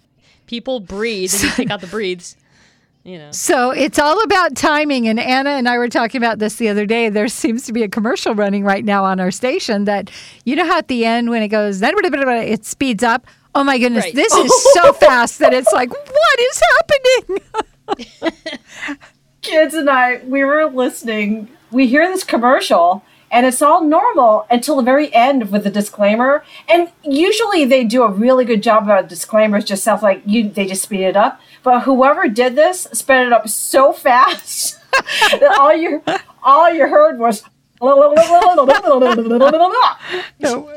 People 0.47 0.81
breathe, 0.81 1.33
and 1.33 1.43
you 1.45 1.51
take 1.57 1.71
out 1.71 1.81
the 1.81 1.87
breathes. 1.87 2.37
You 3.11 3.19
know. 3.19 3.33
So 3.33 3.73
it's 3.73 3.99
all 3.99 4.23
about 4.23 4.55
timing. 4.55 5.09
And 5.09 5.19
Anna 5.19 5.51
and 5.51 5.69
I 5.69 5.79
were 5.79 5.89
talking 5.89 6.19
about 6.21 6.39
this 6.39 6.55
the 6.57 6.69
other 6.69 6.87
day. 6.87 7.09
There 7.09 7.27
seems 7.27 7.65
to 7.67 7.73
be 7.73 7.83
a 7.83 7.89
commercial 7.89 8.37
running 8.37 8.63
right 8.63 8.85
now 8.85 9.05
on 9.05 9.19
our 9.19 9.33
station 9.33 9.85
that, 9.87 10.13
you 10.45 10.55
know, 10.55 10.65
how 10.65 10.79
at 10.79 10.87
the 10.87 11.05
end 11.05 11.29
when 11.29 11.43
it 11.43 11.49
goes, 11.49 11.81
it 11.83 12.65
speeds 12.65 13.03
up. 13.03 13.27
Oh 13.53 13.65
my 13.65 13.79
goodness, 13.79 14.05
Right. 14.05 14.15
this 14.15 14.33
is 14.33 14.73
so 14.75 14.93
fast 14.93 15.41
that 15.41 15.53
it's 15.53 15.73
like, 15.73 15.91
what 15.91 16.39
is 16.39 16.63
happening? 17.89 18.31
Kids 19.43 19.75
and 19.75 19.91
I, 19.91 20.19
we 20.25 20.45
were 20.45 20.67
listening. 20.67 21.49
We 21.73 21.89
hear 21.89 22.07
this 22.07 22.23
commercial, 22.23 23.03
and 23.29 23.45
it's 23.45 23.61
all 23.61 23.83
normal 23.83 24.47
until 24.51 24.77
the 24.77 24.83
very 24.83 25.13
end 25.13 25.51
with 25.51 25.65
the 25.65 25.71
disclaimer. 25.71 26.45
And 26.69 26.93
usually 27.03 27.65
they 27.65 27.83
do 27.83 28.05
a 28.05 28.09
really 28.09 28.45
good 28.45 28.63
job 28.63 28.85
about 28.85 29.09
disclaimers. 29.09 29.65
Just 29.65 29.83
sounds 29.83 30.03
like 30.03 30.23
you 30.27 30.49
they 30.49 30.67
just 30.67 30.83
speed 30.83 31.03
it 31.03 31.17
up. 31.17 31.41
But 31.63 31.81
whoever 31.81 32.29
did 32.29 32.57
this 32.57 32.89
sped 32.93 33.27
it 33.27 33.33
up 33.33 33.49
so 33.49 33.93
fast 33.93 34.79
that 34.93 35.57
all 35.59 35.75
you 35.75 36.03
all 36.43 36.73
you 36.73 36.87
heard 36.89 37.19
was. 37.19 37.43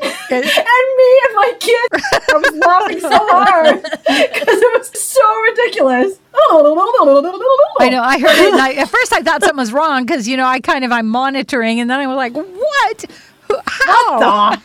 and 0.30 0.42
me 0.42 1.20
and 1.26 1.34
my 1.34 1.52
kid, 1.60 1.88
I 1.92 2.32
was 2.32 2.54
laughing 2.64 3.00
so 3.00 3.10
hard 3.10 3.82
because 3.82 4.02
it 4.08 4.78
was 4.78 4.90
so 4.98 5.40
ridiculous. 5.42 6.18
I 7.78 7.88
know. 7.90 8.02
I 8.02 8.18
heard 8.18 8.38
it. 8.38 8.52
And 8.54 8.60
I, 8.60 8.72
at 8.72 8.88
first, 8.88 9.12
I 9.12 9.20
thought 9.20 9.42
something 9.42 9.58
was 9.58 9.72
wrong 9.72 10.06
because 10.06 10.26
you 10.26 10.38
know 10.38 10.46
I 10.46 10.60
kind 10.60 10.82
of 10.84 10.92
I'm 10.92 11.08
monitoring, 11.08 11.78
and 11.78 11.90
then 11.90 12.00
I 12.00 12.06
was 12.06 12.16
like, 12.16 12.32
"What? 12.32 13.04
How?" 13.66 14.56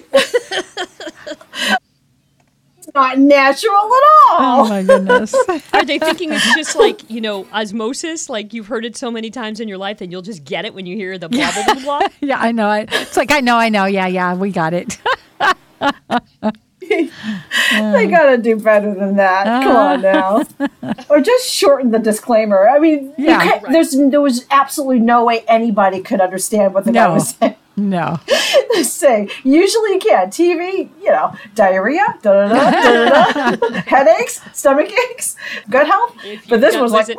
It's 2.89 2.95
not 2.95 3.19
natural 3.19 3.75
at 3.75 4.03
all. 4.31 4.39
Oh 4.39 4.67
my 4.67 4.83
goodness! 4.83 5.33
Are 5.73 5.85
they 5.85 5.99
thinking 5.99 6.33
it's 6.33 6.55
just 6.55 6.75
like, 6.75 7.07
you 7.09 7.21
know, 7.21 7.45
osmosis? 7.53 8.29
Like 8.29 8.53
you've 8.53 8.67
heard 8.67 8.83
it 8.83 8.97
so 8.97 9.11
many 9.11 9.29
times 9.29 9.59
in 9.59 9.67
your 9.67 9.77
life 9.77 10.01
and 10.01 10.11
you'll 10.11 10.23
just 10.23 10.43
get 10.43 10.65
it 10.65 10.73
when 10.73 10.85
you 10.85 10.95
hear 10.95 11.17
the 11.17 11.29
blah, 11.29 11.51
blah, 11.51 11.73
blah, 11.73 11.83
blah? 11.83 12.07
yeah, 12.21 12.39
I 12.39 12.51
know. 12.51 12.67
I, 12.67 12.87
it's 12.89 13.17
like 13.17 13.31
I 13.31 13.41
know. 13.41 13.57
I 13.57 13.69
know. 13.69 13.85
Yeah, 13.85 14.07
yeah. 14.07 14.33
We 14.33 14.51
got 14.51 14.73
it. 14.73 14.97
They 16.89 18.05
um, 18.05 18.09
gotta 18.09 18.37
do 18.37 18.55
better 18.55 18.93
than 18.93 19.15
that. 19.17 19.63
Come 19.63 19.75
on 19.75 20.05
uh. 20.05 20.45
now, 20.81 20.95
or 21.09 21.21
just 21.21 21.49
shorten 21.49 21.91
the 21.91 21.99
disclaimer. 21.99 22.67
I 22.67 22.79
mean, 22.79 23.13
Yeah. 23.17 23.41
can't, 23.43 23.71
there's 23.71 23.91
there 23.91 24.21
was 24.21 24.45
absolutely 24.49 24.99
no 24.99 25.23
way 25.23 25.43
anybody 25.47 26.01
could 26.01 26.19
understand 26.19 26.73
what 26.73 26.85
the 26.85 26.91
guy 26.91 27.07
was 27.09 27.35
saying. 27.35 27.55
no. 27.77 28.19
saying. 28.83 29.29
Usually 29.43 29.93
you 29.93 29.99
can. 29.99 30.29
TV, 30.29 30.89
you 31.01 31.09
know, 31.09 31.33
diarrhea, 31.55 32.17
da 32.21 32.47
da 32.47 32.47
da, 32.47 32.71
da 32.71 33.55
da, 33.55 33.81
headaches, 33.87 34.41
stomach 34.53 34.91
aches, 35.11 35.35
gut 35.69 35.87
health. 35.87 36.15
But 36.49 36.61
this 36.61 36.75
was 36.75 36.91
like. 36.91 37.07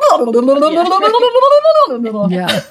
Yeah. 2.29 2.61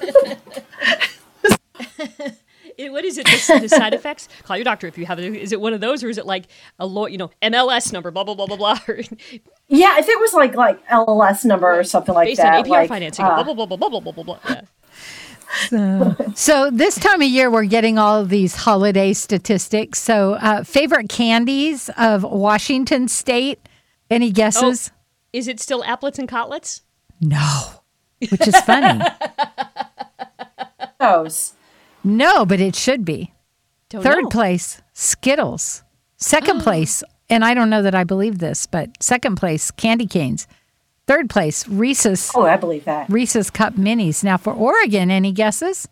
It, 2.81 2.93
what 2.93 3.05
is 3.05 3.19
it? 3.19 3.27
The, 3.27 3.59
the 3.61 3.69
side 3.69 3.93
effects? 3.93 4.29
Call 4.45 4.57
your 4.57 4.65
doctor 4.65 4.87
if 4.87 4.97
you 4.97 5.05
have 5.07 5.19
it. 5.19 5.35
Is 5.37 5.53
it 5.53 5.61
one 5.61 5.75
of 5.75 5.81
those, 5.81 6.03
or 6.03 6.09
is 6.09 6.17
it 6.17 6.25
like 6.25 6.47
a 6.79 6.87
law? 6.87 7.07
You 7.07 7.19
know, 7.19 7.31
MLS 7.43 7.93
number, 7.93 8.11
blah 8.11 8.25
blah 8.25 8.35
blah 8.35 8.47
blah 8.47 8.57
blah, 8.57 8.79
Yeah, 9.69 9.99
if 9.99 10.09
it 10.09 10.19
was 10.19 10.33
like 10.33 10.55
like 10.55 10.87
LLS 10.89 11.45
number 11.45 11.79
or 11.79 11.85
something 11.85 12.15
like 12.15 12.29
based 12.29 12.41
that. 12.41 12.55
on 12.55 12.65
APR 12.65 12.69
like, 12.71 12.89
financing, 12.89 13.25
uh, 13.25 13.43
blah 13.43 13.55
blah 13.55 13.67
blah 13.67 13.77
blah 13.77 13.89
blah 13.89 14.01
blah 14.01 14.13
blah 14.13 14.25
blah. 14.25 14.39
Yeah. 14.47 14.61
So 16.35 16.71
this 16.71 16.95
time 16.95 17.21
of 17.21 17.29
year, 17.29 17.51
we're 17.51 17.65
getting 17.65 17.99
all 17.99 18.21
of 18.21 18.29
these 18.29 18.55
holiday 18.55 19.13
statistics. 19.13 19.99
So, 19.99 20.35
uh, 20.35 20.63
favorite 20.63 21.09
candies 21.09 21.91
of 21.99 22.23
Washington 22.23 23.09
State? 23.09 23.59
Any 24.09 24.31
guesses? 24.31 24.93
Is 25.33 25.49
it 25.49 25.61
still 25.61 25.83
Aplets 25.83 26.19
and 26.19 26.29
Cotlets? 26.29 26.83
No, 27.21 27.83
which 28.21 28.47
is 28.47 28.57
funny. 28.61 29.05
those. 31.01 31.55
No, 32.05 32.45
but 32.47 32.61
it 32.61 32.75
should 32.77 33.05
be. 33.05 33.33
Don't 33.89 34.03
Third 34.03 34.25
know. 34.25 34.29
place, 34.29 34.81
Skittles. 34.93 35.83
Second 36.17 36.61
place, 36.63 37.03
and 37.29 37.45
I 37.45 37.55
don't 37.55 37.71
know 37.71 37.83
that 37.83 37.95
I 37.95 38.05
believe 38.05 38.39
this, 38.39 38.67
but 38.67 39.03
second 39.03 39.37
place, 39.37 39.71
candy 39.71 40.07
canes. 40.07 40.47
Third 41.07 41.29
place, 41.29 41.67
Reese's 41.67 42.31
Oh, 42.35 42.43
I 42.47 42.57
believe 42.57 42.85
that. 42.85 43.09
Reese's 43.11 43.51
Cup 43.51 43.75
Minis. 43.75 44.23
Now 44.23 44.37
for 44.37 44.53
Oregon, 44.53 45.11
any 45.11 45.33
guesses? 45.33 45.89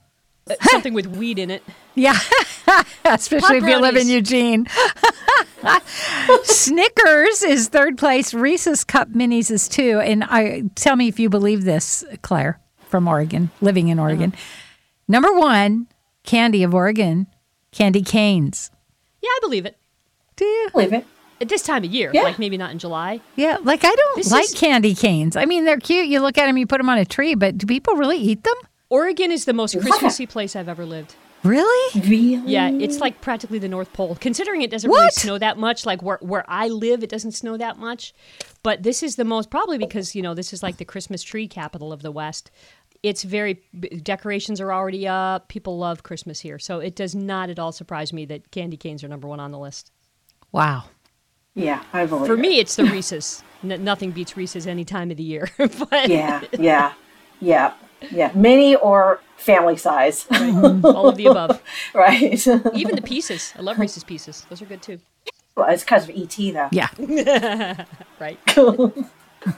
Uh, 0.48 0.54
something 0.62 0.94
with 0.94 1.06
weed 1.08 1.38
in 1.40 1.50
it. 1.50 1.62
Yeah, 1.96 2.16
especially 3.04 3.56
if 3.56 3.64
you 3.64 3.78
live 3.80 3.96
in. 3.96 4.06
Eugene. 4.06 4.66
Snickers 6.44 7.42
is 7.42 7.68
third 7.68 7.98
place. 7.98 8.32
Reese's 8.32 8.84
Cup 8.84 9.08
Minis 9.10 9.50
is 9.50 9.68
two. 9.68 9.98
And 10.00 10.22
I 10.24 10.62
tell 10.76 10.94
me 10.94 11.08
if 11.08 11.18
you 11.18 11.28
believe 11.28 11.64
this, 11.64 12.04
Claire 12.22 12.60
from 12.88 13.08
Oregon, 13.08 13.50
living 13.60 13.88
in 13.88 13.98
Oregon. 13.98 14.34
Number 15.08 15.32
one, 15.32 15.88
candy 16.24 16.62
of 16.62 16.74
Oregon, 16.74 17.26
candy 17.72 18.02
canes. 18.02 18.70
Yeah, 19.22 19.28
I 19.30 19.38
believe 19.42 19.66
it. 19.66 19.76
Do 20.36 20.44
you? 20.44 20.68
believe 20.72 20.92
it. 20.92 21.06
At 21.40 21.48
this 21.48 21.62
time 21.62 21.84
of 21.84 21.90
year, 21.90 22.10
Yeah. 22.12 22.22
like 22.22 22.38
maybe 22.38 22.56
not 22.56 22.72
in 22.72 22.78
July. 22.80 23.20
Yeah, 23.36 23.58
like 23.62 23.84
I 23.84 23.94
don't 23.94 24.16
This 24.16 24.30
like 24.32 24.44
is- 24.44 24.54
candy 24.54 24.94
canes. 24.94 25.36
I 25.36 25.44
mean, 25.44 25.64
they're 25.64 25.78
cute. 25.78 26.08
You 26.08 26.20
look 26.20 26.36
at 26.36 26.46
them, 26.46 26.56
you 26.58 26.66
put 26.66 26.78
them 26.78 26.88
on 26.88 26.98
a 26.98 27.04
tree, 27.04 27.34
but 27.34 27.56
do 27.58 27.66
people 27.66 27.94
really 27.94 28.18
eat 28.18 28.42
them? 28.44 28.56
Oregon 28.90 29.30
is 29.30 29.44
the 29.44 29.52
most 29.52 29.78
Christmassy 29.80 30.26
place 30.26 30.56
I've 30.56 30.68
ever 30.68 30.84
lived. 30.84 31.14
Really? 31.44 32.00
Really? 32.00 32.50
Yeah, 32.50 32.68
it's 32.68 32.98
like 32.98 33.20
practically 33.20 33.60
the 33.60 33.68
North 33.68 33.92
Pole. 33.92 34.16
Considering 34.20 34.62
it 34.62 34.70
doesn't 34.72 34.90
really 34.90 35.10
snow 35.10 35.38
that 35.38 35.56
much, 35.56 35.86
like 35.86 36.02
where 36.02 36.18
where 36.20 36.44
I 36.48 36.66
live, 36.66 37.04
it 37.04 37.10
doesn't 37.10 37.30
snow 37.32 37.56
that 37.56 37.78
much. 37.78 38.12
But 38.64 38.82
this 38.82 39.04
is 39.04 39.14
the 39.14 39.24
most 39.24 39.48
probably 39.48 39.78
because 39.78 40.16
you 40.16 40.22
know 40.22 40.34
this 40.34 40.52
is 40.52 40.64
like 40.64 40.78
the 40.78 40.84
Christmas 40.84 41.22
tree 41.22 41.46
capital 41.46 41.92
of 41.92 42.02
the 42.02 42.10
West. 42.10 42.50
It's 43.02 43.22
very 43.22 43.60
decorations 44.02 44.60
are 44.60 44.72
already 44.72 45.06
up. 45.06 45.48
People 45.48 45.78
love 45.78 46.02
Christmas 46.02 46.40
here, 46.40 46.58
so 46.58 46.80
it 46.80 46.96
does 46.96 47.14
not 47.14 47.48
at 47.48 47.58
all 47.58 47.70
surprise 47.72 48.12
me 48.12 48.24
that 48.26 48.50
candy 48.50 48.76
canes 48.76 49.04
are 49.04 49.08
number 49.08 49.28
one 49.28 49.38
on 49.40 49.52
the 49.52 49.58
list. 49.58 49.92
Wow. 50.50 50.84
Yeah, 51.54 51.82
I 51.92 52.06
believe 52.06 52.26
For 52.26 52.34
it. 52.34 52.38
me, 52.40 52.58
it's 52.58 52.76
the 52.76 52.84
Reese's. 52.84 53.42
N- 53.64 53.82
nothing 53.84 54.10
beats 54.12 54.36
Reese's 54.36 54.66
any 54.66 54.84
time 54.84 55.10
of 55.10 55.16
the 55.16 55.22
year. 55.22 55.48
but 55.58 56.08
Yeah, 56.08 56.42
yeah, 56.58 56.92
yeah, 57.40 57.74
yeah. 58.10 58.30
Mini 58.34 58.74
or 58.76 59.20
family 59.36 59.76
size, 59.76 60.26
all 60.30 61.08
of 61.08 61.16
the 61.16 61.26
above, 61.26 61.62
right? 61.94 62.22
even 62.74 62.94
the 62.96 63.02
pieces. 63.04 63.52
I 63.56 63.62
love 63.62 63.78
Reese's 63.78 64.04
pieces. 64.04 64.44
Those 64.48 64.60
are 64.62 64.66
good 64.66 64.82
too. 64.82 64.98
well, 65.56 65.68
it's 65.68 65.82
because 65.84 66.08
of 66.08 66.14
ET 66.16 66.36
though. 66.36 66.68
Yeah, 66.72 66.88
Right. 68.20 68.38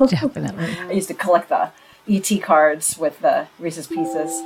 definitely. 0.09 0.79
I 0.79 0.93
used 0.93 1.09
to 1.09 1.15
collect 1.15 1.49
the 1.49 1.71
ET 2.09 2.43
cards 2.43 2.97
with 2.99 3.21
the 3.21 3.47
Reese's 3.59 3.87
Pieces. 3.87 4.43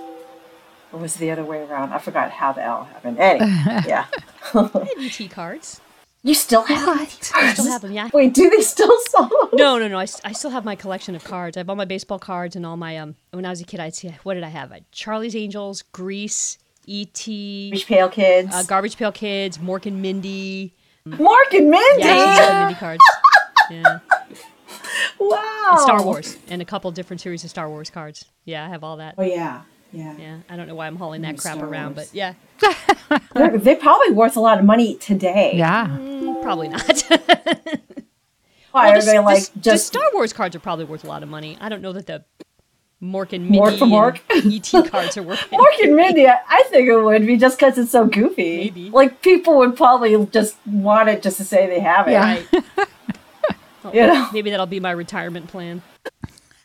Or 0.92 1.00
was 1.00 1.16
it 1.16 1.18
the 1.18 1.30
other 1.30 1.44
way 1.44 1.62
around? 1.62 1.92
I 1.92 1.98
forgot 1.98 2.30
how 2.30 2.52
the 2.52 2.62
L 2.62 2.84
happened. 2.84 3.18
Anyway, 3.18 3.46
yeah. 3.86 4.06
ET 4.54 5.30
cards. 5.30 5.80
You 6.22 6.32
still 6.34 6.62
have 6.62 6.98
ET 7.00 7.32
I 7.34 7.52
still 7.52 7.66
have 7.66 7.82
them. 7.82 7.92
Yeah. 7.92 8.08
Wait, 8.14 8.32
do 8.32 8.48
they 8.48 8.62
still 8.62 8.96
sell 9.08 9.28
them? 9.28 9.48
No, 9.52 9.78
no, 9.78 9.88
no. 9.88 9.98
I 9.98 10.04
still 10.06 10.50
have 10.50 10.64
my 10.64 10.74
collection 10.74 11.14
of 11.14 11.22
cards. 11.24 11.56
I 11.56 11.60
have 11.60 11.68
all 11.68 11.76
my 11.76 11.84
baseball 11.84 12.18
cards 12.18 12.56
and 12.56 12.64
all 12.64 12.76
my 12.78 12.96
um. 12.96 13.16
When 13.32 13.44
I 13.44 13.50
was 13.50 13.60
a 13.60 13.64
kid, 13.64 13.80
I'd 13.80 13.94
see 13.94 14.08
what 14.22 14.34
did 14.34 14.42
I 14.44 14.48
have? 14.48 14.72
I 14.72 14.82
Charlie's 14.92 15.36
Angels, 15.36 15.82
Grease, 15.92 16.56
E.T., 16.86 17.70
Beach 17.72 17.86
Pale 17.86 18.08
Kids. 18.10 18.54
uh, 18.54 18.62
Garbage 18.62 18.96
Pail 18.96 19.12
Kids, 19.12 19.58
Mork 19.58 19.84
and 19.86 20.00
Mindy. 20.00 20.72
Mork 21.06 21.52
and 21.52 21.68
Mindy. 21.70 22.04
Yeah, 22.04 22.14
I 22.14 22.34
still 22.36 22.46
have 22.52 22.68
Mindy 22.68 22.78
cards. 22.80 23.02
Yeah, 23.70 23.98
Wow. 25.18 25.68
and 25.70 25.80
Star 25.80 26.02
Wars, 26.04 26.36
and 26.48 26.60
a 26.62 26.64
couple 26.64 26.90
different 26.90 27.20
series 27.20 27.44
of 27.44 27.50
Star 27.50 27.68
Wars 27.68 27.90
cards. 27.90 28.24
Yeah, 28.44 28.64
I 28.64 28.68
have 28.68 28.84
all 28.84 28.96
that. 28.98 29.14
Oh 29.18 29.22
yeah, 29.22 29.62
yeah. 29.92 30.16
Yeah, 30.18 30.38
I 30.48 30.56
don't 30.56 30.66
know 30.68 30.74
why 30.74 30.86
I'm 30.86 30.96
hauling 30.96 31.22
that 31.22 31.36
Mm, 31.36 31.40
crap 31.42 31.56
Star 31.56 31.68
around, 31.68 31.96
Wars. 31.96 32.08
but 32.10 32.14
yeah, 32.14 32.34
They're, 33.34 33.58
they're 33.58 33.76
probably 33.76 34.12
worth 34.12 34.36
a 34.36 34.40
lot 34.40 34.58
of 34.58 34.64
money 34.64 34.96
today. 34.96 35.52
Yeah. 35.54 35.86
mm, 35.88 36.42
probably 36.42 36.68
not. 36.68 37.02
Why 38.72 38.86
Well, 38.88 38.96
are 38.98 39.00
the, 39.00 39.06
they 39.06 39.12
the- 39.16 39.22
like 39.22 39.52
the 39.52 39.60
just 39.60 39.86
Star 39.86 40.02
Wars 40.14 40.32
cards 40.32 40.56
are 40.56 40.60
probably 40.60 40.84
worth 40.84 41.04
a 41.04 41.06
lot 41.06 41.22
of 41.22 41.28
money. 41.28 41.56
I 41.60 41.68
don't 41.68 41.80
know 41.80 41.92
that 41.92 42.06
the 42.06 42.24
Mork 43.02 43.32
and 43.32 43.48
Mindy 43.48 43.58
Mork 43.58 43.78
for 43.78 43.84
Mork? 43.86 44.20
and 44.30 44.52
E.T. 44.52 44.82
cards 44.88 45.16
are 45.16 45.22
worth 45.22 45.42
it. 45.44 45.52
Mark 45.52 45.74
and 45.82 45.94
Mindy? 45.94 46.26
I 46.26 46.38
I 46.48 46.62
think 46.70 46.88
it 46.88 46.96
would 46.96 47.26
be 47.26 47.36
just 47.36 47.58
because 47.58 47.76
it's 47.78 47.92
so 47.92 48.06
goofy. 48.06 48.56
Maybe. 48.56 48.90
Like 48.90 49.20
people 49.22 49.58
would 49.58 49.76
probably 49.76 50.26
just 50.26 50.56
want 50.66 51.08
it 51.08 51.22
just 51.22 51.36
to 51.36 51.44
say 51.44 51.66
they 51.68 51.80
have 51.80 52.08
it. 52.08 52.12
Yeah. 52.12 52.42
Right. 52.52 52.88
Well, 53.84 53.94
You 53.94 54.06
know. 54.06 54.28
Maybe 54.32 54.50
that'll 54.50 54.66
be 54.66 54.80
my 54.80 54.90
retirement 54.90 55.48
plan. 55.48 55.82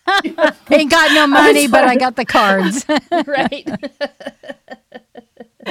Ain't 0.71 0.89
got 0.89 1.11
no 1.13 1.27
money, 1.41 1.67
but 1.67 1.83
I 1.83 1.95
got 1.95 2.15
the 2.15 2.25
cards. 2.25 2.85
right. 3.27 3.67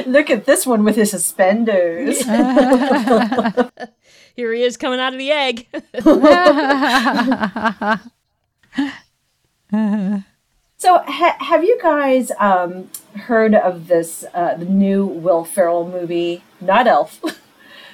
Look 0.06 0.30
at 0.30 0.44
this 0.44 0.64
one 0.66 0.84
with 0.84 0.94
his 0.96 1.10
suspenders. 1.10 2.22
Here 4.36 4.52
he 4.52 4.62
is 4.62 4.76
coming 4.76 5.00
out 5.00 5.12
of 5.12 5.18
the 5.18 5.32
egg. 5.32 5.66
So, 10.80 10.98
ha- 11.04 11.36
have 11.40 11.64
you 11.64 11.76
guys 11.82 12.30
um, 12.38 12.88
heard 13.16 13.54
of 13.54 13.88
this 13.88 14.24
uh, 14.32 14.54
the 14.54 14.64
new 14.64 15.04
Will 15.04 15.44
Ferrell 15.44 15.88
movie? 15.88 16.44
Not 16.60 16.86
Elf. 16.86 17.20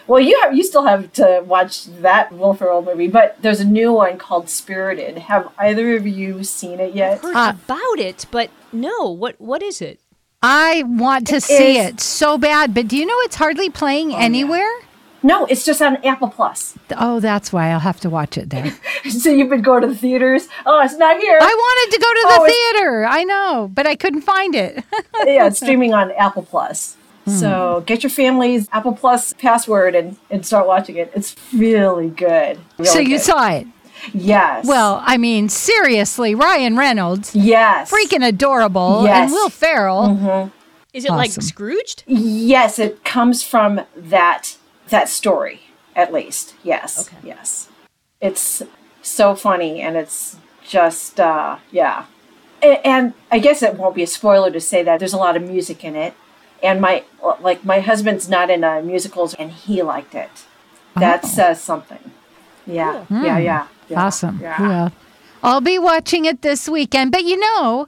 Well, 0.07 0.21
you 0.21 0.39
have 0.43 0.55
you 0.57 0.63
still 0.65 0.85
have 0.85 1.13
to 1.15 1.43
watch 1.47 1.87
that 1.87 2.33
Will 2.33 2.55
Ferrell 2.55 2.83
movie, 2.83 3.09
but 3.09 3.37
there's 3.41 3.61
a 3.61 3.65
new 3.65 3.93
one 3.93 4.19
called 4.19 4.49
Spirited. 4.49 5.19
Have 5.19 5.49
either 5.59 5.97
of 5.97 6.07
you 6.07 6.45
seen 6.45 6.81
it 6.81 6.95
yet? 6.95 7.21
Heard 7.21 7.35
Uh, 7.37 7.53
about 7.65 7.99
it, 7.99 8.27
but 8.31 8.51
no. 8.73 9.09
What 9.11 9.41
What 9.41 9.63
is 9.63 9.81
it? 9.81 10.01
I 10.43 10.83
want 10.87 11.27
to 11.29 11.41
see 11.41 11.79
is- 11.79 11.87
it 11.87 12.01
so 12.01 12.37
bad, 12.37 12.75
but 12.75 12.87
do 12.89 12.97
you 12.97 13.07
know 13.07 13.17
it's 13.21 13.37
hardly 13.37 13.71
playing 13.71 14.15
anywhere? 14.15 14.69
No, 15.23 15.47
it's 15.47 15.65
just 15.65 15.81
on 15.81 15.97
Apple 16.05 16.29
Plus. 16.29 16.75
Oh, 16.99 17.19
that's 17.19 17.51
why 17.51 17.71
I'll 17.71 17.81
have 17.81 17.99
to 18.01 18.11
watch 18.11 18.37
it 18.37 18.51
then. 18.51 18.75
so 19.09 19.31
you've 19.31 19.49
been 19.49 19.63
going 19.63 19.81
to 19.81 19.89
the 19.89 19.95
theaters. 19.97 20.49
Oh, 20.67 20.83
it's 20.85 20.99
not 20.99 21.17
here. 21.19 21.39
I 21.41 21.47
wanted 21.47 21.95
to 21.95 21.99
go 21.99 22.13
to 22.13 22.27
the 22.29 22.41
Oh, 22.43 22.47
theater. 22.47 23.07
I 23.07 23.25
know, 23.25 23.71
but 23.73 23.87
I 23.87 23.97
couldn't 23.97 24.21
find 24.21 24.55
it. 24.55 24.85
yeah, 25.25 25.47
it's 25.47 25.57
streaming 25.61 25.95
on 25.95 26.11
Apple 26.13 26.43
Plus. 26.43 26.99
So 27.27 27.83
get 27.87 28.03
your 28.03 28.11
family's 28.11 28.69
Apple 28.73 28.93
Plus 28.93 29.33
password 29.33 29.95
and, 29.95 30.17
and 30.31 30.45
start 30.45 30.67
watching 30.67 30.97
it. 30.97 31.11
It's 31.15 31.35
really 31.55 32.11
good. 32.11 32.59
so 32.83 32.99
you 32.99 33.17
good. 33.17 33.21
saw 33.23 33.51
it. 33.51 33.67
Yes. 34.13 34.67
Well, 34.67 35.01
I 35.05 35.17
mean, 35.17 35.49
seriously, 35.49 36.35
Ryan 36.35 36.77
Reynolds, 36.77 37.35
yes. 37.35 37.91
freaking 37.91 38.27
adorable, 38.27 39.05
Yes. 39.05 39.25
and 39.25 39.33
Will 39.33 39.49
Ferrell. 39.49 40.53
Is 40.93 41.05
it 41.07 41.11
like 41.11 41.31
Scrooged? 41.33 42.05
Yes, 42.07 42.79
it 42.79 43.03
comes 43.05 43.43
from 43.43 43.81
that 43.97 44.57
that 44.91 45.09
story, 45.09 45.61
at 45.97 46.13
least. 46.13 46.55
Yes. 46.63 47.09
Okay. 47.09 47.17
Yes. 47.29 47.69
It's 48.21 48.63
so 49.03 49.35
funny 49.35 49.81
and 49.81 49.97
it's 49.97 50.37
just 50.63 51.19
uh 51.19 51.57
yeah. 51.73 52.05
A- 52.63 52.87
And 52.87 53.15
I 53.33 53.39
guess 53.39 53.63
it 53.63 53.75
won't 53.77 53.95
be 53.95 54.03
a 54.03 54.07
spoiler 54.07 54.51
to 54.51 54.61
say 54.61 54.83
that 54.83 54.99
there's 54.99 55.13
a 55.15 55.19
lot 55.19 55.37
of 55.37 55.43
music 55.43 55.83
in 55.85 55.97
it. 55.97 56.15
And 56.65 56.81
my 56.81 57.05
like 57.41 57.65
my 57.65 57.81
husband's 57.81 58.29
not 58.29 58.51
into 58.51 58.83
musicals 58.83 59.35
and 59.35 59.53
he 59.53 59.83
liked 59.83 60.15
it. 60.15 60.31
That 60.97 61.25
says 61.27 61.61
something. 61.61 62.11
Yeah. 62.67 63.05
Yeah, 63.11 63.39
yeah. 63.39 63.67
yeah, 63.89 64.03
Awesome. 64.03 64.41
Yeah. 64.41 64.61
Well, 64.61 64.93
I'll 65.43 65.61
be 65.61 65.79
watching 65.79 66.25
it 66.25 66.43
this 66.43 66.69
weekend. 66.69 67.13
But 67.13 67.25
you 67.25 67.39
know, 67.39 67.87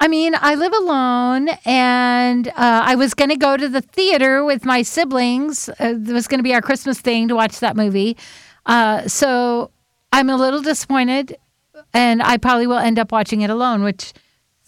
I 0.00 0.06
mean, 0.08 0.34
I 0.38 0.54
live 0.54 0.72
alone, 0.74 1.48
and 1.64 2.48
uh, 2.48 2.52
I 2.56 2.94
was 2.94 3.14
going 3.14 3.30
to 3.30 3.36
go 3.36 3.56
to 3.56 3.68
the 3.68 3.80
theater 3.80 4.44
with 4.44 4.64
my 4.64 4.82
siblings. 4.82 5.68
Uh, 5.68 5.94
it 5.96 6.12
was 6.12 6.28
going 6.28 6.38
to 6.38 6.44
be 6.44 6.54
our 6.54 6.60
Christmas 6.62 7.00
thing 7.00 7.26
to 7.28 7.34
watch 7.34 7.58
that 7.60 7.76
movie. 7.76 8.16
Uh, 8.66 9.08
so 9.08 9.70
I'm 10.12 10.30
a 10.30 10.36
little 10.36 10.60
disappointed, 10.60 11.36
and 11.92 12.22
I 12.22 12.36
probably 12.36 12.66
will 12.66 12.78
end 12.78 12.98
up 12.98 13.10
watching 13.10 13.40
it 13.40 13.50
alone, 13.50 13.82
which 13.82 14.12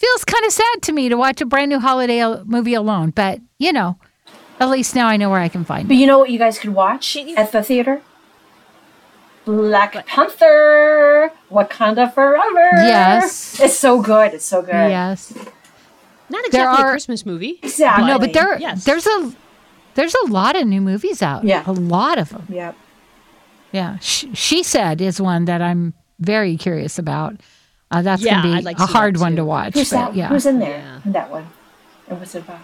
feels 0.00 0.24
kind 0.24 0.44
of 0.44 0.52
sad 0.52 0.82
to 0.82 0.92
me 0.92 1.08
to 1.08 1.16
watch 1.16 1.40
a 1.40 1.46
brand 1.46 1.68
new 1.68 1.78
holiday 1.78 2.24
movie 2.44 2.74
alone. 2.74 3.10
But, 3.10 3.40
you 3.58 3.72
know, 3.72 3.98
at 4.58 4.68
least 4.70 4.94
now 4.94 5.06
I 5.06 5.16
know 5.16 5.30
where 5.30 5.40
I 5.40 5.48
can 5.48 5.64
find 5.64 5.82
it. 5.84 5.88
But 5.88 5.96
it. 5.96 6.00
you 6.00 6.06
know 6.06 6.18
what 6.18 6.30
you 6.30 6.38
guys 6.38 6.58
could 6.58 6.74
watch 6.74 7.16
at 7.16 7.52
the 7.52 7.62
theater? 7.62 8.02
Black 9.44 10.06
Panther, 10.06 11.32
Wakanda 11.50 12.12
Forever. 12.12 12.70
Yes. 12.82 13.58
It's 13.60 13.76
so 13.78 14.00
good. 14.00 14.34
It's 14.34 14.44
so 14.44 14.60
good. 14.62 14.72
Yes. 14.72 15.32
Not 16.28 16.42
There 16.52 16.62
exactly 16.62 16.84
are- 16.84 16.88
a 16.88 16.92
Christmas 16.92 17.26
movie. 17.26 17.58
Exactly. 17.62 18.06
No, 18.06 18.18
but 18.18 18.32
there, 18.32 18.58
yes. 18.58 18.84
there's 18.84 19.06
a 19.06 19.32
there's 19.94 20.14
a 20.14 20.30
lot 20.30 20.54
of 20.56 20.66
new 20.66 20.80
movies 20.80 21.20
out. 21.22 21.42
Yeah. 21.44 21.64
a 21.66 21.72
lot 21.72 22.18
of 22.18 22.28
them. 22.28 22.46
Yep. 22.48 22.76
Yeah, 23.72 23.98
she, 23.98 24.32
she 24.34 24.62
said 24.62 25.00
is 25.00 25.20
one 25.20 25.44
that 25.46 25.60
I'm 25.62 25.94
very 26.20 26.56
curious 26.56 26.98
about. 26.98 27.36
Uh, 27.90 28.02
that's 28.02 28.22
Yeah, 28.22 28.42
going 28.42 28.54
to 28.54 28.58
be 28.60 28.64
like 28.64 28.78
a 28.78 28.86
hard 28.86 29.16
one 29.18 29.36
to 29.36 29.44
watch. 29.44 29.74
Who's 29.74 29.90
but 29.90 29.96
that? 29.96 30.14
yeah, 30.14 30.28
Who's 30.28 30.46
in 30.46 30.58
there 30.60 30.78
Yeah. 30.78 31.00
in 31.04 31.12
that 31.12 31.30
one? 31.30 31.46
And 32.08 32.18
what's 32.18 32.34
it 32.34 32.44
about? 32.44 32.60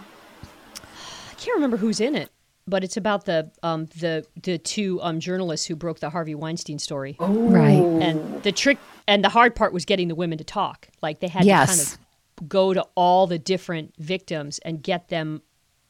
I 1.30 1.34
can't 1.36 1.54
remember 1.56 1.76
who's 1.76 2.00
in 2.00 2.14
it, 2.14 2.30
but 2.66 2.82
it's 2.84 2.96
about 2.96 3.24
the 3.26 3.50
um, 3.62 3.86
the 3.98 4.24
the 4.42 4.58
two 4.58 5.00
um, 5.02 5.20
journalists 5.20 5.66
who 5.66 5.76
broke 5.76 6.00
the 6.00 6.10
Harvey 6.10 6.34
Weinstein 6.34 6.78
story. 6.78 7.16
Oh. 7.20 7.26
Right. 7.50 7.78
And 8.02 8.42
the 8.42 8.52
trick 8.52 8.78
and 9.06 9.22
the 9.24 9.28
hard 9.28 9.54
part 9.54 9.72
was 9.72 9.84
getting 9.84 10.08
the 10.08 10.14
women 10.14 10.38
to 10.38 10.44
talk. 10.44 10.88
Like 11.02 11.20
they 11.20 11.28
had 11.28 11.44
to 11.44 11.48
kind 11.48 11.80
of 11.80 12.48
go 12.48 12.74
to 12.74 12.84
all 12.94 13.26
the 13.26 13.38
different 13.38 13.94
victims 13.98 14.58
and 14.60 14.82
get 14.82 15.08
them 15.08 15.42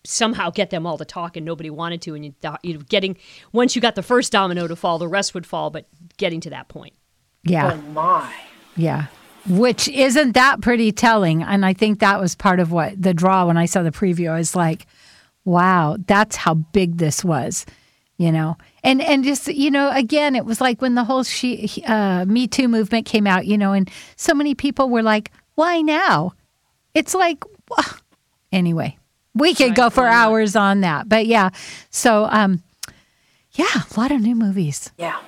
somehow 0.04 0.48
get 0.50 0.70
them 0.70 0.86
all 0.86 0.96
to 0.96 1.04
talk 1.04 1.36
and 1.36 1.44
nobody 1.44 1.68
wanted 1.68 2.00
to 2.00 2.14
and 2.14 2.24
you, 2.24 2.34
you 2.62 2.74
know, 2.74 2.80
getting 2.88 3.16
once 3.50 3.74
you 3.74 3.82
got 3.82 3.96
the 3.96 4.02
first 4.04 4.30
domino 4.30 4.68
to 4.68 4.76
fall 4.76 4.98
the 5.00 5.08
rest 5.08 5.34
would 5.34 5.44
fall 5.44 5.68
but 5.68 5.88
getting 6.16 6.40
to 6.40 6.48
that 6.50 6.68
point 6.68 6.94
Yeah, 7.42 7.72
Oh 7.72 7.76
my. 7.90 8.32
yeah. 8.76 9.06
Which 9.48 9.88
isn't 9.88 10.32
that 10.32 10.60
pretty 10.60 10.92
telling? 10.92 11.42
And 11.42 11.64
I 11.64 11.72
think 11.72 12.00
that 12.00 12.20
was 12.20 12.34
part 12.34 12.58
of 12.60 12.72
what 12.72 13.00
the 13.00 13.14
draw 13.14 13.46
when 13.46 13.56
I 13.56 13.66
saw 13.66 13.82
the 13.82 13.90
preview. 13.92 14.30
I 14.30 14.38
was 14.38 14.56
like, 14.56 14.86
wow, 15.44 15.96
that's 16.06 16.36
how 16.36 16.54
big 16.54 16.98
this 16.98 17.24
was. 17.24 17.64
You 18.18 18.32
know, 18.32 18.56
and 18.82 19.02
and 19.02 19.24
just 19.24 19.46
you 19.46 19.70
know, 19.70 19.90
again, 19.90 20.34
it 20.36 20.46
was 20.46 20.58
like 20.58 20.80
when 20.80 20.94
the 20.94 21.04
whole 21.04 21.22
she 21.22 21.84
uh, 21.86 22.24
Me 22.24 22.46
Too 22.46 22.66
movement 22.66 23.04
came 23.04 23.26
out. 23.26 23.46
You 23.46 23.58
know, 23.58 23.72
and 23.72 23.90
so 24.16 24.32
many 24.32 24.54
people 24.54 24.88
were 24.88 25.02
like, 25.02 25.30
"Why 25.54 25.82
now?" 25.82 26.32
It's 26.94 27.14
like, 27.14 27.44
wha- 27.68 27.98
anyway, 28.52 28.96
we 29.34 29.54
could 29.54 29.74
go 29.74 29.90
for 29.90 30.06
hours 30.06 30.56
on 30.56 30.80
that, 30.80 31.10
but 31.10 31.26
yeah. 31.26 31.50
So, 31.90 32.24
um, 32.30 32.62
yeah, 33.52 33.66
a 33.94 34.00
lot 34.00 34.10
of 34.10 34.22
new 34.22 34.34
movies. 34.34 34.90
Yeah. 34.96 35.18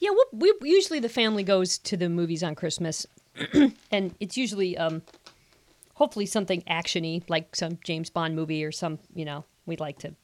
Yeah, 0.00 0.10
we, 0.32 0.52
we 0.60 0.70
usually 0.70 0.98
the 0.98 1.08
family 1.10 1.42
goes 1.42 1.78
to 1.78 1.96
the 1.96 2.08
movies 2.08 2.42
on 2.42 2.54
Christmas, 2.54 3.06
and 3.92 4.14
it's 4.18 4.36
usually 4.36 4.76
um, 4.78 5.02
hopefully 5.94 6.26
something 6.26 6.62
actiony, 6.62 7.22
like 7.28 7.54
some 7.54 7.78
James 7.84 8.08
Bond 8.10 8.34
movie 8.34 8.64
or 8.64 8.72
some. 8.72 8.98
You 9.14 9.24
know, 9.26 9.44
we'd 9.66 9.80
like 9.80 9.98
to. 10.00 10.14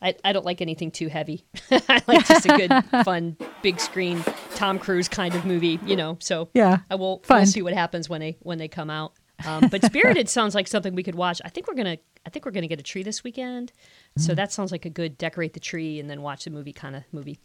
I, 0.00 0.16
I 0.24 0.32
don't 0.32 0.44
like 0.44 0.60
anything 0.60 0.90
too 0.90 1.06
heavy. 1.06 1.44
I 1.70 2.02
like 2.08 2.26
just 2.26 2.46
a 2.46 2.56
good, 2.56 2.84
fun, 3.04 3.36
big 3.62 3.78
screen 3.78 4.24
Tom 4.56 4.80
Cruise 4.80 5.08
kind 5.08 5.36
of 5.36 5.44
movie. 5.46 5.78
You 5.86 5.94
know, 5.94 6.16
so 6.20 6.48
Yeah, 6.54 6.78
I 6.90 6.96
will 6.96 7.20
fun. 7.22 7.38
we'll 7.38 7.46
see 7.46 7.62
what 7.62 7.72
happens 7.74 8.08
when 8.08 8.20
they 8.20 8.36
when 8.40 8.58
they 8.58 8.66
come 8.68 8.90
out. 8.90 9.12
Um, 9.46 9.68
but 9.68 9.84
Spirited 9.84 10.28
sounds 10.28 10.56
like 10.56 10.66
something 10.66 10.96
we 10.96 11.04
could 11.04 11.14
watch. 11.14 11.40
I 11.44 11.48
think 11.50 11.68
we're 11.68 11.74
gonna 11.74 11.98
I 12.26 12.30
think 12.30 12.44
we're 12.44 12.50
gonna 12.50 12.66
get 12.66 12.80
a 12.80 12.82
tree 12.82 13.04
this 13.04 13.22
weekend. 13.22 13.70
So 14.18 14.34
that 14.34 14.50
sounds 14.52 14.72
like 14.72 14.84
a 14.84 14.90
good 14.90 15.16
decorate 15.16 15.52
the 15.52 15.60
tree 15.60 16.00
and 16.00 16.10
then 16.10 16.20
watch 16.22 16.44
the 16.44 16.50
movie 16.50 16.72
kind 16.72 16.96
of 16.96 17.04
movie. 17.12 17.38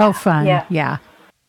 Oh, 0.00 0.12
fun. 0.12 0.46
Yeah. 0.46 0.66
yeah. 0.68 0.98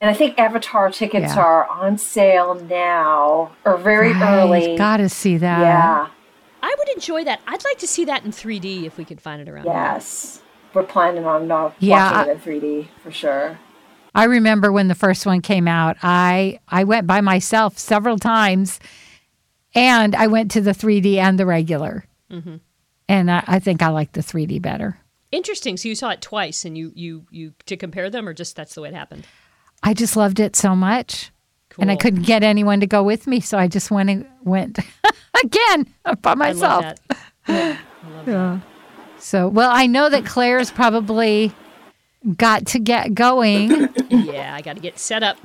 And 0.02 0.10
I 0.10 0.14
think 0.16 0.38
Avatar 0.39 0.89
tickets 0.91 1.36
Yeah. 1.36 1.41
are 1.43 1.68
on 1.68 1.97
sale 1.99 2.56
now 2.56 3.52
or 3.64 3.78
very 3.78 4.12
Right, 4.14 4.39
early. 4.39 4.76
Gotta 4.76 5.08
see 5.08 5.38
that. 5.38 5.60
Yeah. 5.62 6.08
I 6.64 6.76
would 6.78 6.89
enjoy 6.89 7.24
that. 7.24 7.39
I'd 7.47 7.64
like 7.64 7.78
to 7.80 7.88
see 7.88 8.04
that 8.06 8.26
in 8.26 8.32
3D 8.32 8.86
if 8.86 8.97
we 8.97 9.06
could 9.06 9.22
find 9.22 9.41
it 9.41 9.47
around. 9.47 9.66
Yes. 9.66 10.41
We're 10.74 10.84
planning 10.84 11.26
on 11.26 11.52
uh, 11.52 11.72
Yeah, 11.80 12.14
watching 12.18 12.32
it 12.32 12.34
in 12.36 12.39
3D 12.62 12.88
for 13.04 13.12
sure. 13.12 13.60
I 14.16 14.24
remember 14.26 14.72
when 14.72 14.88
the 14.88 14.95
first 14.95 15.26
one 15.26 15.41
came 15.41 15.68
out. 15.68 15.97
I 16.02 16.60
I 16.68 16.84
went 16.84 17.06
by 17.08 17.22
myself 17.22 17.78
several 17.78 18.18
times, 18.18 18.80
and 19.76 20.16
I 20.16 20.28
went 20.28 20.52
to 20.52 20.62
the 20.62 20.72
3D 20.74 21.18
and 21.18 21.39
the 21.39 21.45
regular. 21.45 22.06
Mm-hmm. 22.30 22.56
And 23.08 23.32
I, 23.32 23.43
I 23.47 23.60
think 23.60 23.82
I 23.82 23.89
like 23.89 24.14
the 24.14 24.22
3D 24.22 24.62
better. 24.62 24.97
Interesting. 25.32 25.78
So 25.78 25.88
you 25.88 25.95
saw 25.95 26.10
it 26.10 26.22
twice, 26.22 26.66
and 26.66 26.78
you 26.78 26.91
you 26.95 27.26
you 27.32 27.54
to 27.68 27.78
compare 27.78 28.10
them, 28.10 28.28
or 28.28 28.34
just 28.34 28.56
that's 28.56 28.74
the 28.76 28.82
way 28.82 28.89
it 28.89 28.95
happened. 28.95 29.26
I 29.84 29.94
just 29.94 30.16
loved 30.16 30.40
it 30.40 30.56
so 30.56 30.76
much, 30.76 31.32
and 31.80 31.90
I 31.92 31.96
couldn't 31.96 32.24
get 32.24 32.44
anyone 32.44 32.80
to 32.82 32.88
go 32.88 33.02
with 33.04 33.26
me, 33.28 33.40
so 33.40 33.58
I 33.58 33.68
just 33.68 33.90
went 33.92 34.10
and 34.10 34.26
went 34.44 34.78
again 35.44 35.88
by 36.22 36.32
I 36.32 36.36
myself. 36.36 36.84
love 36.86 36.96
that. 37.10 37.18
Yeah, 37.48 37.78
I 38.04 38.10
love 38.10 38.26
that. 38.26 38.62
So, 39.20 39.48
well, 39.48 39.70
I 39.72 39.88
know 39.88 40.10
that 40.10 40.26
Claire's 40.26 40.72
probably 40.72 41.52
got 42.38 42.66
to 42.68 42.80
get 42.80 43.14
going. 43.14 43.90
Yeah, 44.12 44.54
I 44.56 44.62
got 44.62 44.76
to 44.76 44.82
get 44.82 45.00
set 45.00 45.24
up. 45.24 45.38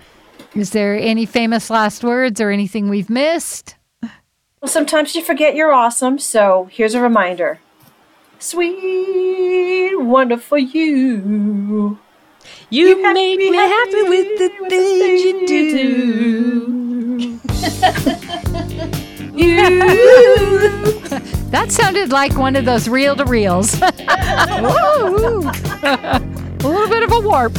Is 0.54 0.70
there 0.70 0.94
any 0.96 1.24
famous 1.24 1.70
last 1.70 2.02
words 2.04 2.40
or 2.40 2.50
anything 2.50 2.88
we've 2.88 3.08
missed? 3.10 3.76
Well, 4.02 4.68
sometimes 4.68 5.14
you 5.14 5.22
forget 5.22 5.54
you're 5.54 5.72
awesome, 5.72 6.18
so 6.18 6.68
here's 6.70 6.94
a 6.94 7.00
reminder. 7.00 7.60
Sweet, 8.38 9.94
wonderful 9.96 10.58
you. 10.58 11.98
You, 12.68 12.88
have 12.88 13.14
make 13.14 13.38
me 13.38 13.50
me 13.50 13.56
happy 13.56 13.92
happy 13.96 14.08
with 14.08 14.38
the 14.38 14.50
with 14.60 14.70
the 14.70 14.78
things 14.98 15.22
you 15.22 15.46
things 15.46 15.72
do. 15.72 16.82
That 21.50 21.70
sounded 21.70 22.10
like 22.10 22.36
one 22.36 22.56
of 22.56 22.64
those 22.64 22.88
reel 22.88 23.14
to 23.16 23.24
reels. 23.24 23.80
A 23.82 23.88
little 26.62 26.88
bit 26.88 27.02
of 27.04 27.12
a 27.12 27.20
warp. 27.20 27.56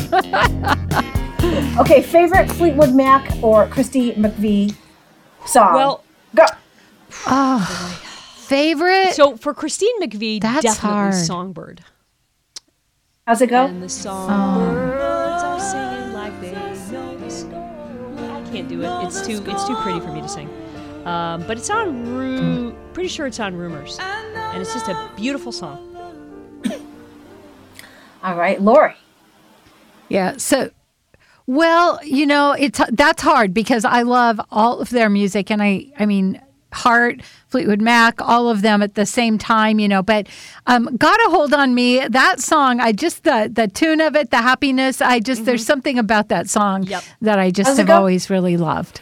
Okay, 1.79 2.01
favorite 2.01 2.51
Fleetwood 2.51 2.93
Mac 2.93 3.31
or 3.41 3.67
Christine 3.67 4.15
McVie 4.15 4.75
song? 5.45 5.73
Well, 5.73 6.03
go. 6.35 6.45
Ah, 7.25 7.99
favorite? 8.35 9.13
so 9.13 9.37
for 9.37 9.53
Christine 9.53 10.01
McVie, 10.01 10.41
That's 10.41 10.63
definitely 10.63 10.89
hard. 10.89 11.13
Songbird. 11.15 11.83
How's 13.25 13.41
it 13.41 13.47
go? 13.49 13.65
And 13.65 13.81
the 13.81 13.89
songbirds 13.89 14.93
are 14.93 14.96
can't 18.57 18.69
do 18.69 18.81
it. 18.81 19.05
It's 19.05 19.21
too 19.21 19.43
it's 19.45 19.67
too 19.67 19.75
pretty 19.77 19.99
for 19.99 20.11
me 20.11 20.21
to 20.21 20.27
sing. 20.29 20.49
Um, 21.05 21.43
but 21.47 21.57
it's 21.57 21.69
on 21.69 22.15
Ru- 22.15 22.75
pretty 22.93 23.09
sure 23.09 23.27
it's 23.27 23.39
on 23.39 23.55
Rumours, 23.55 23.97
and 23.99 24.61
it's 24.61 24.73
just 24.73 24.87
a 24.87 25.09
beautiful 25.15 25.51
song. 25.51 25.83
All 28.23 28.35
right, 28.35 28.59
Laurie. 28.61 28.95
yeah. 30.09 30.35
So, 30.37 30.71
well, 31.45 31.99
you 32.03 32.25
know, 32.25 32.53
it's 32.53 32.81
that's 32.91 33.21
hard 33.21 33.53
because 33.53 33.85
I 33.85 34.01
love 34.01 34.41
all 34.51 34.79
of 34.79 34.89
their 34.89 35.09
music, 35.09 35.49
and 35.51 35.61
I, 35.61 35.85
I 35.97 36.05
mean, 36.05 36.41
Heart, 36.74 37.22
Fleetwood 37.47 37.82
Mac, 37.82 38.22
all 38.22 38.49
of 38.49 38.61
them 38.61 38.82
at 38.82 38.95
the 38.95 39.05
same 39.05 39.38
time, 39.38 39.80
you 39.80 39.88
know. 39.88 40.03
But 40.03 40.28
um, 40.68 40.95
"Got 40.97 41.20
a 41.28 41.30
Hold 41.30 41.53
on 41.53 41.74
Me," 41.74 42.05
that 42.07 42.39
song, 42.41 42.80
I 42.80 42.91
just 42.91 43.24
the 43.24 43.49
the 43.51 43.68
tune 43.68 44.01
of 44.01 44.15
it, 44.15 44.32
the 44.32 44.38
happiness. 44.41 45.01
I 45.01 45.20
just 45.20 45.45
there's 45.45 45.65
something 45.65 45.97
about 45.97 46.28
that 46.30 46.49
song 46.49 46.84
Yep. 46.84 47.03
that 47.22 47.39
I 47.39 47.51
just 47.51 47.70
How's 47.70 47.78
have 47.78 47.89
always 47.89 48.30
really 48.30 48.57
loved. 48.57 49.01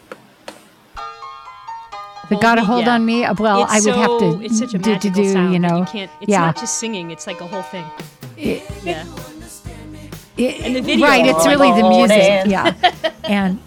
The 2.30 2.38
"Got 2.38 2.58
a 2.58 2.64
Hold 2.64 2.86
yeah. 2.86 2.94
on 2.96 3.06
Me." 3.06 3.26
Well, 3.38 3.64
It's 3.64 3.74
I 3.74 3.80
would 3.82 3.96
have 4.00 4.20
to 4.20 4.42
It's 4.44 4.58
such 4.60 4.74
a 4.74 4.78
do, 4.80 4.92
magical 4.92 5.24
do, 5.24 5.32
sound. 5.34 5.54
you 5.54 5.60
know. 5.60 5.80
you 5.80 5.86
can't. 5.86 6.12
It's 6.22 6.30
yeah. 6.30 6.40
not 6.42 6.58
just 6.58 6.78
singing. 6.80 7.12
It's 7.12 7.28
like 7.28 7.40
a 7.42 7.48
whole 7.48 7.62
thing. 7.64 7.86
yeah. 8.38 9.06
It- 10.38 10.62
And 10.66 10.76
the 10.76 10.82
video 10.82 11.06
right? 11.08 11.26
It's 11.26 11.46
really 11.48 11.72
the 11.72 11.82
Morning. 11.82 12.10
music, 12.18 12.48
yeah, 12.48 12.74
and 13.24 13.58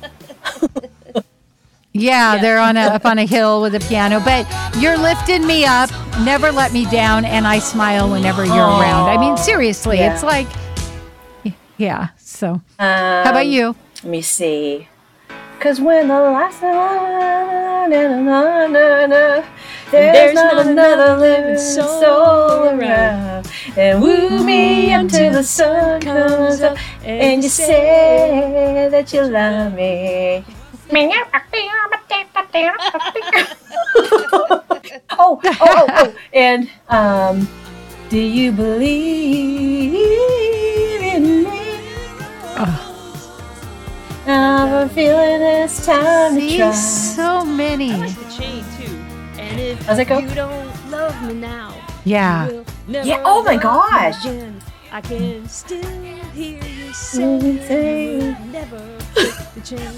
yeah, 1.93 2.35
Yeah. 2.35 2.41
they're 2.43 2.59
on 2.59 2.77
a 2.77 2.83
up 2.83 3.05
on 3.07 3.19
a 3.19 3.27
hill 3.27 3.61
with 3.63 3.75
a 3.75 3.81
piano. 3.81 4.21
But 4.21 4.47
you're 4.79 4.99
lifting 4.99 5.47
me 5.47 5.65
up, 5.65 5.91
never 6.21 6.51
let 6.53 6.73
me 6.73 6.85
down, 6.87 7.25
and 7.25 7.47
I 7.47 7.59
smile 7.59 8.11
whenever 8.11 8.45
you're 8.45 8.57
around. 8.57 9.09
I 9.09 9.19
mean, 9.19 9.37
seriously, 9.37 9.99
Yeah. 9.99 10.15
it's 10.15 10.23
like, 10.23 10.47
yeah. 11.77 12.09
So, 12.19 12.49
Um, 12.53 12.63
how 12.79 13.31
about 13.31 13.47
you? 13.47 13.75
Let 14.05 14.11
me 14.11 14.23
see. 14.23 14.89
Cause 15.61 15.81
when 15.81 16.07
the 16.07 16.15
last 16.15 16.63
are 16.63 16.71
on, 16.71 17.91
na, 17.91 18.07
na, 18.09 18.67
na, 18.69 19.07
na, 19.07 19.43
there's, 19.91 20.35
not, 20.35 20.67
another 20.67 21.17
living 21.17 21.59
soul 21.59 22.69
around. 22.79 23.51
And 23.77 24.01
woo 24.01 24.45
me 24.45 24.93
until 24.93 25.33
the 25.33 25.43
sun 25.43 26.01
comes 26.01 26.61
up, 26.61 26.77
and 27.03 27.43
you 27.43 27.49
say 27.49 28.89
that 28.91 29.13
you 29.13 29.23
love 29.23 29.75
me. 29.75 30.45
oh, 35.19 35.19
oh, 35.19 35.41
oh, 35.45 35.57
oh, 35.61 36.15
and 36.33 36.71
um, 36.89 37.47
do 38.09 38.19
you 38.19 38.53
believe 38.53 39.95
in 41.03 41.45
me? 41.45 41.79
I'm 44.27 44.89
feeling 44.91 45.41
it's 45.43 45.85
time 45.87 46.35
to 46.35 46.41
See, 46.41 46.57
try. 46.59 46.73
so 46.73 47.45
many. 47.45 47.93
I 47.93 47.97
like 47.99 48.15
the 48.17 48.31
chain 48.31 48.65
too. 48.79 48.97
And 49.41 49.61
if 49.61 49.83
How's 49.87 49.99
it 49.99 50.09
go? 50.09 50.19
you 50.19 50.35
don't 50.35 50.91
love 50.91 51.21
me 51.27 51.35
now, 51.35 51.75
Yeah. 52.05 52.47
you 52.49 52.55
will 52.57 52.65
never 52.87 53.09
Yeah, 53.09 53.23
oh 53.25 53.43
my 53.43 53.57
gosh. 53.57 54.25
I 54.91 55.01
can 55.03 55.47
still 55.49 55.83
hear 56.33 56.63
you 56.65 56.93
say 56.95 57.59
say- 57.69 58.37
never 58.51 58.79
break 59.15 59.35
the 59.55 59.61
chain. 59.63 59.93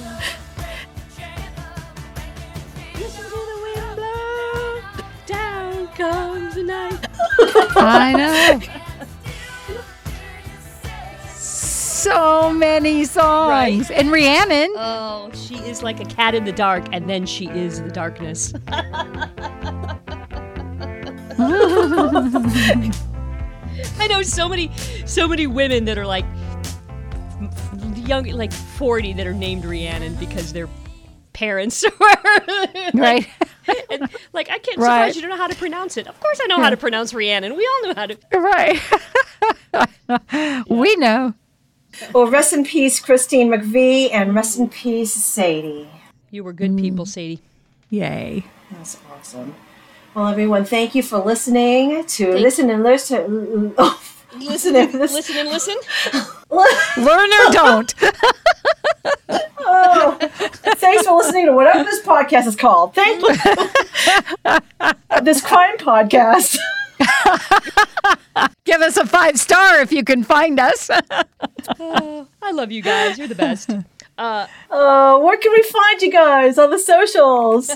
Comes 5.94 6.56
night. 6.56 7.06
I 7.76 8.12
know. 8.16 8.60
So 11.34 12.50
many 12.52 13.04
songs. 13.04 13.50
Right. 13.50 13.90
And 13.90 14.10
Rhiannon. 14.10 14.72
Oh, 14.76 15.30
she 15.34 15.56
is 15.56 15.82
like 15.82 16.00
a 16.00 16.04
cat 16.04 16.34
in 16.34 16.44
the 16.44 16.52
dark, 16.52 16.86
and 16.92 17.08
then 17.08 17.26
she 17.26 17.46
is 17.48 17.82
the 17.82 17.90
darkness. 17.90 18.54
I 23.98 24.06
know 24.08 24.22
so 24.22 24.48
many, 24.48 24.70
so 25.04 25.28
many 25.28 25.46
women 25.46 25.84
that 25.84 25.98
are 25.98 26.06
like 26.06 26.24
young, 27.94 28.24
like 28.26 28.52
forty, 28.52 29.12
that 29.12 29.26
are 29.26 29.34
named 29.34 29.64
Rhiannon 29.64 30.14
because 30.14 30.52
their 30.54 30.68
parents 31.32 31.84
were 32.00 32.16
right? 32.94 33.26
and, 33.90 34.08
like 34.32 34.50
I 34.50 34.58
can't. 34.58 34.78
Right. 34.78 34.84
Surprised 34.84 35.16
you 35.16 35.22
don't 35.22 35.30
know 35.30 35.36
how 35.36 35.46
to 35.46 35.56
pronounce 35.56 35.96
it. 35.96 36.06
Of 36.06 36.20
course, 36.20 36.40
I 36.42 36.46
know 36.46 36.60
how 36.60 36.70
to 36.70 36.76
hmm. 36.76 36.80
pronounce 36.80 37.14
Rhiannon. 37.14 37.56
We 37.56 37.66
all 37.66 37.88
know 37.88 37.94
how 37.94 38.06
to. 38.06 38.18
right. 38.38 38.80
we 40.68 40.96
know. 40.96 41.34
Well, 42.14 42.26
rest 42.26 42.52
in 42.52 42.64
peace, 42.64 43.00
Christine 43.00 43.50
McVie, 43.50 44.10
and 44.12 44.34
rest 44.34 44.58
in 44.58 44.68
peace, 44.68 45.12
Sadie. 45.12 45.88
You 46.30 46.44
were 46.44 46.52
good 46.52 46.78
people, 46.78 47.04
mm. 47.04 47.08
Sadie. 47.08 47.40
Yay. 47.90 48.44
That's 48.70 48.98
awesome. 49.12 49.54
Well, 50.14 50.28
everyone, 50.28 50.64
thank 50.64 50.94
you 50.94 51.02
for 51.02 51.18
listening 51.18 52.04
to 52.04 52.34
listen 52.34 52.70
and 52.70 52.82
listen. 52.82 53.74
Oh, 53.76 54.00
listen 54.38 54.76
and 54.76 54.92
listen. 54.94 55.16
Listen 55.16 55.36
and 55.38 55.48
listen. 55.48 55.76
Learn 56.96 57.30
or 57.32 57.52
don't. 57.52 57.94
Oh, 59.62 60.16
thanks 60.76 61.06
for 61.06 61.16
listening 61.16 61.46
to 61.46 61.52
whatever 61.52 61.84
this 61.84 62.02
podcast 62.04 62.46
is 62.46 62.56
called. 62.56 62.94
Thank 62.94 63.22
you. 63.22 63.34
this 65.22 65.40
crime 65.40 65.76
podcast. 65.78 66.58
Give 68.64 68.80
us 68.80 68.96
a 68.96 69.06
five 69.06 69.38
star 69.38 69.80
if 69.80 69.92
you 69.92 70.02
can 70.04 70.22
find 70.24 70.58
us. 70.58 70.90
I 71.78 72.50
love 72.52 72.72
you 72.72 72.82
guys. 72.82 73.18
You're 73.18 73.28
the 73.28 73.34
best. 73.34 73.70
Uh, 74.18 74.46
Uh, 74.70 75.18
where 75.20 75.38
can 75.38 75.50
we 75.50 75.62
find 75.62 76.02
you 76.02 76.10
guys 76.12 76.58
on 76.58 76.68
the 76.68 76.78
socials? 76.78 77.70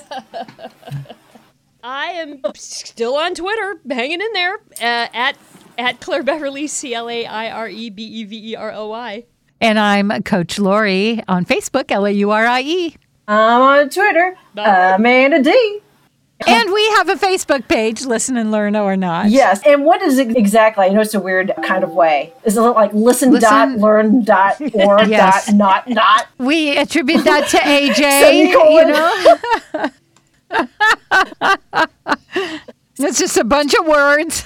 I 1.83 2.07
am 2.09 2.43
still 2.55 3.15
on 3.17 3.35
Twitter, 3.35 3.81
hanging 3.89 4.21
in 4.21 4.31
there 4.35 4.57
uh, 4.79 5.09
at 5.15 5.37
at 5.79 6.01
Claire 6.01 6.23
Beverly, 6.23 6.67
C 6.67 6.95
L 6.95 7.09
A 7.09 7.27
I 7.27 7.51
R 7.51 7.69
E 7.69 7.91
B 7.91 8.03
E 8.03 8.25
V 8.25 8.53
E 8.53 8.57
R 8.57 8.73
O 8.73 8.89
Y. 8.89 9.25
and 9.61 9.79
I'm 9.79 10.11
Coach 10.23 10.59
Laurie 10.59 11.23
on 11.29 11.45
Facebook, 11.45 11.91
L 11.91 12.07
A 12.07 12.11
U 12.11 12.31
R 12.31 12.47
I 12.47 12.61
E. 12.63 12.97
I'm 13.27 13.61
on 13.63 13.89
Twitter, 13.91 14.37
Amanda 14.57 15.43
D. 15.43 15.81
And 16.47 16.73
we 16.73 16.85
have 16.97 17.09
a 17.09 17.15
Facebook 17.15 17.69
page, 17.69 18.05
Listen 18.05 18.37
and 18.37 18.51
Learn 18.51 18.77
or 18.77 18.97
Not. 18.97 19.31
Yes, 19.31 19.63
and 19.65 19.85
what 19.85 20.03
is 20.03 20.19
it 20.19 20.37
exactly? 20.37 20.85
I 20.85 20.89
know 20.91 21.01
it's 21.01 21.15
a 21.15 21.21
weird 21.21 21.53
kind 21.65 21.83
of 21.85 21.93
way. 21.93 22.35
Is 22.45 22.57
it 22.57 22.61
like 22.61 22.93
listen, 22.93 23.31
Listen- 23.31 23.49
dot 23.51 23.79
learn 23.79 24.25
dot 24.25 24.61
or 24.75 25.03
Yes. 25.05 25.47
dot 25.47 25.55
not 25.55 25.89
not? 25.89 26.27
We 26.39 26.77
attribute 26.77 27.25
that 27.25 27.49
to 27.49 27.57
AJ, 27.61 27.97
Semicolon. 28.21 28.89
you 28.89 28.93
know? 28.93 29.39
it's 32.99 33.19
just 33.19 33.37
a 33.39 33.45
bunch 33.45 33.73
of 33.75 33.87
words. 33.87 34.45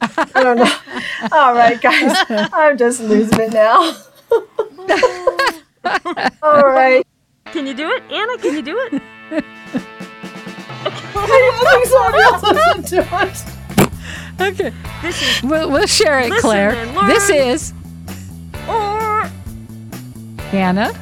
I 0.00 0.42
don't 0.42 0.56
know. 0.56 0.70
All 1.32 1.54
right, 1.54 1.80
guys, 1.80 2.16
I'm 2.52 2.76
just 2.78 3.00
losing 3.00 3.40
it 3.40 3.52
now. 3.52 3.94
All 6.42 6.66
right. 6.68 7.06
Can 7.46 7.66
you 7.66 7.74
do 7.74 7.90
it, 7.90 8.02
Anna? 8.10 8.38
Can 8.38 8.54
you 8.54 8.62
do 8.62 8.78
it? 8.90 9.02
I 11.16 11.18
think 11.70 11.86
somebody 11.86 12.22
else 12.22 12.42
listened 12.42 12.86
to 12.88 13.00
it. 13.22 13.44
okay. 14.40 14.72
This 15.02 15.22
is 15.22 15.42
We'll, 15.42 15.70
we'll 15.70 15.86
share 15.86 16.18
it, 16.20 16.32
Claire. 16.40 16.74
This 17.06 17.30
is 17.30 17.72
or 18.68 19.30
Hannah. 20.50 20.92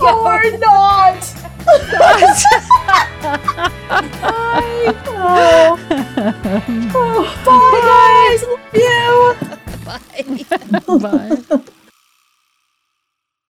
Or 0.00 0.42
not. 0.58 1.34
Oh. 5.08 5.78
Oh. 6.94 7.24
Bye, 7.44 7.80
guys. 7.86 8.42
Love 8.46 8.74
you. 8.74 9.34
Bye. 9.84 11.38
Bye. 11.58 11.72